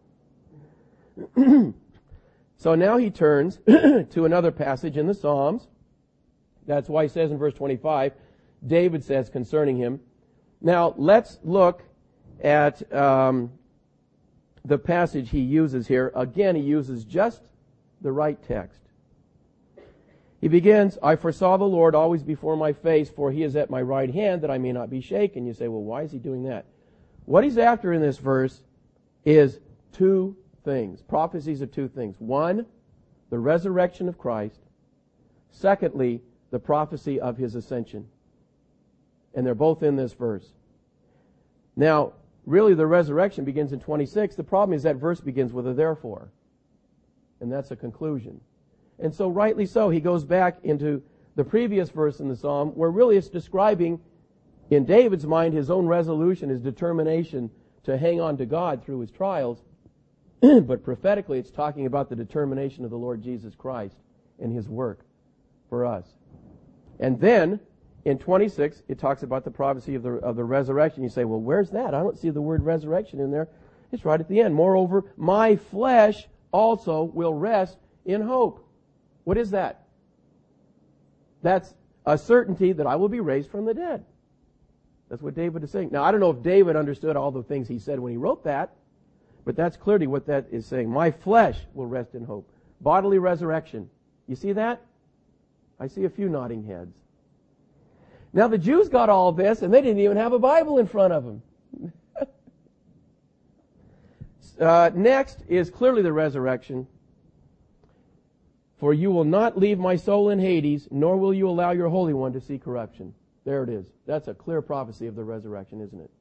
so 2.57 2.75
now 2.75 2.97
he 2.97 3.09
turns 3.09 3.59
to 3.67 4.25
another 4.25 4.51
passage 4.51 4.97
in 4.97 5.07
the 5.07 5.13
Psalms. 5.13 5.67
That's 6.65 6.89
why 6.89 7.03
he 7.03 7.09
says 7.09 7.31
in 7.31 7.37
verse 7.37 7.53
25, 7.53 8.13
David 8.65 9.03
says 9.03 9.29
concerning 9.29 9.77
him. 9.77 9.99
Now 10.61 10.95
let's 10.97 11.37
look 11.43 11.83
at 12.41 12.91
um, 12.93 13.51
the 14.65 14.77
passage 14.77 15.29
he 15.29 15.39
uses 15.39 15.87
here. 15.87 16.11
Again, 16.15 16.55
he 16.55 16.61
uses 16.61 17.05
just 17.05 17.41
the 18.01 18.11
right 18.11 18.41
text. 18.47 18.81
He 20.41 20.47
begins, 20.47 20.97
I 21.01 21.15
foresaw 21.15 21.57
the 21.57 21.63
Lord 21.63 21.95
always 21.95 22.23
before 22.23 22.57
my 22.57 22.73
face, 22.73 23.09
for 23.09 23.31
he 23.31 23.43
is 23.43 23.55
at 23.55 23.69
my 23.69 23.81
right 23.81 24.13
hand 24.13 24.41
that 24.41 24.51
I 24.51 24.57
may 24.57 24.71
not 24.71 24.89
be 24.89 25.01
shaken. 25.01 25.45
You 25.45 25.53
say, 25.53 25.67
well, 25.67 25.81
why 25.81 26.01
is 26.01 26.11
he 26.11 26.19
doing 26.19 26.43
that? 26.43 26.65
What 27.25 27.43
he's 27.43 27.57
after 27.57 27.93
in 27.93 28.01
this 28.01 28.17
verse 28.17 28.61
is 29.23 29.59
two 29.91 30.35
things, 30.63 31.01
prophecies 31.01 31.61
of 31.61 31.71
two 31.71 31.87
things. 31.87 32.15
One, 32.19 32.65
the 33.29 33.39
resurrection 33.39 34.07
of 34.07 34.17
Christ. 34.17 34.59
Secondly, 35.51 36.21
the 36.51 36.59
prophecy 36.59 37.19
of 37.19 37.37
his 37.37 37.55
ascension. 37.55 38.07
And 39.33 39.45
they're 39.45 39.55
both 39.55 39.83
in 39.83 39.95
this 39.95 40.13
verse. 40.13 40.53
Now, 41.75 42.13
really 42.45 42.73
the 42.73 42.87
resurrection 42.87 43.43
begins 43.43 43.73
in 43.73 43.79
26. 43.79 44.35
The 44.35 44.43
problem 44.43 44.75
is 44.75 44.83
that 44.83 44.97
verse 44.97 45.19
begins 45.19 45.53
with 45.53 45.67
a 45.67 45.73
therefore. 45.73 46.31
And 47.41 47.51
that's 47.51 47.71
a 47.71 47.75
conclusion. 47.75 48.39
And 48.99 49.13
so 49.13 49.27
rightly 49.27 49.65
so, 49.65 49.89
he 49.89 49.99
goes 49.99 50.23
back 50.23 50.59
into 50.63 51.01
the 51.35 51.43
previous 51.43 51.89
verse 51.89 52.19
in 52.19 52.29
the 52.29 52.35
Psalm 52.35 52.69
where 52.69 52.89
really 52.89 53.17
it's 53.17 53.27
describing 53.27 53.99
in 54.69 54.85
David's 54.85 55.25
mind 55.25 55.53
his 55.53 55.69
own 55.69 55.85
resolution, 55.85 56.49
his 56.49 56.61
determination 56.61 57.51
to 57.83 57.97
hang 57.97 58.21
on 58.21 58.37
to 58.37 58.45
God 58.45 58.83
through 58.83 59.01
his 59.01 59.11
trials. 59.11 59.63
but 60.41 60.83
prophetically 60.83 61.39
it's 61.39 61.51
talking 61.51 61.85
about 61.85 62.09
the 62.09 62.15
determination 62.15 62.83
of 62.83 62.91
the 62.91 62.97
Lord 62.97 63.21
Jesus 63.21 63.55
Christ 63.55 63.97
and 64.39 64.53
his 64.53 64.69
work 64.69 65.01
for 65.69 65.85
us. 65.85 66.05
And 66.99 67.19
then 67.19 67.59
in 68.05 68.19
26, 68.19 68.83
it 68.87 68.99
talks 68.99 69.23
about 69.23 69.43
the 69.43 69.51
prophecy 69.51 69.95
of 69.95 70.03
the, 70.03 70.11
of 70.11 70.35
the 70.35 70.43
resurrection. 70.43 71.01
You 71.01 71.09
say, 71.09 71.25
well, 71.25 71.41
where's 71.41 71.71
that? 71.71 71.95
I 71.95 72.01
don't 72.01 72.17
see 72.17 72.29
the 72.29 72.41
word 72.41 72.63
resurrection 72.63 73.19
in 73.19 73.31
there. 73.31 73.49
It's 73.91 74.05
right 74.05 74.19
at 74.19 74.29
the 74.29 74.41
end. 74.41 74.53
Moreover, 74.53 75.11
my 75.17 75.55
flesh 75.55 76.27
also 76.51 77.03
will 77.03 77.33
rest 77.33 77.77
in 78.05 78.21
hope. 78.21 78.65
What 79.23 79.37
is 79.37 79.51
that? 79.51 79.85
That's 81.41 81.73
a 82.05 82.17
certainty 82.17 82.73
that 82.73 82.85
I 82.85 82.95
will 82.95 83.09
be 83.09 83.19
raised 83.19 83.49
from 83.49 83.65
the 83.65 83.73
dead. 83.73 84.05
That's 85.09 85.21
what 85.21 85.33
David 85.33 85.63
is 85.63 85.71
saying. 85.71 85.89
Now, 85.91 86.03
I 86.03 86.11
don't 86.11 86.19
know 86.19 86.31
if 86.31 86.43
David 86.43 86.75
understood 86.75 87.15
all 87.15 87.31
the 87.31 87.43
things 87.43 87.67
he 87.67 87.79
said 87.79 87.99
when 87.99 88.11
he 88.11 88.17
wrote 88.17 88.43
that, 88.43 88.75
but 89.45 89.55
that's 89.55 89.77
clearly 89.77 90.07
what 90.07 90.27
that 90.27 90.45
is 90.51 90.65
saying. 90.65 90.89
My 90.89 91.09
flesh 91.09 91.57
will 91.73 91.85
rest 91.87 92.13
in 92.13 92.23
hope. 92.23 92.51
Bodily 92.81 93.17
resurrection. 93.17 93.89
You 94.27 94.35
see 94.35 94.53
that? 94.53 94.81
I 95.79 95.87
see 95.87 96.05
a 96.05 96.09
few 96.09 96.29
nodding 96.29 96.63
heads. 96.63 96.95
Now 98.35 98.49
the 98.49 98.57
Jews 98.57 98.89
got 98.89 99.09
all 99.09 99.31
this 99.31 99.61
and 99.61 99.73
they 99.73 99.81
didn't 99.81 100.01
even 100.01 100.17
have 100.17 100.33
a 100.33 100.39
Bible 100.39 100.77
in 100.77 100.87
front 100.87 101.13
of 101.13 101.23
them. 101.23 101.41
uh, 104.59 104.91
next 104.93 105.39
is 105.47 105.69
clearly 105.69 106.01
the 106.01 106.11
resurrection. 106.11 106.85
For 108.77 108.93
you 108.93 109.09
will 109.09 109.23
not 109.23 109.57
leave 109.57 109.79
my 109.79 109.95
soul 109.95 110.31
in 110.31 110.39
Hades, 110.39 110.89
nor 110.91 111.15
will 111.15 111.33
you 111.33 111.47
allow 111.47 111.71
your 111.71 111.87
Holy 111.87 112.13
One 112.13 112.33
to 112.33 112.41
see 112.41 112.57
corruption. 112.57 113.13
There 113.45 113.63
it 113.63 113.69
is. 113.69 113.87
That's 114.05 114.27
a 114.27 114.33
clear 114.33 114.61
prophecy 114.61 115.07
of 115.07 115.15
the 115.15 115.23
resurrection, 115.23 115.79
isn't 115.79 115.99
it? 115.99 116.11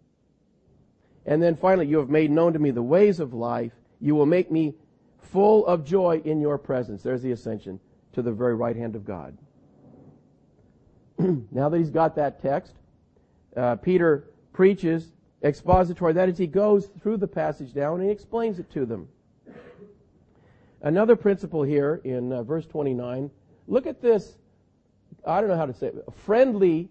And 1.26 1.42
then 1.42 1.56
finally, 1.56 1.88
you 1.88 1.98
have 1.98 2.10
made 2.10 2.30
known 2.30 2.52
to 2.52 2.60
me 2.60 2.70
the 2.70 2.80
ways 2.80 3.18
of 3.18 3.34
life. 3.34 3.72
You 4.00 4.14
will 4.14 4.26
make 4.26 4.52
me 4.52 4.74
full 5.18 5.66
of 5.66 5.84
joy 5.84 6.22
in 6.24 6.40
your 6.40 6.58
presence. 6.58 7.02
There's 7.02 7.22
the 7.22 7.32
ascension 7.32 7.80
to 8.12 8.22
the 8.22 8.30
very 8.30 8.54
right 8.54 8.76
hand 8.76 8.94
of 8.94 9.04
God. 9.04 9.36
now 11.50 11.68
that 11.68 11.78
he's 11.78 11.90
got 11.90 12.16
that 12.16 12.40
text, 12.40 12.74
uh, 13.56 13.76
Peter 13.76 14.24
preaches 14.52 15.12
expository. 15.42 16.12
That 16.12 16.28
is, 16.28 16.38
he 16.38 16.46
goes 16.46 16.90
through 17.02 17.18
the 17.18 17.28
passage 17.28 17.72
down 17.72 18.00
and 18.00 18.04
he 18.04 18.10
explains 18.10 18.58
it 18.58 18.70
to 18.72 18.86
them. 18.86 19.08
Another 20.82 21.16
principle 21.16 21.62
here 21.62 22.00
in 22.04 22.32
uh, 22.32 22.42
verse 22.42 22.66
29. 22.66 23.30
Look 23.68 23.86
at 23.86 24.02
this. 24.02 24.36
I 25.26 25.40
don't 25.40 25.48
know 25.48 25.56
how 25.56 25.66
to 25.66 25.72
say 25.72 25.86
it. 25.88 26.04
friendly 26.24 26.90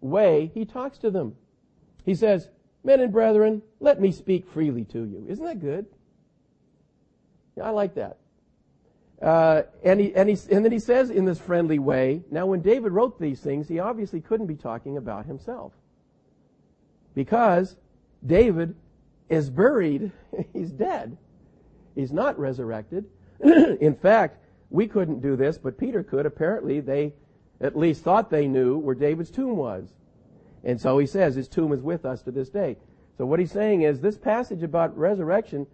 way 0.00 0.50
he 0.54 0.64
talks 0.64 0.98
to 0.98 1.10
them. 1.10 1.36
He 2.04 2.14
says, 2.14 2.48
Men 2.84 3.00
and 3.00 3.12
brethren, 3.12 3.60
let 3.80 4.00
me 4.00 4.12
speak 4.12 4.48
freely 4.48 4.84
to 4.84 5.04
you. 5.04 5.26
Isn't 5.28 5.44
that 5.44 5.60
good? 5.60 5.86
Yeah, 7.56 7.64
I 7.64 7.70
like 7.70 7.94
that. 7.96 8.18
Uh, 9.20 9.62
and, 9.82 9.98
he, 9.98 10.14
and, 10.14 10.28
he, 10.28 10.38
and 10.50 10.64
then 10.64 10.70
he 10.70 10.78
says 10.78 11.10
in 11.10 11.24
this 11.24 11.38
friendly 11.38 11.78
way, 11.78 12.22
now 12.30 12.46
when 12.46 12.60
David 12.60 12.92
wrote 12.92 13.18
these 13.20 13.40
things, 13.40 13.68
he 13.68 13.80
obviously 13.80 14.20
couldn't 14.20 14.46
be 14.46 14.54
talking 14.54 14.96
about 14.96 15.26
himself. 15.26 15.72
Because 17.14 17.76
David 18.24 18.76
is 19.28 19.50
buried, 19.50 20.12
he's 20.52 20.70
dead. 20.70 21.16
He's 21.94 22.12
not 22.12 22.38
resurrected. 22.38 23.06
in 23.40 23.94
fact, 23.94 24.38
we 24.70 24.86
couldn't 24.86 25.20
do 25.20 25.34
this, 25.34 25.58
but 25.58 25.78
Peter 25.78 26.02
could. 26.04 26.26
Apparently, 26.26 26.80
they 26.80 27.12
at 27.60 27.76
least 27.76 28.04
thought 28.04 28.30
they 28.30 28.46
knew 28.46 28.78
where 28.78 28.94
David's 28.94 29.30
tomb 29.30 29.56
was. 29.56 29.88
And 30.62 30.80
so 30.80 30.98
he 30.98 31.06
says 31.06 31.34
his 31.34 31.48
tomb 31.48 31.72
is 31.72 31.82
with 31.82 32.04
us 32.04 32.22
to 32.22 32.30
this 32.30 32.50
day. 32.50 32.76
So 33.16 33.26
what 33.26 33.40
he's 33.40 33.50
saying 33.50 33.82
is 33.82 34.00
this 34.00 34.16
passage 34.16 34.62
about 34.62 34.96
resurrection, 34.96 35.66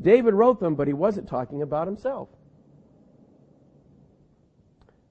David 0.00 0.34
wrote 0.34 0.60
them, 0.60 0.74
but 0.76 0.86
he 0.86 0.92
wasn't 0.92 1.28
talking 1.28 1.62
about 1.62 1.88
himself. 1.88 2.28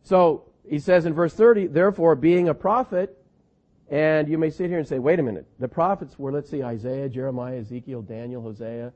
So 0.03 0.43
he 0.69 0.79
says 0.79 1.05
in 1.05 1.13
verse 1.13 1.33
30, 1.33 1.67
therefore 1.67 2.15
being 2.15 2.49
a 2.49 2.53
prophet, 2.53 3.17
and 3.89 4.27
you 4.27 4.37
may 4.37 4.49
sit 4.49 4.69
here 4.69 4.79
and 4.79 4.87
say, 4.87 4.99
wait 4.99 5.19
a 5.19 5.23
minute, 5.23 5.45
the 5.59 5.67
prophets 5.67 6.17
were, 6.19 6.31
let's 6.31 6.49
see, 6.49 6.63
Isaiah, 6.63 7.09
Jeremiah, 7.09 7.59
Ezekiel, 7.59 8.01
Daniel, 8.01 8.41
Hosea. 8.41 8.91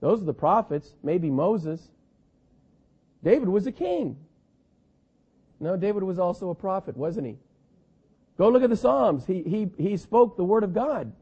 Those 0.00 0.22
are 0.22 0.26
the 0.26 0.34
prophets, 0.34 0.94
maybe 1.02 1.30
Moses. 1.30 1.88
David 3.22 3.48
was 3.48 3.66
a 3.66 3.72
king. 3.72 4.16
No, 5.60 5.76
David 5.76 6.02
was 6.02 6.18
also 6.18 6.50
a 6.50 6.54
prophet, 6.54 6.96
wasn't 6.96 7.26
he? 7.26 7.36
Go 8.36 8.48
look 8.48 8.62
at 8.62 8.70
the 8.70 8.76
Psalms. 8.76 9.26
He, 9.26 9.42
he, 9.42 9.68
he 9.76 9.96
spoke 9.96 10.36
the 10.36 10.44
word 10.44 10.62
of 10.62 10.72
God. 10.72 11.12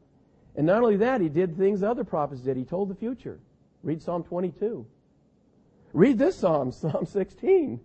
And 0.55 0.67
not 0.67 0.83
only 0.83 0.97
that, 0.97 1.21
he 1.21 1.29
did 1.29 1.57
things 1.57 1.81
other 1.81 2.03
prophets 2.03 2.41
did. 2.41 2.55
He 2.55 2.63
told 2.63 2.89
the 2.89 2.95
future. 2.95 3.39
Read 3.83 4.01
Psalm 4.01 4.23
22. 4.23 4.85
Read 5.93 6.17
this 6.19 6.35
Psalm, 6.35 6.71
Psalm 6.73 7.05
16. 7.05 7.79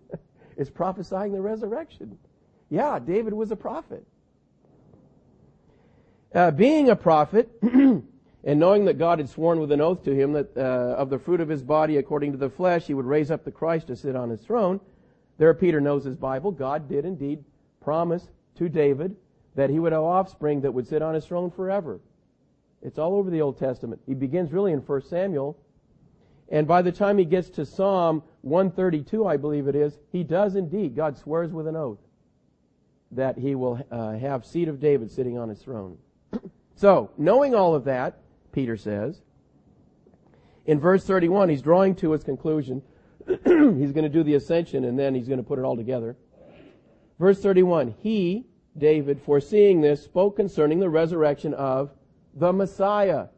Is 0.63 0.71
prophesying 0.71 1.33
the 1.33 1.41
resurrection. 1.41 2.19
Yeah, 2.71 2.99
David 2.99 3.35
was 3.35 3.51
a 3.51 3.57
prophet. 3.57 4.07
Uh, 6.35 6.51
being 6.51 6.89
a 6.89 6.97
prophet, 6.97 7.51
and 7.63 8.05
knowing 8.45 8.87
that 8.87 8.99
God 8.99 9.19
had 9.19 9.29
sworn 9.29 9.61
with 9.61 9.71
an 9.71 9.83
oath 9.83 10.03
to 10.05 10.15
him 10.15 10.33
that 10.33 10.57
uh, 10.57 10.97
of 10.97 11.11
the 11.11 11.19
fruit 11.19 11.41
of 11.43 11.49
his 11.49 11.63
body 11.63 11.99
according 11.99 12.33
to 12.33 12.39
the 12.39 12.49
flesh 12.49 12.87
he 12.87 12.95
would 12.95 13.05
raise 13.05 13.31
up 13.31 13.45
the 13.45 13.51
Christ 13.51 13.89
to 13.89 13.97
sit 13.97 14.17
on 14.17 14.31
his 14.31 14.41
throne, 14.41 14.81
there 15.37 15.53
Peter 15.53 15.81
knows 15.81 16.05
his 16.05 16.17
Bible. 16.17 16.51
God 16.51 16.89
did 16.89 17.05
indeed 17.05 17.45
promise 17.83 18.29
to 18.57 18.69
David 18.69 19.17
that 19.55 19.69
he 19.69 19.79
would 19.79 19.93
have 19.93 20.03
offspring 20.03 20.63
that 20.63 20.73
would 20.73 20.87
sit 20.87 21.03
on 21.03 21.15
his 21.15 21.27
throne 21.27 21.51
forever. 21.51 22.01
It's 22.81 22.99
all 22.99 23.15
over 23.15 23.29
the 23.29 23.43
Old 23.43 23.59
Testament. 23.59 24.01
He 24.07 24.15
begins 24.15 24.53
really 24.53 24.73
in 24.73 24.79
1 24.79 25.03
Samuel 25.03 25.59
and 26.53 26.69
by 26.69 26.83
the 26.83 26.93
time 26.93 27.17
he 27.17 27.25
gets 27.25 27.49
to 27.51 27.65
Psalm 27.65 28.23
132, 28.43 29.27
I 29.27 29.39
believe 29.39 29.67
it 29.67 29.75
is, 29.75 29.99
he 30.13 30.23
does 30.23 30.55
indeed, 30.55 30.95
God 30.95 31.17
swears 31.17 31.51
with 31.51 31.67
an 31.67 31.75
oath 31.75 31.99
that 33.11 33.39
he 33.39 33.55
will 33.55 33.85
uh, 33.91 34.13
have 34.13 34.45
seed 34.45 34.69
of 34.69 34.79
David 34.79 35.11
sitting 35.11 35.39
on 35.39 35.49
his 35.49 35.61
throne. 35.61 35.97
so, 36.77 37.11
knowing 37.17 37.55
all 37.55 37.75
of 37.75 37.85
that, 37.85 38.19
Peter 38.53 38.77
says, 38.77 39.23
in 40.67 40.79
verse 40.79 41.05
31, 41.05 41.49
he's 41.49 41.63
drawing 41.63 41.95
to 41.97 42.13
his 42.13 42.23
conclusion. 42.23 42.83
he's 43.27 43.93
going 43.93 44.05
to 44.05 44.09
do 44.09 44.23
the 44.23 44.35
ascension 44.35 44.85
and 44.85 44.99
then 44.99 45.15
he's 45.15 45.29
going 45.29 45.41
to 45.41 45.45
put 45.45 45.59
it 45.59 45.63
all 45.63 45.77
together. 45.77 46.17
Verse 47.19 47.41
31, 47.41 47.95
he, 47.99 48.45
David, 48.77 49.21
foreseeing 49.23 49.81
this, 49.81 50.05
spoke 50.05 50.37
concerning 50.37 50.81
the 50.81 50.91
resurrection 50.91 51.55
of 51.55 51.91
the 52.35 52.53
Messiah. 52.53 53.29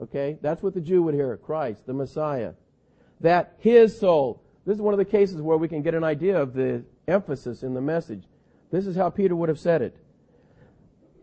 Okay? 0.00 0.38
That's 0.40 0.62
what 0.62 0.74
the 0.74 0.80
Jew 0.80 1.02
would 1.02 1.14
hear. 1.14 1.36
Christ, 1.36 1.86
the 1.86 1.92
Messiah. 1.92 2.52
that 3.20 3.54
his 3.58 3.98
soul, 3.98 4.42
this 4.66 4.74
is 4.76 4.82
one 4.82 4.94
of 4.94 4.98
the 4.98 5.04
cases 5.04 5.40
where 5.40 5.56
we 5.56 5.68
can 5.68 5.82
get 5.82 5.94
an 5.94 6.04
idea 6.04 6.40
of 6.40 6.54
the 6.54 6.82
emphasis 7.06 7.62
in 7.62 7.74
the 7.74 7.80
message. 7.80 8.24
This 8.70 8.86
is 8.86 8.96
how 8.96 9.10
Peter 9.10 9.36
would 9.36 9.48
have 9.48 9.58
said 9.58 9.82
it. 9.82 9.96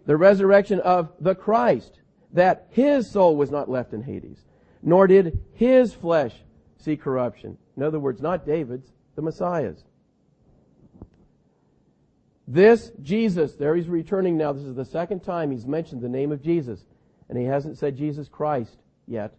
The 0.06 0.18
resurrection 0.18 0.80
of 0.82 1.12
the 1.20 1.36
Christ, 1.36 2.00
that 2.34 2.68
his 2.70 3.10
soul 3.10 3.36
was 3.36 3.52
not 3.52 3.70
left 3.70 3.94
in 3.94 4.04
Hades, 4.04 4.46
nor 4.82 5.08
did 5.08 5.40
his 5.54 5.94
flesh 5.94 6.34
see 6.78 6.96
corruption. 6.96 7.58
In 7.76 7.84
other 7.84 8.00
words, 8.00 8.22
not 8.22 8.46
David's, 8.46 8.92
the 9.16 9.22
Messiah's. 9.22 9.84
This 12.48 12.92
Jesus, 13.02 13.56
there 13.56 13.76
he's 13.76 13.90
returning 13.90 14.38
now. 14.38 14.54
This 14.54 14.64
is 14.64 14.76
the 14.76 14.86
second 14.86 15.22
time 15.22 15.52
he's 15.52 15.66
mentioned 15.66 16.02
the 16.02 16.08
name 16.08 16.32
of 16.32 16.42
Jesus, 16.42 16.86
and 17.30 17.38
he 17.38 17.46
hasn't 17.46 17.78
said 17.78 17.98
Jesus 17.98 18.28
Christ 18.28 18.78
yet. 19.08 19.34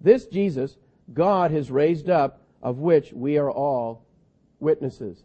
This 0.00 0.26
Jesus, 0.26 0.76
God 1.12 1.50
has 1.50 1.70
raised 1.70 2.10
up, 2.10 2.42
of 2.62 2.78
which 2.78 3.12
we 3.12 3.38
are 3.38 3.50
all 3.50 4.04
witnesses. 4.60 5.22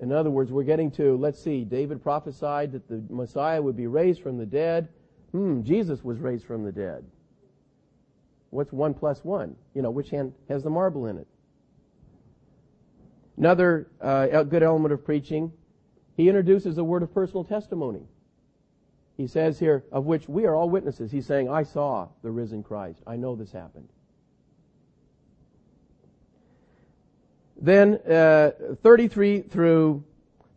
In 0.00 0.12
other 0.12 0.30
words, 0.30 0.50
we're 0.50 0.64
getting 0.64 0.90
to, 0.92 1.16
let's 1.16 1.42
see, 1.42 1.64
David 1.64 2.02
prophesied 2.02 2.72
that 2.72 2.88
the 2.88 3.02
Messiah 3.08 3.62
would 3.62 3.76
be 3.76 3.86
raised 3.86 4.22
from 4.22 4.38
the 4.38 4.46
dead. 4.46 4.88
Hmm, 5.32 5.62
Jesus 5.62 6.02
was 6.02 6.18
raised 6.18 6.44
from 6.44 6.64
the 6.64 6.72
dead. 6.72 7.04
What's 8.50 8.72
one 8.72 8.94
plus 8.94 9.24
one? 9.24 9.56
You 9.74 9.82
know, 9.82 9.90
which 9.90 10.10
hand 10.10 10.32
has 10.48 10.62
the 10.62 10.70
marble 10.70 11.06
in 11.06 11.18
it? 11.18 11.26
Another 13.36 13.88
uh, 14.00 14.44
good 14.44 14.62
element 14.62 14.92
of 14.92 15.04
preaching, 15.04 15.52
he 16.16 16.28
introduces 16.28 16.78
a 16.78 16.84
word 16.84 17.02
of 17.02 17.12
personal 17.12 17.42
testimony. 17.42 18.02
He 19.16 19.26
says 19.26 19.58
here, 19.58 19.84
of 19.92 20.06
which 20.06 20.28
we 20.28 20.44
are 20.44 20.54
all 20.54 20.68
witnesses. 20.68 21.10
He's 21.10 21.26
saying, 21.26 21.48
I 21.48 21.62
saw 21.62 22.08
the 22.22 22.30
risen 22.30 22.62
Christ. 22.62 23.00
I 23.06 23.16
know 23.16 23.36
this 23.36 23.52
happened. 23.52 23.88
Then, 27.56 27.94
uh, 28.10 28.50
33 28.82 29.42
through 29.42 30.02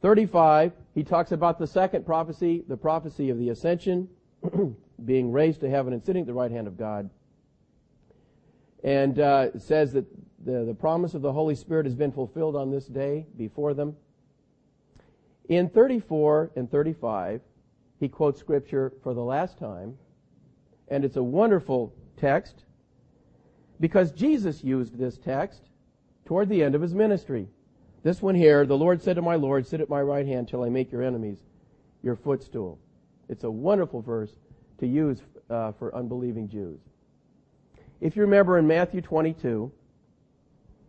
35, 0.01 0.73
he 0.95 1.03
talks 1.03 1.31
about 1.31 1.59
the 1.59 1.67
second 1.67 2.05
prophecy, 2.05 2.63
the 2.67 2.77
prophecy 2.77 3.29
of 3.29 3.37
the 3.37 3.49
ascension, 3.49 4.09
being 5.05 5.31
raised 5.31 5.61
to 5.61 5.69
heaven 5.69 5.93
and 5.93 6.03
sitting 6.03 6.21
at 6.21 6.27
the 6.27 6.33
right 6.33 6.51
hand 6.51 6.65
of 6.65 6.77
God. 6.77 7.09
And 8.83 9.19
uh, 9.19 9.59
says 9.59 9.93
that 9.93 10.05
the, 10.43 10.63
the 10.65 10.73
promise 10.73 11.13
of 11.13 11.21
the 11.21 11.31
Holy 11.31 11.55
Spirit 11.55 11.85
has 11.85 11.95
been 11.95 12.11
fulfilled 12.11 12.55
on 12.55 12.71
this 12.71 12.85
day 12.85 13.27
before 13.37 13.75
them. 13.75 13.95
In 15.49 15.69
34 15.69 16.51
and 16.55 16.69
35, 16.69 17.41
he 17.99 18.07
quotes 18.07 18.39
scripture 18.39 18.93
for 19.03 19.13
the 19.13 19.23
last 19.23 19.57
time, 19.57 19.97
and 20.87 21.03
it's 21.03 21.17
a 21.17 21.23
wonderful 21.23 21.93
text 22.15 22.63
because 23.79 24.11
Jesus 24.11 24.63
used 24.63 24.97
this 24.97 25.17
text 25.17 25.63
toward 26.25 26.49
the 26.49 26.63
end 26.63 26.75
of 26.75 26.81
his 26.81 26.93
ministry. 26.93 27.47
This 28.03 28.21
one 28.21 28.35
here, 28.35 28.65
the 28.65 28.77
Lord 28.77 29.01
said 29.01 29.15
to 29.15 29.21
my 29.21 29.35
Lord, 29.35 29.65
sit 29.65 29.81
at 29.81 29.89
my 29.89 30.01
right 30.01 30.25
hand 30.25 30.47
till 30.47 30.63
I 30.63 30.69
make 30.69 30.91
your 30.91 31.03
enemies 31.03 31.39
your 32.03 32.15
footstool. 32.15 32.79
It's 33.29 33.43
a 33.43 33.51
wonderful 33.51 34.01
verse 34.01 34.31
to 34.79 34.87
use 34.87 35.21
uh, 35.49 35.71
for 35.73 35.93
unbelieving 35.95 36.47
Jews. 36.47 36.79
If 37.99 38.15
you 38.15 38.21
remember 38.21 38.57
in 38.57 38.67
Matthew 38.67 39.01
22, 39.01 39.71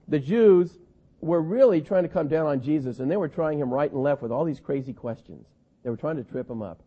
the 0.09 0.19
Jews 0.19 0.79
were 1.21 1.41
really 1.41 1.81
trying 1.81 2.05
to 2.05 2.09
come 2.09 2.29
down 2.29 2.47
on 2.47 2.61
Jesus 2.61 3.01
and 3.01 3.11
they 3.11 3.17
were 3.17 3.29
trying 3.29 3.59
him 3.59 3.73
right 3.73 3.91
and 3.91 4.03
left 4.03 4.23
with 4.23 4.31
all 4.31 4.45
these 4.45 4.61
crazy 4.61 4.93
questions. 4.93 5.47
They 5.83 5.91
were 5.91 5.97
trying 5.97 6.17
to 6.17 6.25
trip 6.25 6.49
him 6.49 6.63
up. 6.63 6.83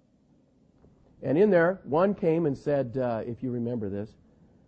And 1.24 1.38
in 1.38 1.50
there, 1.50 1.80
one 1.84 2.16
came 2.16 2.46
and 2.46 2.58
said, 2.58 2.98
uh, 2.98 3.22
if 3.26 3.44
you 3.44 3.52
remember 3.52 3.90
this, 3.90 4.10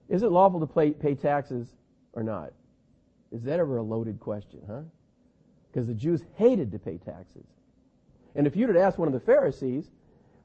is 0.10 0.24
it 0.24 0.32
lawful 0.32 0.60
to 0.60 0.68
pay, 0.68 0.91
pay 0.91 1.16
taxes 1.16 1.68
or 2.14 2.24
not? 2.24 2.54
Is 3.32 3.41
that 3.43 3.60
ever 3.60 3.78
a 3.78 3.84
loaded 3.84 4.20
question, 4.20 4.62
huh? 4.68 4.82
Because 5.72 5.88
the 5.88 5.93
Jews 5.93 6.22
hated 6.36 6.72
to 6.72 6.80
pay 6.80 6.97
taxes. 6.97 7.45
And 8.36 8.45
if 8.45 8.56
you'd 8.56 8.70
have 8.70 8.78
asked 8.78 8.99
one 8.99 9.08
of 9.08 9.14
the 9.14 9.20
Pharisees, 9.20 9.89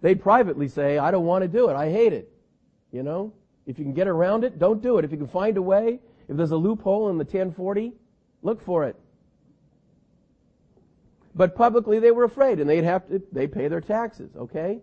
they'd 0.01 0.21
privately 0.21 0.69
say, 0.69 0.97
I 0.97 1.11
don't 1.11 1.27
want 1.27 1.43
to 1.43 1.49
do 1.49 1.69
it. 1.69 1.75
I 1.75 1.91
hate 1.91 2.13
it. 2.13 2.33
You 2.93 3.03
know? 3.03 3.33
If 3.67 3.79
you 3.79 3.85
can 3.85 3.93
get 3.93 4.09
around 4.09 4.45
it, 4.45 4.59
don't 4.59 4.83
do 4.83 4.97
it. 4.97 5.05
If 5.05 5.13
you 5.13 5.19
can 5.19 5.29
find 5.29 5.59
a 5.59 5.63
way, 5.63 6.01
if 6.29 6.37
there's 6.37 6.53
a 6.53 6.57
loophole 6.57 7.11
in 7.11 7.19
the 7.19 7.25
1040, 7.25 7.93
look 8.43 8.65
for 8.65 8.85
it. 8.87 8.97
But 11.35 11.55
publicly 11.55 11.99
they 11.99 12.11
were 12.11 12.25
afraid 12.25 12.61
and 12.61 12.69
they'd 12.69 12.85
have 12.85 13.07
to, 13.09 13.23
they 13.31 13.47
pay 13.47 13.69
their 13.69 13.83
taxes, 13.83 14.31
okay? 14.37 14.81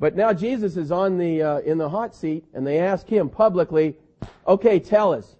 But 0.00 0.16
now 0.16 0.32
Jesus 0.32 0.78
is 0.78 0.90
on 0.90 1.18
the, 1.18 1.42
uh, 1.42 1.58
in 1.58 1.76
the 1.76 1.88
hot 1.88 2.14
seat 2.14 2.46
and 2.54 2.66
they 2.66 2.80
ask 2.80 3.06
him 3.06 3.28
publicly, 3.28 3.96
okay, 4.46 4.80
tell 4.80 5.12
us. 5.12 5.36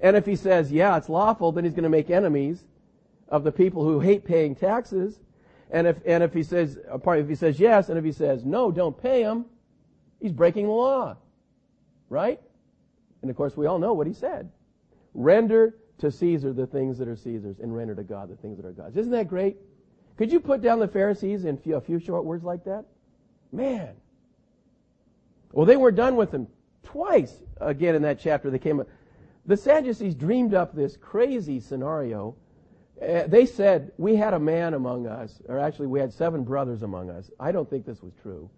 And 0.00 0.16
if 0.16 0.24
he 0.24 0.36
says, 0.36 0.70
yeah, 0.70 0.96
it's 0.96 1.08
lawful, 1.08 1.50
then 1.50 1.64
he's 1.64 1.74
going 1.74 1.82
to 1.82 1.90
make 1.90 2.08
enemies 2.08 2.64
of 3.28 3.42
the 3.42 3.50
people 3.50 3.84
who 3.84 3.98
hate 3.98 4.24
paying 4.24 4.54
taxes. 4.54 5.18
And 5.72 5.88
if, 5.88 5.96
and 6.06 6.22
if 6.22 6.32
he 6.32 6.44
says, 6.44 6.78
pardon, 7.02 7.24
if 7.24 7.28
he 7.28 7.34
says 7.34 7.58
yes, 7.58 7.88
and 7.88 7.98
if 7.98 8.04
he 8.04 8.12
says 8.12 8.44
no, 8.44 8.70
don't 8.70 8.96
pay 8.96 9.24
them, 9.24 9.44
he's 10.20 10.32
breaking 10.32 10.66
the 10.66 10.72
law. 10.72 11.16
Right? 12.08 12.40
And 13.22 13.30
of 13.30 13.36
course, 13.36 13.56
we 13.56 13.66
all 13.66 13.80
know 13.80 13.92
what 13.92 14.06
he 14.06 14.14
said. 14.14 14.50
Render 15.14 15.74
to 15.98 16.12
Caesar 16.12 16.52
the 16.52 16.66
things 16.66 16.96
that 16.98 17.08
are 17.08 17.16
Caesar's 17.16 17.58
and 17.58 17.76
render 17.76 17.96
to 17.96 18.04
God 18.04 18.30
the 18.30 18.36
things 18.36 18.56
that 18.56 18.64
are 18.64 18.72
God's. 18.72 18.96
Isn't 18.96 19.12
that 19.12 19.28
great? 19.28 19.56
Could 20.16 20.30
you 20.30 20.38
put 20.38 20.62
down 20.62 20.78
the 20.78 20.88
Pharisees 20.88 21.44
in 21.44 21.60
a 21.74 21.80
few 21.80 21.98
short 21.98 22.24
words 22.24 22.44
like 22.44 22.64
that? 22.64 22.84
Man. 23.52 23.94
Well, 25.52 25.66
they 25.66 25.76
were 25.76 25.90
done 25.90 26.16
with 26.16 26.32
him 26.32 26.46
twice 26.84 27.34
again 27.60 27.94
in 27.94 28.02
that 28.02 28.20
chapter. 28.20 28.50
They 28.50 28.58
came. 28.58 28.80
up. 28.80 28.88
The 29.46 29.56
Sadducees 29.56 30.14
dreamed 30.14 30.54
up 30.54 30.74
this 30.74 30.96
crazy 30.96 31.60
scenario. 31.60 32.36
Uh, 33.00 33.26
they 33.26 33.46
said 33.46 33.92
we 33.96 34.14
had 34.14 34.34
a 34.34 34.38
man 34.38 34.74
among 34.74 35.06
us, 35.06 35.40
or 35.48 35.58
actually 35.58 35.86
we 35.86 35.98
had 35.98 36.12
seven 36.12 36.44
brothers 36.44 36.82
among 36.82 37.10
us. 37.10 37.30
I 37.40 37.50
don't 37.50 37.68
think 37.68 37.86
this 37.86 38.02
was 38.02 38.12
true. 38.22 38.50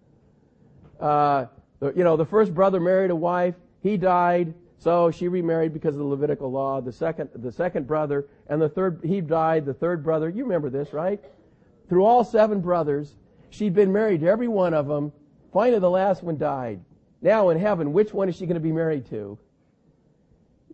Uh, 0.99 1.45
you 1.81 2.03
know, 2.03 2.15
the 2.15 2.25
first 2.25 2.53
brother 2.53 2.79
married 2.79 3.11
a 3.11 3.15
wife. 3.15 3.55
He 3.81 3.97
died. 3.97 4.53
So 4.77 5.11
she 5.11 5.29
remarried 5.29 5.73
because 5.73 5.95
of 5.95 5.99
the 5.99 6.05
Levitical 6.05 6.51
law. 6.51 6.81
The 6.81 6.91
second, 6.91 7.29
the 7.35 7.51
second 7.51 7.87
brother 7.87 8.27
and 8.47 8.61
the 8.61 8.67
third, 8.67 8.99
he 9.03 9.21
died. 9.21 9.65
The 9.65 9.73
third 9.73 10.03
brother, 10.03 10.29
you 10.29 10.43
remember 10.43 10.69
this, 10.69 10.91
right? 10.91 11.23
Through 11.87 12.03
all 12.03 12.25
seven 12.25 12.59
brothers, 12.59 13.15
she'd 13.53 13.73
been 13.73 13.91
married 13.91 14.21
to 14.21 14.27
every 14.27 14.47
one 14.47 14.73
of 14.73 14.87
them. 14.87 15.11
Finally, 15.51 15.79
the 15.79 15.89
last 15.89 16.23
one 16.23 16.37
died. 16.37 16.79
Now 17.21 17.49
in 17.49 17.59
heaven, 17.59 17.93
which 17.93 18.13
one 18.13 18.27
is 18.27 18.35
she 18.35 18.45
going 18.45 18.55
to 18.55 18.59
be 18.59 18.71
married 18.71 19.05
to? 19.11 19.37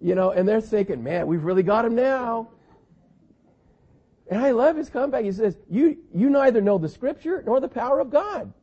You 0.01 0.15
know, 0.15 0.32
and 0.32 0.47
they're 0.47 0.61
thinking, 0.61 1.03
man, 1.03 1.27
we've 1.27 1.43
really 1.43 1.63
got 1.63 1.86
him 1.86 1.93
now. 1.93 2.49
And 4.32 4.41
I 4.41 4.51
love 4.51 4.77
his 4.77 4.89
comeback. 4.89 5.25
He 5.25 5.32
says, 5.32 5.57
you, 5.69 5.97
you 6.13 6.30
neither 6.30 6.61
know 6.61 6.77
the 6.77 6.88
scripture 6.88 7.43
nor 7.45 7.59
the 7.59 7.67
power 7.67 7.99
of 7.99 8.09
God. 8.09 8.53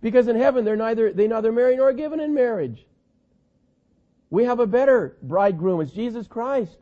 Because 0.00 0.28
in 0.28 0.36
heaven, 0.36 0.64
they're 0.64 0.76
neither, 0.76 1.12
they 1.12 1.28
neither 1.28 1.52
marry 1.52 1.76
nor 1.76 1.92
given 1.92 2.20
in 2.20 2.34
marriage. 2.34 2.86
We 4.30 4.44
have 4.44 4.58
a 4.58 4.66
better 4.66 5.16
bridegroom. 5.22 5.80
It's 5.80 5.92
Jesus 5.92 6.26
Christ. 6.26 6.78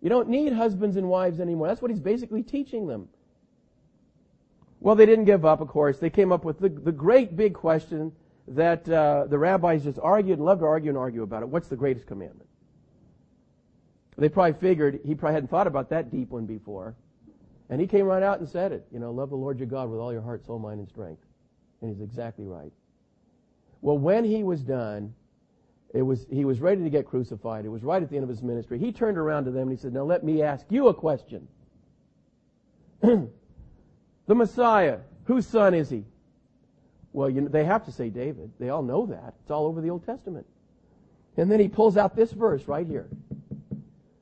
You 0.00 0.08
don't 0.08 0.28
need 0.28 0.52
husbands 0.52 0.96
and 0.96 1.08
wives 1.08 1.40
anymore. 1.40 1.68
That's 1.68 1.80
what 1.80 1.90
he's 1.90 2.00
basically 2.00 2.42
teaching 2.42 2.86
them. 2.86 3.08
Well, 4.80 4.94
they 4.94 5.06
didn't 5.06 5.24
give 5.24 5.44
up, 5.44 5.60
of 5.60 5.68
course. 5.68 5.98
They 5.98 6.10
came 6.10 6.32
up 6.32 6.44
with 6.44 6.60
the, 6.60 6.68
the 6.68 6.92
great 6.92 7.36
big 7.36 7.54
question 7.54 8.12
that 8.48 8.88
uh, 8.88 9.26
the 9.26 9.38
rabbis 9.38 9.84
just 9.84 9.98
argued 10.00 10.38
and 10.38 10.46
loved 10.46 10.60
to 10.60 10.66
argue 10.66 10.90
and 10.90 10.98
argue 10.98 11.22
about 11.22 11.42
it. 11.42 11.48
What's 11.48 11.68
the 11.68 11.76
greatest 11.76 12.06
commandment? 12.06 12.48
They 14.16 14.28
probably 14.28 14.58
figured 14.58 15.00
he 15.04 15.14
probably 15.14 15.34
hadn't 15.34 15.48
thought 15.48 15.66
about 15.66 15.90
that 15.90 16.10
deep 16.10 16.30
one 16.30 16.46
before. 16.46 16.94
And 17.70 17.80
he 17.80 17.86
came 17.86 18.06
right 18.06 18.22
out 18.22 18.40
and 18.40 18.48
said 18.48 18.72
it. 18.72 18.86
You 18.92 18.98
know, 18.98 19.12
love 19.12 19.30
the 19.30 19.36
Lord 19.36 19.58
your 19.58 19.68
God 19.68 19.90
with 19.90 20.00
all 20.00 20.12
your 20.12 20.22
heart, 20.22 20.44
soul, 20.44 20.58
mind, 20.58 20.80
and 20.80 20.88
strength. 20.88 21.22
And 21.80 21.90
he's 21.90 22.02
exactly 22.02 22.46
right. 22.46 22.72
Well, 23.80 23.98
when 23.98 24.24
he 24.24 24.42
was 24.42 24.62
done, 24.62 25.14
it 25.94 26.02
was, 26.02 26.26
he 26.30 26.44
was 26.44 26.60
ready 26.60 26.82
to 26.82 26.90
get 26.90 27.06
crucified. 27.06 27.64
It 27.64 27.68
was 27.68 27.82
right 27.82 28.02
at 28.02 28.10
the 28.10 28.16
end 28.16 28.24
of 28.24 28.28
his 28.28 28.42
ministry. 28.42 28.78
He 28.78 28.90
turned 28.90 29.18
around 29.18 29.44
to 29.44 29.50
them 29.50 29.68
and 29.68 29.70
he 29.70 29.76
said, 29.76 29.92
Now 29.92 30.02
let 30.02 30.24
me 30.24 30.42
ask 30.42 30.66
you 30.70 30.88
a 30.88 30.94
question. 30.94 31.46
the 34.28 34.34
Messiah, 34.34 34.98
whose 35.24 35.46
son 35.46 35.74
is 35.74 35.90
he? 35.90 36.04
Well, 37.12 37.28
you 37.28 37.40
know, 37.40 37.48
they 37.48 37.64
have 37.64 37.86
to 37.86 37.92
say 37.92 38.10
David. 38.10 38.52
They 38.60 38.68
all 38.68 38.82
know 38.82 39.06
that. 39.06 39.34
It's 39.42 39.50
all 39.50 39.66
over 39.66 39.80
the 39.80 39.90
Old 39.90 40.06
Testament. 40.06 40.46
And 41.36 41.50
then 41.50 41.58
he 41.58 41.68
pulls 41.68 41.96
out 41.96 42.14
this 42.14 42.30
verse 42.32 42.68
right 42.68 42.86
here 42.86 43.08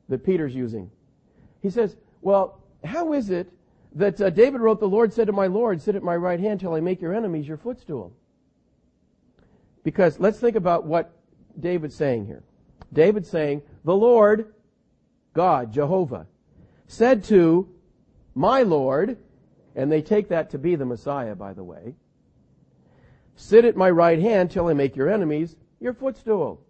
that 0.09 0.24
Peter's 0.24 0.54
using. 0.54 0.90
He 1.61 1.70
says, 1.70 1.96
Well, 2.22 2.61
how 2.84 3.12
is 3.12 3.30
it 3.30 3.52
that 3.96 4.20
uh, 4.20 4.30
David 4.30 4.61
wrote, 4.61 4.78
The 4.78 4.88
Lord 4.88 5.12
said 5.12 5.26
to 5.26 5.32
my 5.32 5.48
Lord, 5.48 5.82
Sit 5.82 5.96
at 5.96 6.02
my 6.02 6.14
right 6.14 6.38
hand 6.38 6.61
till 6.61 6.74
I 6.74 6.80
make 6.80 7.02
your 7.02 7.12
enemies 7.12 7.48
your 7.48 7.57
footstool? 7.57 8.12
Because 9.82 10.20
let's 10.20 10.38
think 10.38 10.54
about 10.54 10.84
what 10.84 11.11
David's 11.59 11.96
saying 11.96 12.26
here. 12.26 12.44
David's 12.92 13.28
saying, 13.28 13.62
The 13.84 13.96
Lord, 13.96 14.54
God, 15.32 15.72
Jehovah, 15.72 16.26
said 16.86 17.24
to 17.24 17.68
my 18.34 18.62
Lord, 18.62 19.18
and 19.77 19.93
they 19.93 20.03
take 20.03 20.29
that 20.31 20.51
to 20.51 20.59
be 20.59 20.74
the 20.74 20.85
Messiah, 20.85 21.37
by 21.37 21.53
the 21.53 21.62
way, 21.62 21.95
Sit 23.37 23.66
at 23.66 23.77
my 23.77 23.91
right 23.91 24.18
hand 24.18 24.51
till 24.51 24.66
I 24.66 24.72
make 24.72 24.97
your 24.97 25.11
enemies 25.11 25.57
your 25.79 25.93
footstool. 25.93 26.62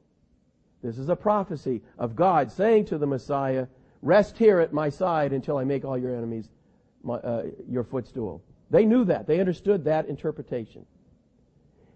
This 0.82 0.98
is 0.98 1.08
a 1.08 1.16
prophecy 1.16 1.80
of 1.96 2.16
God 2.16 2.50
saying 2.50 2.86
to 2.86 2.98
the 2.98 3.06
Messiah, 3.06 3.68
rest 4.02 4.36
here 4.36 4.60
at 4.60 4.72
my 4.72 4.88
side 4.88 5.32
until 5.32 5.56
I 5.56 5.64
make 5.64 5.84
all 5.84 5.96
your 5.96 6.14
enemies 6.14 6.48
my, 7.02 7.14
uh, 7.14 7.44
your 7.68 7.84
footstool. 7.84 8.42
They 8.70 8.84
knew 8.84 9.04
that. 9.04 9.28
They 9.28 9.38
understood 9.38 9.84
that 9.84 10.06
interpretation. 10.06 10.84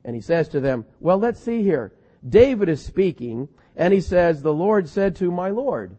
And 0.05 0.15
he 0.15 0.23
says 0.23 0.49
to 0.51 0.61
them, 0.61 0.87
well, 1.01 1.19
let's 1.19 1.41
see 1.41 1.63
here. 1.63 1.93
David 2.27 2.69
is 2.69 2.83
speaking 2.83 3.49
and 3.77 3.93
he 3.93 4.01
says, 4.01 4.41
the 4.41 4.55
Lord 4.55 4.89
said 4.89 5.17
to 5.17 5.33
my 5.33 5.51
Lord. 5.51 5.97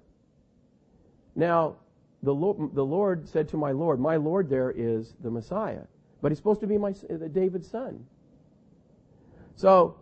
Now, 1.35 1.75
the 2.23 2.33
Lord, 2.33 2.75
the 2.75 2.85
Lord 2.85 3.27
said 3.27 3.47
to 3.49 3.57
my 3.57 3.71
Lord, 3.71 3.99
my 3.99 4.15
Lord 4.15 4.49
there 4.49 4.71
is 4.71 5.15
the 5.21 5.31
Messiah. 5.31 5.83
But 6.21 6.31
he's 6.31 6.37
supposed 6.37 6.61
to 6.61 6.67
be 6.67 6.77
my, 6.77 6.91
uh, 7.09 7.27
David's 7.31 7.67
son. 7.67 8.05
So, 9.55 9.97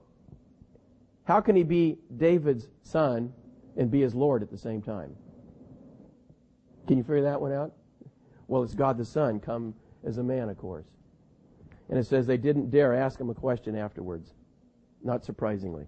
how 1.23 1.39
can 1.39 1.55
he 1.55 1.63
be 1.63 1.97
David's 2.17 2.67
son 2.83 3.33
and 3.77 3.89
be 3.89 4.01
his 4.01 4.13
Lord 4.15 4.43
at 4.43 4.49
the 4.49 4.57
same 4.57 4.81
time? 4.81 5.15
Can 6.87 6.97
you 6.97 7.03
figure 7.03 7.23
that 7.23 7.39
one 7.39 7.53
out? 7.53 7.71
Well, 8.47 8.63
it's 8.63 8.73
God 8.73 8.97
the 8.97 9.05
Son 9.05 9.39
come 9.39 9.75
as 10.03 10.17
a 10.17 10.23
man, 10.23 10.49
of 10.49 10.57
course. 10.57 10.87
And 11.87 11.99
it 11.99 12.07
says 12.07 12.25
they 12.25 12.37
didn't 12.37 12.71
dare 12.71 12.95
ask 12.95 13.19
him 13.19 13.29
a 13.29 13.33
question 13.33 13.75
afterwards. 13.75 14.33
Not 15.03 15.23
surprisingly. 15.23 15.85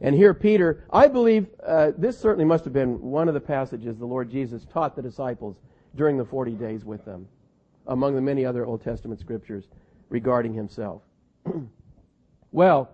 And 0.00 0.14
here 0.14 0.32
Peter, 0.32 0.84
I 0.92 1.08
believe 1.08 1.48
uh, 1.66 1.92
this 1.96 2.18
certainly 2.18 2.44
must 2.44 2.64
have 2.64 2.72
been 2.72 3.00
one 3.00 3.28
of 3.28 3.34
the 3.34 3.40
passages 3.40 3.98
the 3.98 4.06
Lord 4.06 4.30
Jesus 4.30 4.64
taught 4.64 4.94
the 4.94 5.02
disciples 5.02 5.56
during 5.96 6.16
the 6.16 6.24
40 6.24 6.52
days 6.52 6.84
with 6.84 7.04
them, 7.04 7.26
among 7.86 8.14
the 8.14 8.20
many 8.20 8.44
other 8.44 8.64
Old 8.64 8.82
Testament 8.82 9.18
scriptures 9.18 9.68
regarding 10.08 10.54
himself. 10.54 11.02
well, 12.52 12.90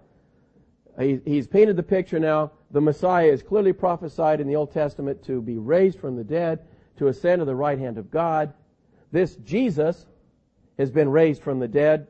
he, 0.99 1.21
he's 1.25 1.47
painted 1.47 1.77
the 1.77 1.83
picture 1.83 2.19
now. 2.19 2.53
The 2.71 2.81
Messiah 2.81 3.27
is 3.27 3.43
clearly 3.43 3.73
prophesied 3.73 4.41
in 4.41 4.47
the 4.47 4.57
Old 4.57 4.73
Testament 4.73 5.23
to 5.25 5.43
be 5.43 5.59
raised 5.59 5.99
from 5.99 6.17
the 6.17 6.25
dead, 6.25 6.61
to 6.97 7.09
ascend 7.09 7.41
to 7.41 7.45
the 7.45 7.55
right 7.55 7.79
hand 7.79 7.99
of 7.99 8.11
God. 8.11 8.53
This 9.13 9.37
Jesus 9.37 10.07
has 10.79 10.91
been 10.91 11.09
raised 11.09 11.43
from 11.43 11.59
the 11.59 11.69
dead, 11.69 12.07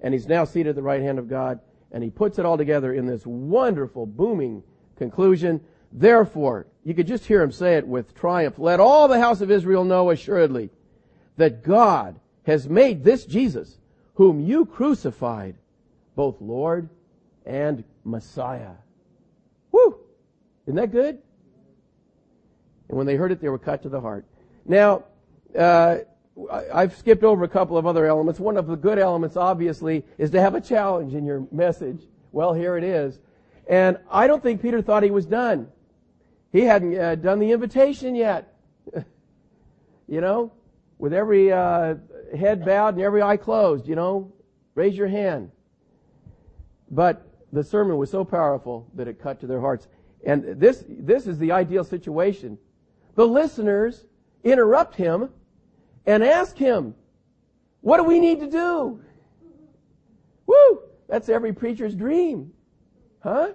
and 0.00 0.14
he's 0.14 0.26
now 0.26 0.44
seated 0.44 0.70
at 0.70 0.76
the 0.76 0.82
right 0.82 1.02
hand 1.02 1.18
of 1.18 1.28
God, 1.28 1.60
and 1.92 2.02
he 2.02 2.10
puts 2.10 2.38
it 2.38 2.44
all 2.44 2.56
together 2.56 2.92
in 2.92 3.06
this 3.06 3.26
wonderful, 3.26 4.06
booming 4.06 4.62
conclusion. 4.96 5.60
Therefore, 5.92 6.66
you 6.84 6.94
could 6.94 7.06
just 7.06 7.24
hear 7.24 7.42
him 7.42 7.52
say 7.52 7.76
it 7.76 7.86
with 7.86 8.14
triumph. 8.14 8.58
Let 8.58 8.80
all 8.80 9.08
the 9.08 9.20
house 9.20 9.40
of 9.40 9.50
Israel 9.50 9.84
know 9.84 10.10
assuredly 10.10 10.70
that 11.36 11.62
God 11.62 12.18
has 12.44 12.68
made 12.68 13.04
this 13.04 13.24
Jesus, 13.24 13.78
whom 14.14 14.40
you 14.40 14.66
crucified, 14.66 15.56
both 16.14 16.40
Lord 16.40 16.88
and 17.46 17.84
Messiah. 18.04 18.72
Woo! 19.72 19.98
Isn't 20.66 20.76
that 20.76 20.92
good? 20.92 21.18
And 22.88 22.96
when 22.96 23.06
they 23.06 23.16
heard 23.16 23.32
it, 23.32 23.40
they 23.40 23.48
were 23.48 23.58
cut 23.58 23.82
to 23.82 23.88
the 23.88 24.00
heart. 24.00 24.24
Now, 24.64 25.04
uh, 25.56 25.98
I've 26.72 26.96
skipped 26.96 27.24
over 27.24 27.44
a 27.44 27.48
couple 27.48 27.76
of 27.76 27.86
other 27.86 28.06
elements. 28.06 28.38
One 28.38 28.56
of 28.56 28.66
the 28.66 28.76
good 28.76 28.98
elements, 28.98 29.36
obviously, 29.36 30.04
is 30.18 30.30
to 30.30 30.40
have 30.40 30.54
a 30.54 30.60
challenge 30.60 31.14
in 31.14 31.24
your 31.24 31.46
message. 31.50 32.02
Well, 32.32 32.54
here 32.54 32.76
it 32.76 32.84
is. 32.84 33.18
And 33.68 33.98
I 34.10 34.26
don't 34.26 34.42
think 34.42 34.62
Peter 34.62 34.80
thought 34.80 35.02
he 35.02 35.10
was 35.10 35.26
done. 35.26 35.68
He 36.52 36.60
hadn't 36.60 36.98
uh, 36.98 37.14
done 37.16 37.38
the 37.38 37.52
invitation 37.52 38.14
yet. 38.14 38.54
you 40.08 40.20
know, 40.20 40.52
with 40.98 41.12
every 41.12 41.52
uh, 41.52 41.96
head 42.36 42.64
bowed 42.64 42.94
and 42.94 43.02
every 43.02 43.22
eye 43.22 43.36
closed, 43.36 43.86
you 43.86 43.96
know, 43.96 44.32
raise 44.74 44.96
your 44.96 45.08
hand. 45.08 45.50
But 46.90 47.26
the 47.52 47.62
sermon 47.64 47.96
was 47.98 48.10
so 48.10 48.24
powerful 48.24 48.88
that 48.94 49.08
it 49.08 49.20
cut 49.20 49.40
to 49.40 49.46
their 49.46 49.60
hearts. 49.60 49.88
And 50.24 50.60
this, 50.60 50.84
this 50.88 51.26
is 51.26 51.38
the 51.38 51.52
ideal 51.52 51.84
situation. 51.84 52.58
The 53.14 53.26
listeners 53.26 54.04
interrupt 54.44 54.94
him 54.94 55.30
and 56.08 56.24
ask 56.24 56.56
him, 56.56 56.94
what 57.82 57.98
do 57.98 58.04
we 58.04 58.18
need 58.18 58.40
to 58.40 58.48
do? 58.48 59.00
Woo! 60.46 60.80
That's 61.06 61.28
every 61.28 61.52
preacher's 61.52 61.94
dream. 61.94 62.50
Huh? 63.20 63.50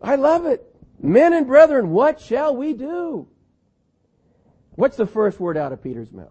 I 0.00 0.16
love 0.16 0.46
it. 0.46 0.66
Men 0.98 1.34
and 1.34 1.46
brethren, 1.46 1.90
what 1.90 2.20
shall 2.20 2.56
we 2.56 2.72
do? 2.72 3.28
What's 4.76 4.96
the 4.96 5.06
first 5.06 5.38
word 5.38 5.58
out 5.58 5.72
of 5.72 5.82
Peter's 5.82 6.10
mouth? 6.10 6.28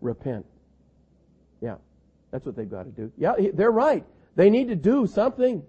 Repent. 0.00 0.46
Yeah. 1.60 1.76
That's 2.32 2.44
what 2.44 2.56
they've 2.56 2.70
got 2.70 2.84
to 2.84 2.90
do. 2.90 3.12
Yeah, 3.16 3.34
they're 3.54 3.70
right. 3.70 4.04
They 4.34 4.50
need 4.50 4.66
to 4.68 4.74
do 4.74 5.06
something. 5.06 5.62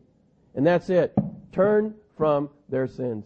And 0.55 0.66
that's 0.66 0.89
it. 0.89 1.14
Turn 1.51 1.93
from 2.18 2.49
their 2.68 2.88
sins 2.88 3.26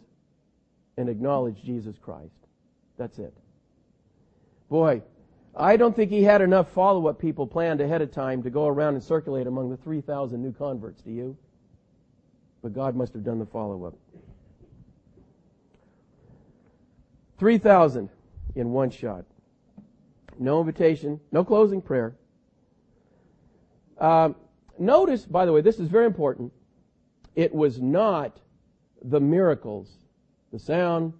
and 0.98 1.08
acknowledge 1.08 1.64
Jesus 1.64 1.96
Christ. 1.98 2.41
That's 3.02 3.18
it. 3.18 3.34
Boy, 4.70 5.02
I 5.56 5.76
don't 5.76 5.96
think 5.96 6.12
he 6.12 6.22
had 6.22 6.40
enough 6.40 6.70
follow-up 6.70 7.18
people 7.18 7.48
planned 7.48 7.82
ahead 7.82 8.04
of 8.04 8.12
time 8.12 8.44
to 8.44 8.52
go 8.52 8.68
around 8.68 8.94
and 8.94 9.02
circulate 9.02 9.48
among 9.48 9.72
the 9.72 9.78
3,000 9.78 10.40
new 10.40 10.54
converts, 10.54 11.02
do 11.02 11.10
you? 11.10 11.36
But 12.62 12.76
God 12.76 12.96
must 12.96 13.14
have 13.14 13.24
done 13.24 13.40
the 13.40 13.48
follow-up. 13.48 13.96
3,000 17.40 18.08
in 18.54 18.72
one 18.72 18.92
shot. 18.92 19.26
No 20.38 20.60
invitation, 20.60 21.20
no 21.32 21.44
closing 21.44 21.82
prayer. 21.82 22.16
Uh, 23.98 24.30
notice, 24.78 25.26
by 25.26 25.48
the 25.48 25.52
way, 25.52 25.62
this 25.62 25.80
is 25.80 25.88
very 25.88 26.06
important. 26.06 26.54
It 27.36 27.52
was 27.52 27.82
not 27.82 28.38
the 29.02 29.20
miracles, 29.20 29.90
the 30.54 30.60
sound, 30.60 31.14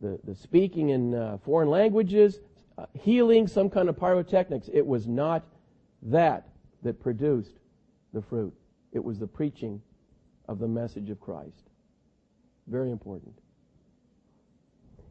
the, 0.00 0.18
the 0.24 0.34
speaking 0.34 0.90
in 0.90 1.14
uh, 1.14 1.38
foreign 1.44 1.68
languages, 1.68 2.40
uh, 2.78 2.86
healing, 2.98 3.46
some 3.46 3.68
kind 3.70 3.88
of 3.88 3.96
pyrotechnics. 3.96 4.68
It 4.72 4.86
was 4.86 5.06
not 5.06 5.44
that 6.02 6.48
that 6.82 7.00
produced 7.00 7.58
the 8.12 8.22
fruit. 8.22 8.54
It 8.92 9.04
was 9.04 9.18
the 9.18 9.26
preaching 9.26 9.82
of 10.48 10.58
the 10.58 10.68
message 10.68 11.10
of 11.10 11.20
Christ. 11.20 11.68
Very 12.66 12.90
important. 12.90 13.38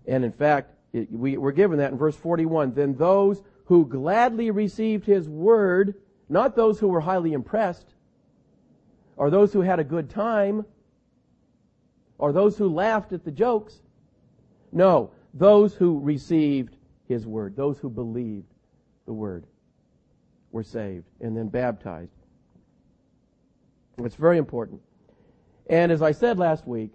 And 0.08 0.26
in 0.26 0.32
fact, 0.32 0.74
it, 0.92 1.12
we, 1.12 1.38
we're 1.38 1.52
given 1.52 1.78
that 1.78 1.92
in 1.92 1.98
verse 1.98 2.16
41. 2.16 2.74
Then 2.74 2.96
those 2.96 3.44
who 3.66 3.86
gladly 3.86 4.50
received 4.50 5.06
his 5.06 5.30
word 5.30 5.94
not 6.30 6.56
those 6.56 6.80
who 6.80 6.88
were 6.88 7.02
highly 7.02 7.34
impressed, 7.34 7.88
or 9.18 9.30
those 9.30 9.52
who 9.52 9.62
had 9.62 9.80
a 9.80 9.84
good 9.84 10.10
time, 10.10 10.66
or 12.20 12.32
those 12.32 12.58
who 12.58 12.70
laughed 12.70 13.12
at 13.12 13.26
the 13.26 13.32
jokes. 13.32 13.82
No, 14.72 15.12
those 15.34 15.74
who 15.74 16.00
received 16.00 16.76
his 17.08 17.26
word, 17.26 17.56
those 17.56 17.78
who 17.80 17.90
believed 17.90 18.48
the 19.06 19.14
word, 19.14 19.46
were 20.52 20.64
saved 20.64 21.06
and 21.22 21.36
then 21.36 21.48
baptized. 21.48 22.12
It's 23.98 24.16
very 24.16 24.38
important. 24.38 24.82
And 25.70 25.92
as 25.92 26.02
I 26.02 26.12
said 26.12 26.40
last 26.40 26.68
week, 26.68 26.92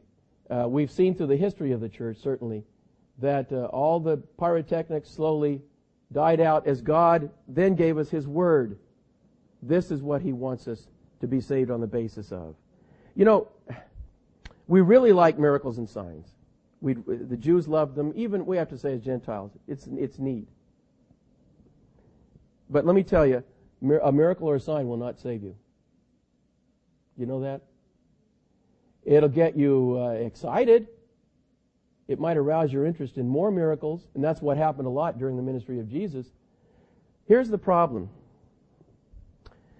uh, 0.51 0.66
we've 0.68 0.91
seen 0.91 1.14
through 1.14 1.29
the 1.29 1.37
history 1.37 1.72
of 1.72 1.81
the 1.81 1.89
church, 1.89 2.18
certainly, 2.22 2.64
that 3.18 3.53
uh, 3.53 3.66
all 3.66 4.01
the 4.01 4.16
pyrotechnics 4.39 5.11
slowly 5.11 5.62
died 6.12 6.41
out 6.41 6.66
as 6.66 6.81
God 6.81 7.31
then 7.49 7.75
gave 7.75 7.99
us 7.99 8.11
His 8.11 8.27
Word 8.27 8.79
this 9.66 9.91
is 9.91 10.03
what 10.03 10.20
he 10.22 10.33
wants 10.33 10.68
us 10.68 10.87
to 11.20 11.27
be 11.27 11.41
saved 11.41 11.70
on 11.70 11.81
the 11.81 11.87
basis 11.87 12.33
of. 12.33 12.55
You 13.16 13.25
know, 13.25 13.49
we 14.68 14.83
really 14.83 15.12
like 15.12 15.39
miracles 15.39 15.79
and 15.79 15.89
signs. 15.89 16.29
We, 16.85 16.93
the 16.93 17.39
Jews 17.39 17.66
loved 17.66 17.95
them. 17.95 18.12
Even 18.14 18.45
we 18.45 18.59
have 18.59 18.68
to 18.68 18.76
say 18.76 18.93
as 18.93 19.01
Gentiles, 19.01 19.53
it's 19.66 19.89
it's 19.97 20.18
neat. 20.18 20.47
But 22.68 22.85
let 22.85 22.95
me 22.95 23.03
tell 23.03 23.26
you, 23.26 23.43
a 24.03 24.12
miracle 24.12 24.47
or 24.51 24.57
a 24.57 24.61
sign 24.61 24.87
will 24.87 24.99
not 24.99 25.18
save 25.18 25.43
you. 25.43 25.57
You 27.16 27.24
know 27.24 27.41
that? 27.41 27.62
It'll 29.03 29.30
get 29.30 29.57
you 29.57 29.99
uh, 29.99 30.11
excited. 30.11 30.89
It 32.07 32.20
might 32.20 32.37
arouse 32.37 32.70
your 32.70 32.85
interest 32.85 33.16
in 33.16 33.26
more 33.26 33.51
miracles, 33.51 34.07
and 34.14 34.22
that's 34.22 34.43
what 34.43 34.59
happened 34.59 34.87
a 34.87 34.91
lot 34.91 35.18
during 35.18 35.39
the 35.39 35.43
ministry 35.43 35.80
of 35.80 35.89
Jesus. 35.89 36.26
Here's 37.26 37.49
the 37.49 37.57
problem. 37.57 38.11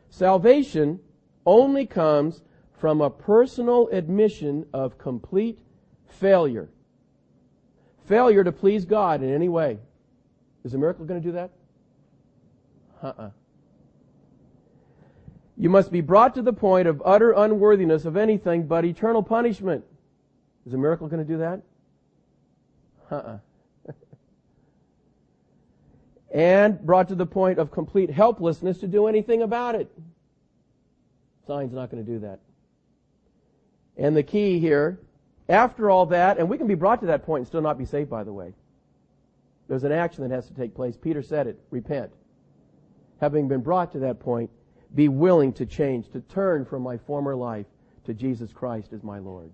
Salvation 0.09 1.01
only 1.45 1.85
comes 1.85 2.41
from 2.79 3.03
a 3.03 3.11
personal 3.11 3.89
admission 3.89 4.65
of 4.73 4.97
complete 4.97 5.59
failure. 6.07 6.71
Failure 8.07 8.45
to 8.45 8.53
please 8.53 8.85
God 8.85 9.23
in 9.23 9.33
any 9.33 9.49
way. 9.49 9.79
Is 10.65 10.75
a 10.75 10.79
miracle 10.79 11.05
going 11.05 11.21
to 11.21 11.27
do 11.27 11.33
that? 11.33 11.51
Uh-uh. 13.03 13.31
You 15.57 15.71
must 15.71 15.93
be 15.93 16.01
brought 16.01 16.35
to 16.35 16.43
the 16.43 16.53
point 16.53 16.89
of 16.89 17.03
utter 17.05 17.33
unworthiness 17.33 18.05
of 18.05 18.17
anything 18.17 18.67
but 18.67 18.85
eternal 18.85 19.23
punishment. 19.23 19.85
Is 20.67 20.75
a 20.75 20.79
miracle 20.79 21.07
going 21.07 21.25
to 21.25 21.33
do 21.33 21.39
that? 21.39 21.63
Uh-uh. 23.11 23.39
and 26.35 26.81
brought 26.81 27.09
to 27.09 27.15
the 27.15 27.27
point 27.27 27.59
of 27.59 27.71
complete 27.71 28.11
helplessness 28.11 28.79
to 28.79 28.89
do 28.89 29.07
anything 29.07 29.43
about 29.43 29.75
it. 29.75 29.91
Sign's 31.47 31.73
not 31.73 31.91
going 31.91 32.05
to 32.05 32.11
do 32.11 32.19
that. 32.21 32.41
And 33.97 34.17
the 34.17 34.23
key 34.23 34.59
here, 34.59 34.99
after 35.49 35.91
all 35.91 36.07
that, 36.07 36.39
and 36.39 36.49
we 36.49 36.59
can 36.59 36.67
be 36.67 36.75
brought 36.75 37.01
to 37.01 37.07
that 37.07 37.25
point 37.25 37.41
and 37.41 37.47
still 37.47 37.61
not 37.61 37.79
be 37.79 37.85
saved, 37.85 38.11
by 38.11 38.25
the 38.25 38.33
way. 38.33 38.55
There's 39.69 39.85
an 39.85 39.93
action 39.93 40.27
that 40.27 40.35
has 40.35 40.47
to 40.47 40.55
take 40.55 40.75
place. 40.75 40.97
Peter 40.97 41.23
said 41.23 41.47
it, 41.47 41.59
repent. 41.71 42.13
Having 43.21 43.49
been 43.49 43.61
brought 43.61 43.93
to 43.93 43.99
that 44.01 44.21
point, 44.21 44.51
be 44.95 45.09
willing 45.09 45.53
to 45.55 45.67
change, 45.67 46.11
to 46.11 46.21
turn 46.21 46.65
from 46.65 46.83
my 46.83 46.97
former 46.99 47.35
life 47.35 47.67
to 48.05 48.15
Jesus 48.15 48.53
Christ 48.53 48.93
as 48.93 49.03
my 49.03 49.19
Lord. 49.19 49.51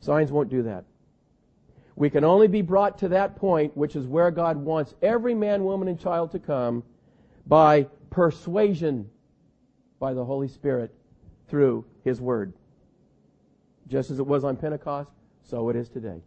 Signs 0.00 0.32
won't 0.32 0.48
do 0.48 0.62
that. 0.62 0.84
We 1.96 2.10
can 2.10 2.24
only 2.24 2.48
be 2.48 2.62
brought 2.62 2.98
to 2.98 3.08
that 3.08 3.36
point, 3.36 3.76
which 3.76 3.94
is 3.94 4.06
where 4.06 4.30
God 4.30 4.56
wants 4.56 4.94
every 5.02 5.34
man, 5.34 5.64
woman, 5.64 5.88
and 5.88 6.00
child 6.00 6.32
to 6.32 6.38
come, 6.38 6.82
by 7.46 7.86
persuasion 8.10 9.08
by 10.00 10.14
the 10.14 10.24
Holy 10.24 10.48
Spirit 10.48 10.92
through 11.48 11.84
His 12.02 12.20
Word. 12.20 12.52
Just 13.88 14.10
as 14.10 14.18
it 14.18 14.26
was 14.26 14.44
on 14.44 14.56
Pentecost, 14.56 15.10
so 15.42 15.68
it 15.68 15.76
is 15.76 15.88
today. 15.88 16.22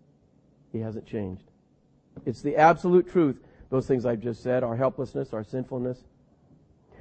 He 0.72 0.80
hasn't 0.80 1.06
changed. 1.06 1.46
It's 2.26 2.42
the 2.42 2.56
absolute 2.56 3.10
truth, 3.10 3.40
those 3.70 3.88
things 3.88 4.06
I've 4.06 4.20
just 4.20 4.44
said, 4.44 4.64
our 4.64 4.76
helplessness, 4.76 5.34
our 5.34 5.44
sinfulness. 5.44 6.04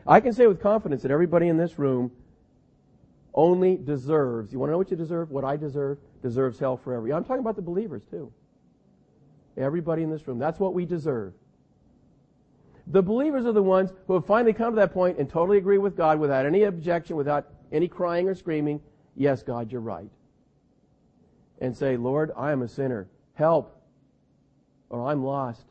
I 0.07 0.21
can 0.21 0.33
say 0.33 0.47
with 0.47 0.61
confidence 0.61 1.03
that 1.03 1.11
everybody 1.11 1.49
in 1.49 1.57
this 1.57 1.79
room 1.79 2.13
only 3.35 3.77
deserves, 3.77 4.53
you 4.53 4.59
want 4.59 4.69
to 4.69 4.73
know 4.73 4.79
what 4.79 4.91
you 4.91 4.97
deserve? 4.97 5.31
What 5.31 5.45
I 5.45 5.57
deserve? 5.57 5.99
Deserves 6.23 6.59
hell 6.59 6.77
forever. 6.77 7.13
I'm 7.13 7.25
talking 7.25 7.41
about 7.41 7.57
the 7.57 7.63
believers 7.63 8.05
too. 8.09 8.33
Everybody 9.57 10.03
in 10.03 10.11
this 10.11 10.27
room. 10.27 10.39
That's 10.39 10.59
what 10.59 10.75
we 10.75 10.87
deserve. 10.87 11.35
The 12.89 13.03
believers 13.03 13.47
are 13.47 13.53
the 13.53 13.63
ones 13.63 13.91
who 14.07 14.15
have 14.15 14.27
finally 14.27 14.53
come 14.53 14.73
to 14.73 14.77
that 14.77 14.93
point 14.93 15.19
and 15.19 15.29
totally 15.29 15.59
agree 15.59 15.79
with 15.79 15.97
God 15.97 16.21
without 16.21 16.47
any 16.47 16.63
objection, 16.63 17.17
without 17.17 17.47
any 17.73 17.89
crying 17.89 18.29
or 18.29 18.35
screaming. 18.35 18.81
Yes, 19.17 19.43
God, 19.43 19.73
you're 19.73 19.81
right. 19.81 20.09
And 21.61 21.77
say, 21.77 21.97
Lord, 21.97 22.33
I 22.37 22.53
am 22.53 22.63
a 22.63 22.69
sinner. 22.69 23.09
Help. 23.35 23.81
Or 24.91 25.09
I'm 25.09 25.25
lost. 25.25 25.65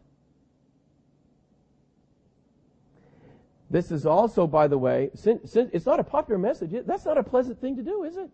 This 3.69 3.91
is 3.91 4.05
also, 4.05 4.47
by 4.47 4.67
the 4.67 4.77
way, 4.77 5.09
since, 5.15 5.51
since 5.51 5.69
it's 5.73 5.85
not 5.85 5.99
a 5.99 6.03
popular 6.03 6.37
message. 6.37 6.71
That's 6.85 7.05
not 7.05 7.17
a 7.17 7.23
pleasant 7.23 7.59
thing 7.59 7.75
to 7.75 7.83
do, 7.83 8.03
is 8.03 8.15
it? 8.17 8.29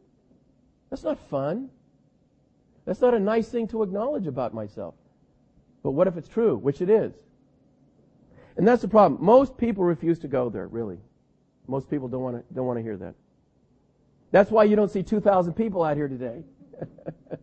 That's 0.89 1.03
not 1.03 1.17
fun. 1.29 1.69
That's 2.85 3.01
not 3.01 3.13
a 3.13 3.19
nice 3.19 3.47
thing 3.47 3.67
to 3.69 3.83
acknowledge 3.83 4.27
about 4.27 4.53
myself. 4.53 4.95
But 5.83 5.91
what 5.91 6.07
if 6.07 6.17
it's 6.17 6.27
true? 6.27 6.57
Which 6.57 6.81
it 6.81 6.89
is. 6.89 7.13
And 8.57 8.67
that's 8.67 8.81
the 8.81 8.87
problem. 8.87 9.23
Most 9.23 9.57
people 9.57 9.83
refuse 9.83 10.19
to 10.19 10.27
go 10.27 10.49
there, 10.49 10.67
really. 10.67 10.99
Most 11.67 11.89
people 11.89 12.07
don't 12.07 12.21
want 12.21 12.37
to, 12.37 12.53
don't 12.53 12.65
want 12.65 12.77
to 12.77 12.83
hear 12.83 12.97
that. 12.97 13.15
That's 14.31 14.51
why 14.51 14.65
you 14.65 14.75
don't 14.75 14.91
see 14.91 15.03
2,000 15.03 15.53
people 15.53 15.83
out 15.83 15.95
here 15.95 16.07
today. 16.07 16.43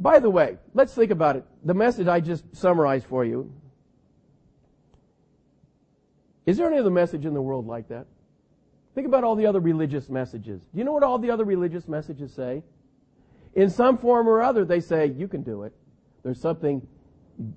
By 0.00 0.18
the 0.18 0.30
way, 0.30 0.58
let's 0.74 0.94
think 0.94 1.10
about 1.10 1.36
it. 1.36 1.44
The 1.64 1.74
message 1.74 2.06
I 2.06 2.20
just 2.20 2.44
summarized 2.54 3.06
for 3.06 3.24
you. 3.24 3.52
Is 6.44 6.56
there 6.56 6.66
any 6.68 6.78
other 6.78 6.90
message 6.90 7.26
in 7.26 7.34
the 7.34 7.42
world 7.42 7.66
like 7.66 7.88
that? 7.88 8.06
Think 8.94 9.06
about 9.06 9.24
all 9.24 9.34
the 9.34 9.46
other 9.46 9.60
religious 9.60 10.08
messages. 10.08 10.62
Do 10.62 10.78
you 10.78 10.84
know 10.84 10.92
what 10.92 11.02
all 11.02 11.18
the 11.18 11.30
other 11.30 11.44
religious 11.44 11.88
messages 11.88 12.32
say? 12.32 12.62
In 13.54 13.68
some 13.68 13.98
form 13.98 14.28
or 14.28 14.40
other, 14.42 14.64
they 14.64 14.80
say, 14.80 15.06
you 15.08 15.28
can 15.28 15.42
do 15.42 15.64
it. 15.64 15.72
There's 16.22 16.40
something, 16.40 16.86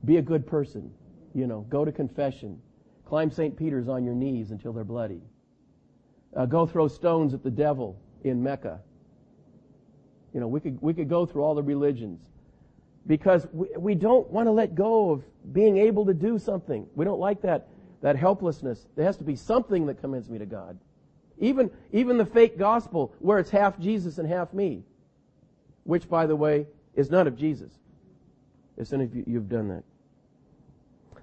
be 0.05 0.17
a 0.17 0.21
good 0.21 0.47
person. 0.47 0.91
You 1.33 1.45
know, 1.45 1.61
go 1.69 1.85
to 1.85 1.91
confession. 1.91 2.59
Climb 3.05 3.31
St. 3.31 3.55
Peter's 3.55 3.87
on 3.87 4.03
your 4.03 4.15
knees 4.15 4.51
until 4.51 4.73
they're 4.73 4.83
bloody. 4.83 5.21
Uh, 6.35 6.45
go 6.45 6.65
throw 6.65 6.87
stones 6.87 7.33
at 7.33 7.43
the 7.43 7.49
devil 7.49 7.99
in 8.23 8.41
Mecca. 8.41 8.79
You 10.33 10.39
know, 10.39 10.47
we 10.47 10.59
could, 10.59 10.79
we 10.81 10.93
could 10.93 11.09
go 11.09 11.25
through 11.25 11.43
all 11.43 11.55
the 11.55 11.63
religions 11.63 12.21
because 13.07 13.47
we, 13.51 13.67
we 13.77 13.95
don't 13.95 14.29
want 14.29 14.47
to 14.47 14.51
let 14.51 14.75
go 14.75 15.11
of 15.11 15.23
being 15.53 15.77
able 15.77 16.05
to 16.05 16.13
do 16.13 16.37
something. 16.37 16.85
We 16.95 17.05
don't 17.05 17.19
like 17.19 17.41
that, 17.41 17.67
that 18.01 18.15
helplessness. 18.15 18.85
There 18.95 19.05
has 19.05 19.17
to 19.17 19.23
be 19.23 19.35
something 19.35 19.87
that 19.87 20.01
commends 20.01 20.29
me 20.29 20.37
to 20.37 20.45
God. 20.45 20.77
Even, 21.39 21.71
even 21.91 22.17
the 22.17 22.25
fake 22.25 22.57
gospel 22.57 23.13
where 23.19 23.39
it's 23.39 23.49
half 23.49 23.79
Jesus 23.79 24.17
and 24.19 24.27
half 24.27 24.53
me 24.53 24.83
which, 25.89 26.07
by 26.07 26.27
the 26.27 26.35
way, 26.35 26.67
is 26.93 27.09
none 27.09 27.25
of 27.25 27.35
Jesus. 27.35 27.71
As 28.77 28.87
soon 28.87 29.01
as 29.01 29.09
you've 29.25 29.49
done 29.49 29.69
that. 29.69 29.83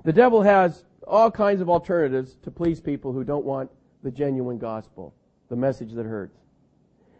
The 0.04 0.12
devil 0.12 0.42
has 0.42 0.84
all 1.07 1.30
kinds 1.30 1.61
of 1.61 1.70
alternatives 1.70 2.36
to 2.42 2.50
please 2.50 2.80
people 2.80 3.12
who 3.12 3.22
don't 3.22 3.44
want 3.44 3.70
the 4.07 4.12
genuine 4.12 4.57
gospel, 4.57 5.12
the 5.48 5.57
message 5.57 5.92
that 5.94 6.07
hurts. 6.07 6.38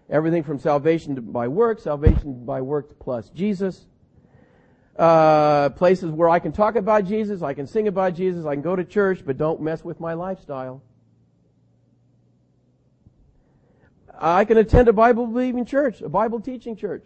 Everything 0.09 0.45
from 0.45 0.61
salvation 0.61 1.16
by 1.20 1.49
works, 1.49 1.82
salvation 1.82 2.45
by 2.45 2.61
works 2.61 2.95
plus 3.01 3.28
Jesus. 3.30 3.87
Uh, 4.97 5.70
places 5.70 6.12
where 6.12 6.28
I 6.28 6.39
can 6.39 6.53
talk 6.53 6.76
about 6.76 7.05
Jesus, 7.05 7.43
I 7.43 7.55
can 7.55 7.66
sing 7.66 7.89
about 7.89 8.14
Jesus, 8.14 8.47
I 8.47 8.55
can 8.55 8.62
go 8.62 8.76
to 8.76 8.84
church, 8.84 9.22
but 9.26 9.37
don't 9.37 9.61
mess 9.61 9.82
with 9.82 9.99
my 9.99 10.14
lifestyle. 10.14 10.80
I 14.16 14.45
can 14.45 14.59
attend 14.59 14.87
a 14.87 14.93
Bible 14.93 15.26
believing 15.26 15.64
church, 15.64 16.03
a 16.03 16.09
Bible 16.09 16.39
teaching 16.39 16.76
church 16.76 17.05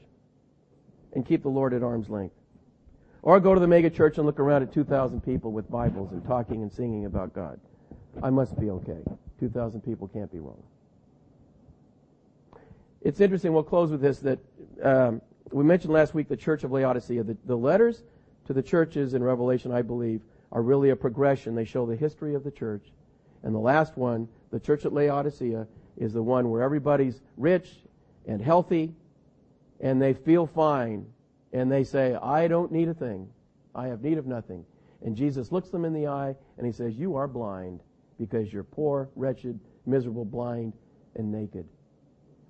and 1.14 1.24
keep 1.26 1.42
the 1.42 1.48
Lord 1.48 1.72
at 1.72 1.82
arm's 1.82 2.10
length. 2.10 2.34
Or 3.22 3.40
go 3.40 3.54
to 3.54 3.60
the 3.60 3.66
mega 3.66 3.88
church 3.88 4.18
and 4.18 4.26
look 4.26 4.38
around 4.38 4.62
at 4.62 4.74
2,000 4.74 5.22
people 5.22 5.52
with 5.52 5.70
Bibles 5.70 6.12
and 6.12 6.22
talking 6.26 6.60
and 6.60 6.70
singing 6.70 7.06
about 7.06 7.32
God. 7.34 7.58
I 8.22 8.30
must 8.30 8.58
be 8.58 8.70
okay. 8.70 8.98
2,000 9.38 9.80
people 9.80 10.08
can't 10.08 10.30
be 10.30 10.38
wrong. 10.38 10.62
It's 13.02 13.20
interesting, 13.20 13.52
we'll 13.52 13.62
close 13.62 13.90
with 13.90 14.02
this, 14.02 14.18
that 14.18 14.38
um, 14.82 15.22
we 15.52 15.64
mentioned 15.64 15.92
last 15.92 16.14
week 16.14 16.28
the 16.28 16.36
church 16.36 16.64
of 16.64 16.72
Laodicea. 16.72 17.22
The, 17.22 17.36
the 17.46 17.56
letters 17.56 18.02
to 18.46 18.52
the 18.52 18.62
churches 18.62 19.14
in 19.14 19.22
Revelation, 19.22 19.72
I 19.72 19.82
believe, 19.82 20.20
are 20.52 20.62
really 20.62 20.90
a 20.90 20.96
progression. 20.96 21.54
They 21.54 21.64
show 21.64 21.86
the 21.86 21.96
history 21.96 22.34
of 22.34 22.44
the 22.44 22.50
church. 22.50 22.92
And 23.42 23.54
the 23.54 23.60
last 23.60 23.96
one, 23.96 24.28
the 24.50 24.60
church 24.60 24.84
at 24.84 24.92
Laodicea, 24.92 25.66
is 25.96 26.12
the 26.12 26.22
one 26.22 26.50
where 26.50 26.62
everybody's 26.62 27.20
rich 27.36 27.70
and 28.26 28.40
healthy 28.40 28.94
and 29.80 30.00
they 30.00 30.12
feel 30.12 30.46
fine 30.46 31.06
and 31.52 31.72
they 31.72 31.84
say, 31.84 32.14
I 32.14 32.48
don't 32.48 32.70
need 32.70 32.88
a 32.88 32.94
thing. 32.94 33.28
I 33.74 33.86
have 33.88 34.02
need 34.02 34.18
of 34.18 34.26
nothing. 34.26 34.64
And 35.02 35.16
Jesus 35.16 35.50
looks 35.50 35.70
them 35.70 35.84
in 35.84 35.94
the 35.94 36.06
eye 36.06 36.36
and 36.58 36.66
he 36.66 36.72
says, 36.72 36.94
You 36.94 37.16
are 37.16 37.26
blind 37.26 37.80
because 38.20 38.52
you're 38.52 38.62
poor, 38.62 39.08
wretched, 39.16 39.58
miserable, 39.86 40.26
blind, 40.26 40.74
and 41.16 41.32
naked. 41.32 41.66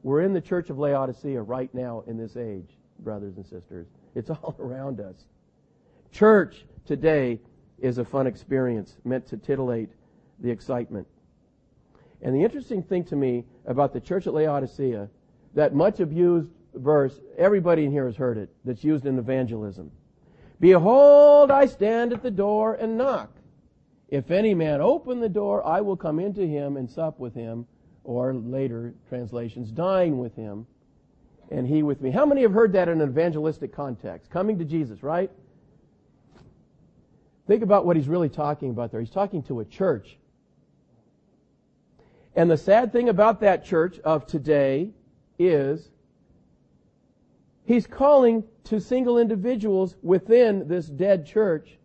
We're 0.03 0.23
in 0.23 0.33
the 0.33 0.41
church 0.41 0.69
of 0.69 0.79
Laodicea 0.79 1.41
right 1.41 1.73
now 1.73 2.03
in 2.07 2.19
this 2.19 2.37
age, 2.37 2.77
brothers 2.99 3.37
and 3.37 3.47
sisters. 3.47 3.87
It's 4.15 4.29
all 4.31 4.57
around 4.59 5.01
us. 5.01 5.15
Church 6.11 6.65
today 6.85 7.39
is 7.79 7.99
a 7.99 8.05
fun 8.05 8.27
experience 8.27 8.97
meant 9.05 9.27
to 9.29 9.37
titillate 9.37 9.91
the 10.41 10.51
excitement. 10.51 11.07
And 12.21 12.35
the 12.35 12.43
interesting 12.43 12.83
thing 12.83 13.05
to 13.05 13.17
me 13.17 13.45
about 13.65 13.93
the 13.93 14.01
church 14.01 14.27
at 14.27 14.35
Laodicea, 14.35 15.09
that 15.55 15.75
much 15.75 16.01
abused 16.01 16.51
verse, 16.75 17.15
everybody 17.39 17.85
in 17.85 17.93
here 17.93 18.07
has 18.07 18.17
heard 18.17 18.39
it, 18.39 18.51
that's 18.65 18.83
used 18.83 19.07
in 19.07 19.19
evangelism. 19.19 19.91
Behold, 20.59 21.51
I 21.51 21.67
stand 21.67 22.13
at 22.13 22.23
the 22.23 22.31
door 22.31 22.75
and 22.75 22.99
knock. 22.99 23.31
If 24.11 24.31
any 24.31 24.55
man 24.55 24.81
open 24.81 25.21
the 25.21 25.29
door, 25.29 25.65
I 25.67 25.81
will 25.81 25.97
come 25.97 26.19
into 26.19 26.47
him 26.47 26.77
and 26.77 26.91
sup 26.91 27.19
with 27.19 27.35
him, 27.35 27.67
or 28.05 28.35
later 28.35 28.95
translations, 29.09 29.71
dine 29.71 30.19
with 30.19 30.35
him, 30.35 30.67
and 31.51 31.67
he 31.67 31.83
with 31.83 32.01
me. 32.01 32.11
How 32.11 32.27
many 32.27 32.43
have 32.43 32.53
heard 32.53 32.73
that 32.73 32.89
in 32.89 33.01
an 33.01 33.09
evangelistic 33.09 33.73
context? 33.73 34.31
Coming 34.31 34.59
to 34.59 34.65
Jesus, 34.65 35.03
right? 35.03 35.31
Think 37.47 37.63
about 37.63 37.87
what 37.87 37.97
he's 37.97 38.09
really 38.09 38.29
talking 38.29 38.71
about 38.71 38.91
there. 38.91 39.01
He's 39.01 39.11
talking 39.11 39.43
to 39.45 39.61
a 39.61 39.65
church. 39.65 40.17
And 42.37 42.51
the 42.51 42.57
sad 42.57 42.93
thing 42.93 43.09
about 43.09 43.41
that 43.41 43.65
church 43.65 43.99
of 44.01 44.27
today 44.27 44.91
is 45.39 45.91
He's 47.71 47.87
calling 47.87 48.43
to 48.65 48.81
single 48.81 49.17
individuals 49.17 49.95
within 50.03 50.67
this 50.67 50.87
dead 50.87 51.25
church. 51.25 51.79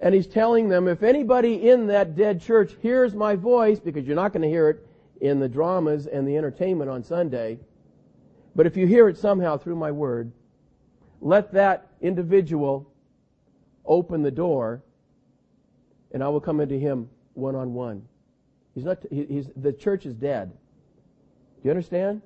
And 0.00 0.14
he's 0.14 0.26
telling 0.26 0.68
them, 0.68 0.88
if 0.88 1.02
anybody 1.02 1.68
in 1.68 1.86
that 1.88 2.16
dead 2.16 2.40
church 2.40 2.72
hears 2.80 3.14
my 3.14 3.36
voice, 3.36 3.78
because 3.78 4.06
you're 4.06 4.16
not 4.16 4.32
going 4.32 4.42
to 4.42 4.48
hear 4.48 4.70
it 4.70 4.86
in 5.20 5.38
the 5.38 5.48
dramas 5.48 6.06
and 6.06 6.26
the 6.26 6.36
entertainment 6.36 6.90
on 6.90 7.04
Sunday, 7.04 7.58
but 8.56 8.66
if 8.66 8.76
you 8.76 8.86
hear 8.86 9.08
it 9.08 9.18
somehow 9.18 9.58
through 9.58 9.76
my 9.76 9.90
word, 9.90 10.32
let 11.20 11.52
that 11.52 11.88
individual 12.00 12.90
open 13.84 14.22
the 14.22 14.30
door 14.30 14.82
and 16.12 16.24
I 16.24 16.28
will 16.28 16.40
come 16.40 16.60
into 16.60 16.78
him 16.78 17.08
one 17.34 17.54
on 17.54 17.74
one. 17.74 18.02
He's 18.74 18.84
not, 18.84 18.98
he's, 19.10 19.48
the 19.56 19.72
church 19.72 20.06
is 20.06 20.14
dead. 20.14 20.50
Do 20.50 21.60
you 21.64 21.70
understand? 21.70 22.22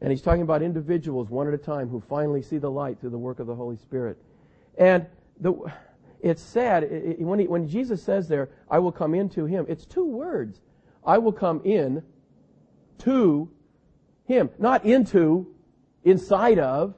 And 0.00 0.10
he's 0.10 0.22
talking 0.22 0.42
about 0.42 0.62
individuals 0.62 1.30
one 1.30 1.48
at 1.48 1.54
a 1.54 1.58
time 1.58 1.88
who 1.88 2.00
finally 2.00 2.42
see 2.42 2.58
the 2.58 2.70
light 2.70 3.00
through 3.00 3.10
the 3.10 3.18
work 3.18 3.40
of 3.40 3.46
the 3.46 3.54
Holy 3.54 3.76
Spirit. 3.76 4.18
And 4.76 5.06
the, 5.40 5.54
it's 6.22 6.40
sad, 6.40 6.84
it, 6.84 7.20
when, 7.20 7.40
he, 7.40 7.46
when 7.48 7.68
Jesus 7.68 8.02
says 8.02 8.28
there, 8.28 8.48
I 8.70 8.78
will 8.78 8.92
come 8.92 9.14
into 9.14 9.44
him, 9.44 9.66
it's 9.68 9.84
two 9.84 10.06
words. 10.06 10.60
I 11.04 11.18
will 11.18 11.32
come 11.32 11.60
in 11.64 12.02
to 12.98 13.50
him. 14.24 14.50
Not 14.58 14.84
into, 14.84 15.52
inside 16.04 16.60
of. 16.60 16.94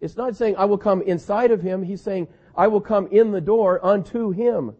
It's 0.00 0.16
not 0.16 0.36
saying 0.36 0.54
I 0.56 0.64
will 0.64 0.78
come 0.78 1.02
inside 1.02 1.50
of 1.50 1.60
him. 1.60 1.82
He's 1.82 2.00
saying 2.00 2.28
I 2.56 2.68
will 2.68 2.80
come 2.80 3.08
in 3.08 3.32
the 3.32 3.40
door 3.40 3.84
unto 3.84 4.30
him. 4.30 4.76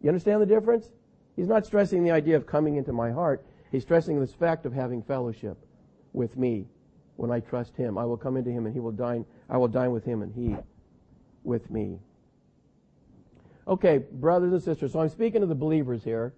You 0.00 0.08
understand 0.08 0.40
the 0.40 0.46
difference? 0.46 0.88
He's 1.34 1.48
not 1.48 1.66
stressing 1.66 2.04
the 2.04 2.12
idea 2.12 2.36
of 2.36 2.46
coming 2.46 2.76
into 2.76 2.92
my 2.92 3.10
heart. 3.10 3.44
He's 3.72 3.82
stressing 3.82 4.20
this 4.20 4.32
fact 4.32 4.66
of 4.66 4.72
having 4.72 5.02
fellowship 5.02 5.58
with 6.12 6.36
me 6.36 6.68
when 7.16 7.32
I 7.32 7.40
trust 7.40 7.76
him. 7.76 7.98
I 7.98 8.04
will 8.04 8.16
come 8.16 8.36
into 8.36 8.50
him 8.50 8.66
and 8.66 8.74
he 8.74 8.80
will 8.80 8.92
dine, 8.92 9.26
I 9.50 9.56
will 9.56 9.68
dine 9.68 9.90
with 9.90 10.04
him 10.04 10.22
and 10.22 10.32
he 10.32 10.56
with 11.44 11.70
me. 11.70 12.00
Okay, 13.66 13.98
brothers 13.98 14.52
and 14.52 14.62
sisters, 14.62 14.92
so 14.92 15.00
I'm 15.00 15.08
speaking 15.08 15.40
to 15.40 15.46
the 15.46 15.54
believers 15.54 16.02
here. 16.04 16.34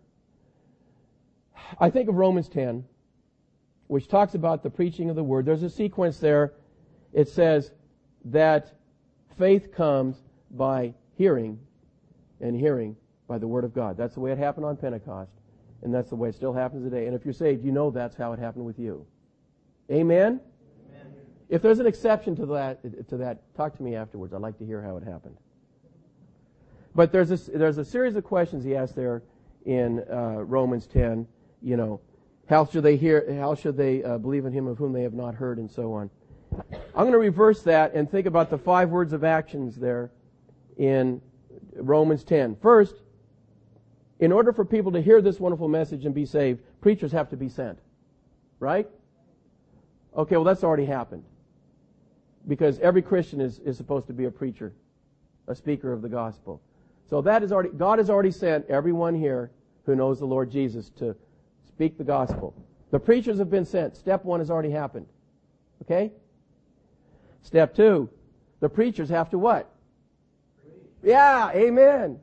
I 1.80 1.90
think 1.90 2.08
of 2.08 2.14
Romans 2.14 2.48
10, 2.48 2.84
which 3.88 4.08
talks 4.08 4.34
about 4.34 4.62
the 4.62 4.70
preaching 4.70 5.10
of 5.10 5.16
the 5.16 5.24
word. 5.24 5.46
There's 5.46 5.62
a 5.62 5.70
sequence 5.70 6.18
there. 6.18 6.52
It 7.12 7.28
says 7.28 7.72
that 8.26 8.74
faith 9.38 9.72
comes 9.74 10.22
by 10.50 10.94
hearing 11.16 11.58
and 12.40 12.54
hearing 12.58 12.96
by 13.26 13.38
the 13.38 13.48
word 13.48 13.64
of 13.64 13.74
God. 13.74 13.96
That's 13.96 14.14
the 14.14 14.20
way 14.20 14.30
it 14.30 14.38
happened 14.38 14.66
on 14.66 14.76
Pentecost. 14.76 15.30
And 15.82 15.92
that's 15.92 16.10
the 16.10 16.16
way 16.16 16.28
it 16.28 16.34
still 16.34 16.52
happens 16.52 16.84
today. 16.84 17.06
And 17.06 17.14
if 17.14 17.24
you're 17.24 17.34
saved, 17.34 17.64
you 17.64 17.72
know 17.72 17.90
that's 17.90 18.16
how 18.16 18.32
it 18.32 18.38
happened 18.38 18.64
with 18.64 18.78
you. 18.78 19.06
Amen? 19.90 20.40
If 21.48 21.62
there's 21.62 21.78
an 21.78 21.86
exception 21.86 22.34
to 22.36 22.46
that, 22.46 23.08
to 23.08 23.16
that, 23.18 23.54
talk 23.54 23.76
to 23.76 23.82
me 23.82 23.94
afterwards. 23.94 24.34
I'd 24.34 24.40
like 24.40 24.58
to 24.58 24.66
hear 24.66 24.82
how 24.82 24.96
it 24.96 25.04
happened. 25.04 25.36
But 26.94 27.12
there's 27.12 27.30
a, 27.30 27.50
there's 27.50 27.78
a 27.78 27.84
series 27.84 28.16
of 28.16 28.24
questions 28.24 28.64
he 28.64 28.74
asked 28.74 28.96
there 28.96 29.22
in 29.64 30.02
uh, 30.10 30.42
Romans 30.42 30.86
10. 30.86 31.26
You 31.62 31.76
know, 31.76 32.00
how 32.48 32.64
should 32.64 32.82
they 32.82 32.96
hear? 32.96 33.32
How 33.38 33.54
should 33.54 33.76
they 33.76 34.02
uh, 34.02 34.18
believe 34.18 34.44
in 34.44 34.52
him 34.52 34.66
of 34.66 34.78
whom 34.78 34.92
they 34.92 35.02
have 35.02 35.14
not 35.14 35.34
heard, 35.34 35.58
and 35.58 35.70
so 35.70 35.92
on. 35.92 36.10
I'm 36.52 37.02
going 37.02 37.12
to 37.12 37.18
reverse 37.18 37.62
that 37.62 37.94
and 37.94 38.10
think 38.10 38.26
about 38.26 38.50
the 38.50 38.58
five 38.58 38.90
words 38.90 39.12
of 39.12 39.24
actions 39.24 39.76
there 39.76 40.10
in 40.76 41.20
Romans 41.74 42.24
10. 42.24 42.56
First, 42.56 42.94
in 44.20 44.32
order 44.32 44.52
for 44.52 44.64
people 44.64 44.92
to 44.92 45.02
hear 45.02 45.20
this 45.20 45.38
wonderful 45.38 45.68
message 45.68 46.06
and 46.06 46.14
be 46.14 46.24
saved, 46.24 46.60
preachers 46.80 47.12
have 47.12 47.28
to 47.30 47.36
be 47.36 47.48
sent. 47.48 47.78
Right? 48.58 48.88
Okay, 50.16 50.36
well 50.36 50.44
that's 50.44 50.64
already 50.64 50.86
happened. 50.86 51.24
Because 52.48 52.78
every 52.78 53.02
Christian 53.02 53.40
is, 53.40 53.58
is 53.60 53.76
supposed 53.76 54.06
to 54.06 54.12
be 54.12 54.24
a 54.24 54.30
preacher, 54.30 54.72
a 55.48 55.54
speaker 55.54 55.92
of 55.92 56.02
the 56.02 56.08
gospel. 56.08 56.60
So 57.08 57.20
that 57.22 57.42
is 57.42 57.52
already, 57.52 57.70
God 57.70 57.98
has 57.98 58.10
already 58.10 58.30
sent 58.30 58.66
everyone 58.68 59.14
here 59.14 59.50
who 59.84 59.94
knows 59.94 60.18
the 60.18 60.26
Lord 60.26 60.50
Jesus 60.50 60.90
to 60.98 61.16
speak 61.66 61.98
the 61.98 62.04
gospel. 62.04 62.54
The 62.90 62.98
preachers 62.98 63.38
have 63.38 63.50
been 63.50 63.64
sent. 63.64 63.96
Step 63.96 64.24
one 64.24 64.40
has 64.40 64.50
already 64.50 64.70
happened. 64.70 65.06
Okay? 65.82 66.12
Step 67.42 67.74
two, 67.74 68.08
the 68.60 68.68
preachers 68.68 69.08
have 69.08 69.30
to 69.30 69.38
what? 69.38 69.70
Yeah, 71.02 71.50
amen. 71.54 72.18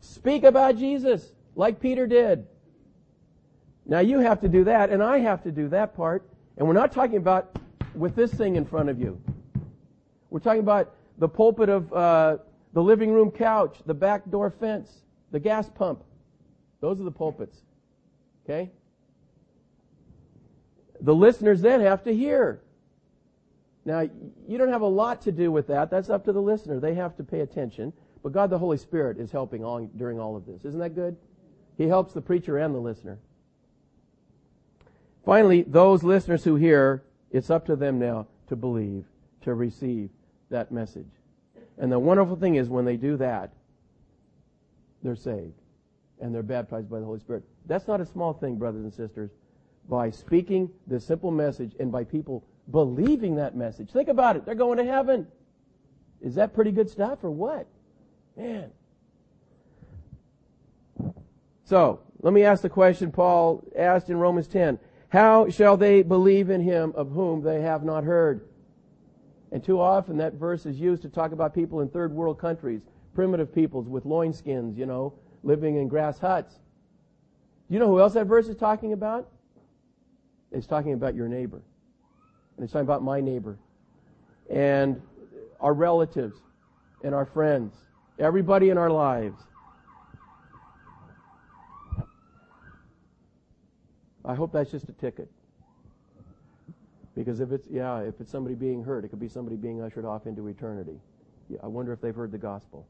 Speak 0.00 0.44
about 0.44 0.78
Jesus 0.78 1.32
like 1.54 1.80
Peter 1.80 2.06
did. 2.06 2.46
Now 3.84 4.00
you 4.00 4.20
have 4.20 4.40
to 4.42 4.48
do 4.48 4.64
that, 4.64 4.90
and 4.90 5.02
I 5.02 5.18
have 5.18 5.42
to 5.42 5.50
do 5.50 5.68
that 5.68 5.96
part. 5.96 6.22
And 6.56 6.66
we're 6.66 6.74
not 6.74 6.92
talking 6.92 7.16
about 7.16 7.58
with 7.94 8.14
this 8.14 8.32
thing 8.32 8.56
in 8.56 8.64
front 8.64 8.88
of 8.88 9.00
you. 9.00 9.20
We're 10.30 10.40
talking 10.40 10.60
about 10.60 10.94
the 11.18 11.28
pulpit 11.28 11.68
of 11.68 11.92
uh, 11.92 12.38
the 12.72 12.82
living 12.82 13.12
room 13.12 13.30
couch, 13.30 13.78
the 13.86 13.94
back 13.94 14.30
door 14.30 14.50
fence, 14.50 14.90
the 15.30 15.40
gas 15.40 15.68
pump. 15.68 16.04
Those 16.80 17.00
are 17.00 17.04
the 17.04 17.10
pulpits. 17.10 17.58
Okay? 18.44 18.70
The 21.00 21.14
listeners 21.14 21.60
then 21.60 21.80
have 21.80 22.04
to 22.04 22.14
hear. 22.14 22.60
Now, 23.84 24.08
you 24.46 24.58
don't 24.58 24.68
have 24.68 24.82
a 24.82 24.86
lot 24.86 25.22
to 25.22 25.32
do 25.32 25.50
with 25.50 25.66
that. 25.68 25.90
That's 25.90 26.10
up 26.10 26.24
to 26.26 26.32
the 26.32 26.42
listener. 26.42 26.78
They 26.78 26.94
have 26.94 27.16
to 27.16 27.24
pay 27.24 27.40
attention. 27.40 27.92
But 28.22 28.32
God 28.32 28.50
the 28.50 28.58
Holy 28.58 28.76
Spirit 28.76 29.18
is 29.18 29.30
helping 29.30 29.64
all, 29.64 29.86
during 29.96 30.18
all 30.18 30.36
of 30.36 30.44
this. 30.44 30.64
Isn't 30.64 30.80
that 30.80 30.94
good? 30.94 31.16
He 31.76 31.86
helps 31.86 32.12
the 32.12 32.20
preacher 32.20 32.58
and 32.58 32.74
the 32.74 32.80
listener. 32.80 33.18
Finally, 35.24 35.62
those 35.62 36.02
listeners 36.02 36.44
who 36.44 36.56
hear, 36.56 37.02
it's 37.30 37.50
up 37.50 37.66
to 37.66 37.76
them 37.76 37.98
now 37.98 38.26
to 38.48 38.56
believe, 38.56 39.04
to 39.42 39.54
receive 39.54 40.10
that 40.50 40.72
message. 40.72 41.10
And 41.78 41.92
the 41.92 41.98
wonderful 41.98 42.36
thing 42.36 42.56
is 42.56 42.68
when 42.68 42.84
they 42.84 42.96
do 42.96 43.16
that, 43.18 43.52
they're 45.02 45.16
saved 45.16 45.54
and 46.20 46.34
they're 46.34 46.42
baptized 46.42 46.90
by 46.90 46.98
the 46.98 47.04
Holy 47.04 47.20
Spirit. 47.20 47.44
That's 47.66 47.86
not 47.86 48.00
a 48.00 48.06
small 48.06 48.32
thing, 48.32 48.56
brothers 48.56 48.82
and 48.82 48.92
sisters. 48.92 49.30
By 49.88 50.10
speaking 50.10 50.68
this 50.86 51.04
simple 51.04 51.30
message 51.30 51.72
and 51.78 51.90
by 51.92 52.04
people 52.04 52.44
believing 52.70 53.36
that 53.36 53.56
message. 53.56 53.90
Think 53.90 54.08
about 54.08 54.36
it. 54.36 54.44
They're 54.44 54.54
going 54.54 54.78
to 54.78 54.84
heaven. 54.84 55.26
Is 56.20 56.34
that 56.34 56.54
pretty 56.54 56.72
good 56.72 56.90
stuff 56.90 57.22
or 57.22 57.30
what? 57.30 57.66
Man. 58.36 58.70
So, 61.64 62.00
let 62.20 62.32
me 62.32 62.44
ask 62.44 62.62
the 62.62 62.68
question 62.68 63.12
Paul 63.12 63.62
asked 63.76 64.10
in 64.10 64.16
Romans 64.16 64.48
10. 64.48 64.78
How 65.10 65.48
shall 65.48 65.76
they 65.76 66.02
believe 66.02 66.50
in 66.50 66.60
him 66.60 66.92
of 66.96 67.10
whom 67.10 67.42
they 67.42 67.60
have 67.62 67.84
not 67.84 68.04
heard? 68.04 68.46
And 69.50 69.64
too 69.64 69.80
often 69.80 70.16
that 70.18 70.34
verse 70.34 70.66
is 70.66 70.78
used 70.78 71.02
to 71.02 71.08
talk 71.08 71.32
about 71.32 71.54
people 71.54 71.80
in 71.80 71.88
third 71.88 72.12
world 72.12 72.38
countries, 72.38 72.82
primitive 73.14 73.54
peoples 73.54 73.88
with 73.88 74.04
loinskins, 74.04 74.76
you 74.76 74.86
know, 74.86 75.14
living 75.42 75.76
in 75.76 75.88
grass 75.88 76.18
huts. 76.18 76.54
Do 76.54 77.74
you 77.74 77.80
know 77.80 77.88
who 77.88 78.00
else 78.00 78.14
that 78.14 78.26
verse 78.26 78.48
is 78.48 78.56
talking 78.56 78.92
about? 78.92 79.28
It's 80.52 80.66
talking 80.66 80.92
about 80.92 81.14
your 81.14 81.28
neighbor. 81.28 81.62
And 82.56 82.64
it's 82.64 82.72
talking 82.72 82.86
about 82.86 83.02
my 83.02 83.20
neighbor. 83.20 83.58
And 84.50 85.00
our 85.60 85.74
relatives 85.74 86.38
and 87.02 87.14
our 87.14 87.26
friends 87.26 87.74
Everybody 88.18 88.70
in 88.70 88.78
our 88.78 88.90
lives. 88.90 89.40
I 94.24 94.34
hope 94.34 94.52
that's 94.52 94.70
just 94.72 94.88
a 94.88 94.92
ticket. 94.92 95.30
Because 97.18 97.40
if 97.40 97.50
it's, 97.50 97.66
yeah, 97.68 97.98
if 97.98 98.20
it's 98.20 98.30
somebody 98.30 98.54
being 98.54 98.84
hurt, 98.84 99.04
it 99.04 99.08
could 99.08 99.18
be 99.18 99.28
somebody 99.28 99.56
being 99.56 99.82
ushered 99.82 100.04
off 100.04 100.26
into 100.26 100.46
eternity. 100.46 101.00
Yeah, 101.48 101.58
I 101.64 101.66
wonder 101.66 101.92
if 101.92 102.00
they've 102.00 102.14
heard 102.14 102.30
the 102.30 102.38
gospel. 102.38 102.86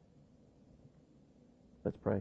Let's 1.82 1.96
pray. 1.96 2.20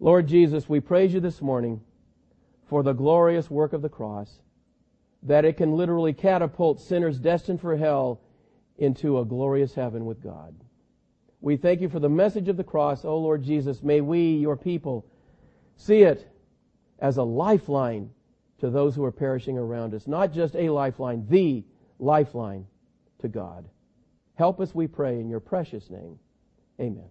Lord 0.00 0.26
Jesus, 0.26 0.70
we 0.70 0.80
praise 0.80 1.12
you 1.12 1.20
this 1.20 1.42
morning 1.42 1.82
for 2.66 2.82
the 2.82 2.94
glorious 2.94 3.50
work 3.50 3.74
of 3.74 3.82
the 3.82 3.90
cross 3.90 4.38
that 5.22 5.44
it 5.44 5.58
can 5.58 5.76
literally 5.76 6.14
catapult 6.14 6.80
sinners 6.80 7.18
destined 7.18 7.60
for 7.60 7.76
hell 7.76 8.22
into 8.78 9.18
a 9.18 9.24
glorious 9.26 9.74
heaven 9.74 10.06
with 10.06 10.22
God. 10.22 10.54
We 11.42 11.58
thank 11.58 11.82
you 11.82 11.90
for 11.90 12.00
the 12.00 12.08
message 12.08 12.48
of 12.48 12.56
the 12.56 12.64
cross, 12.64 13.04
O 13.04 13.10
oh 13.10 13.18
Lord 13.18 13.42
Jesus. 13.42 13.82
May 13.82 14.00
we, 14.00 14.36
your 14.36 14.56
people, 14.56 15.04
see 15.76 16.04
it 16.04 16.31
as 17.02 17.18
a 17.18 17.22
lifeline 17.22 18.08
to 18.60 18.70
those 18.70 18.94
who 18.94 19.04
are 19.04 19.12
perishing 19.12 19.58
around 19.58 19.92
us. 19.92 20.06
Not 20.06 20.32
just 20.32 20.54
a 20.54 20.70
lifeline, 20.70 21.26
the 21.28 21.64
lifeline 21.98 22.64
to 23.20 23.28
God. 23.28 23.68
Help 24.36 24.60
us, 24.60 24.74
we 24.74 24.86
pray, 24.86 25.20
in 25.20 25.28
your 25.28 25.40
precious 25.40 25.90
name. 25.90 26.18
Amen. 26.80 27.08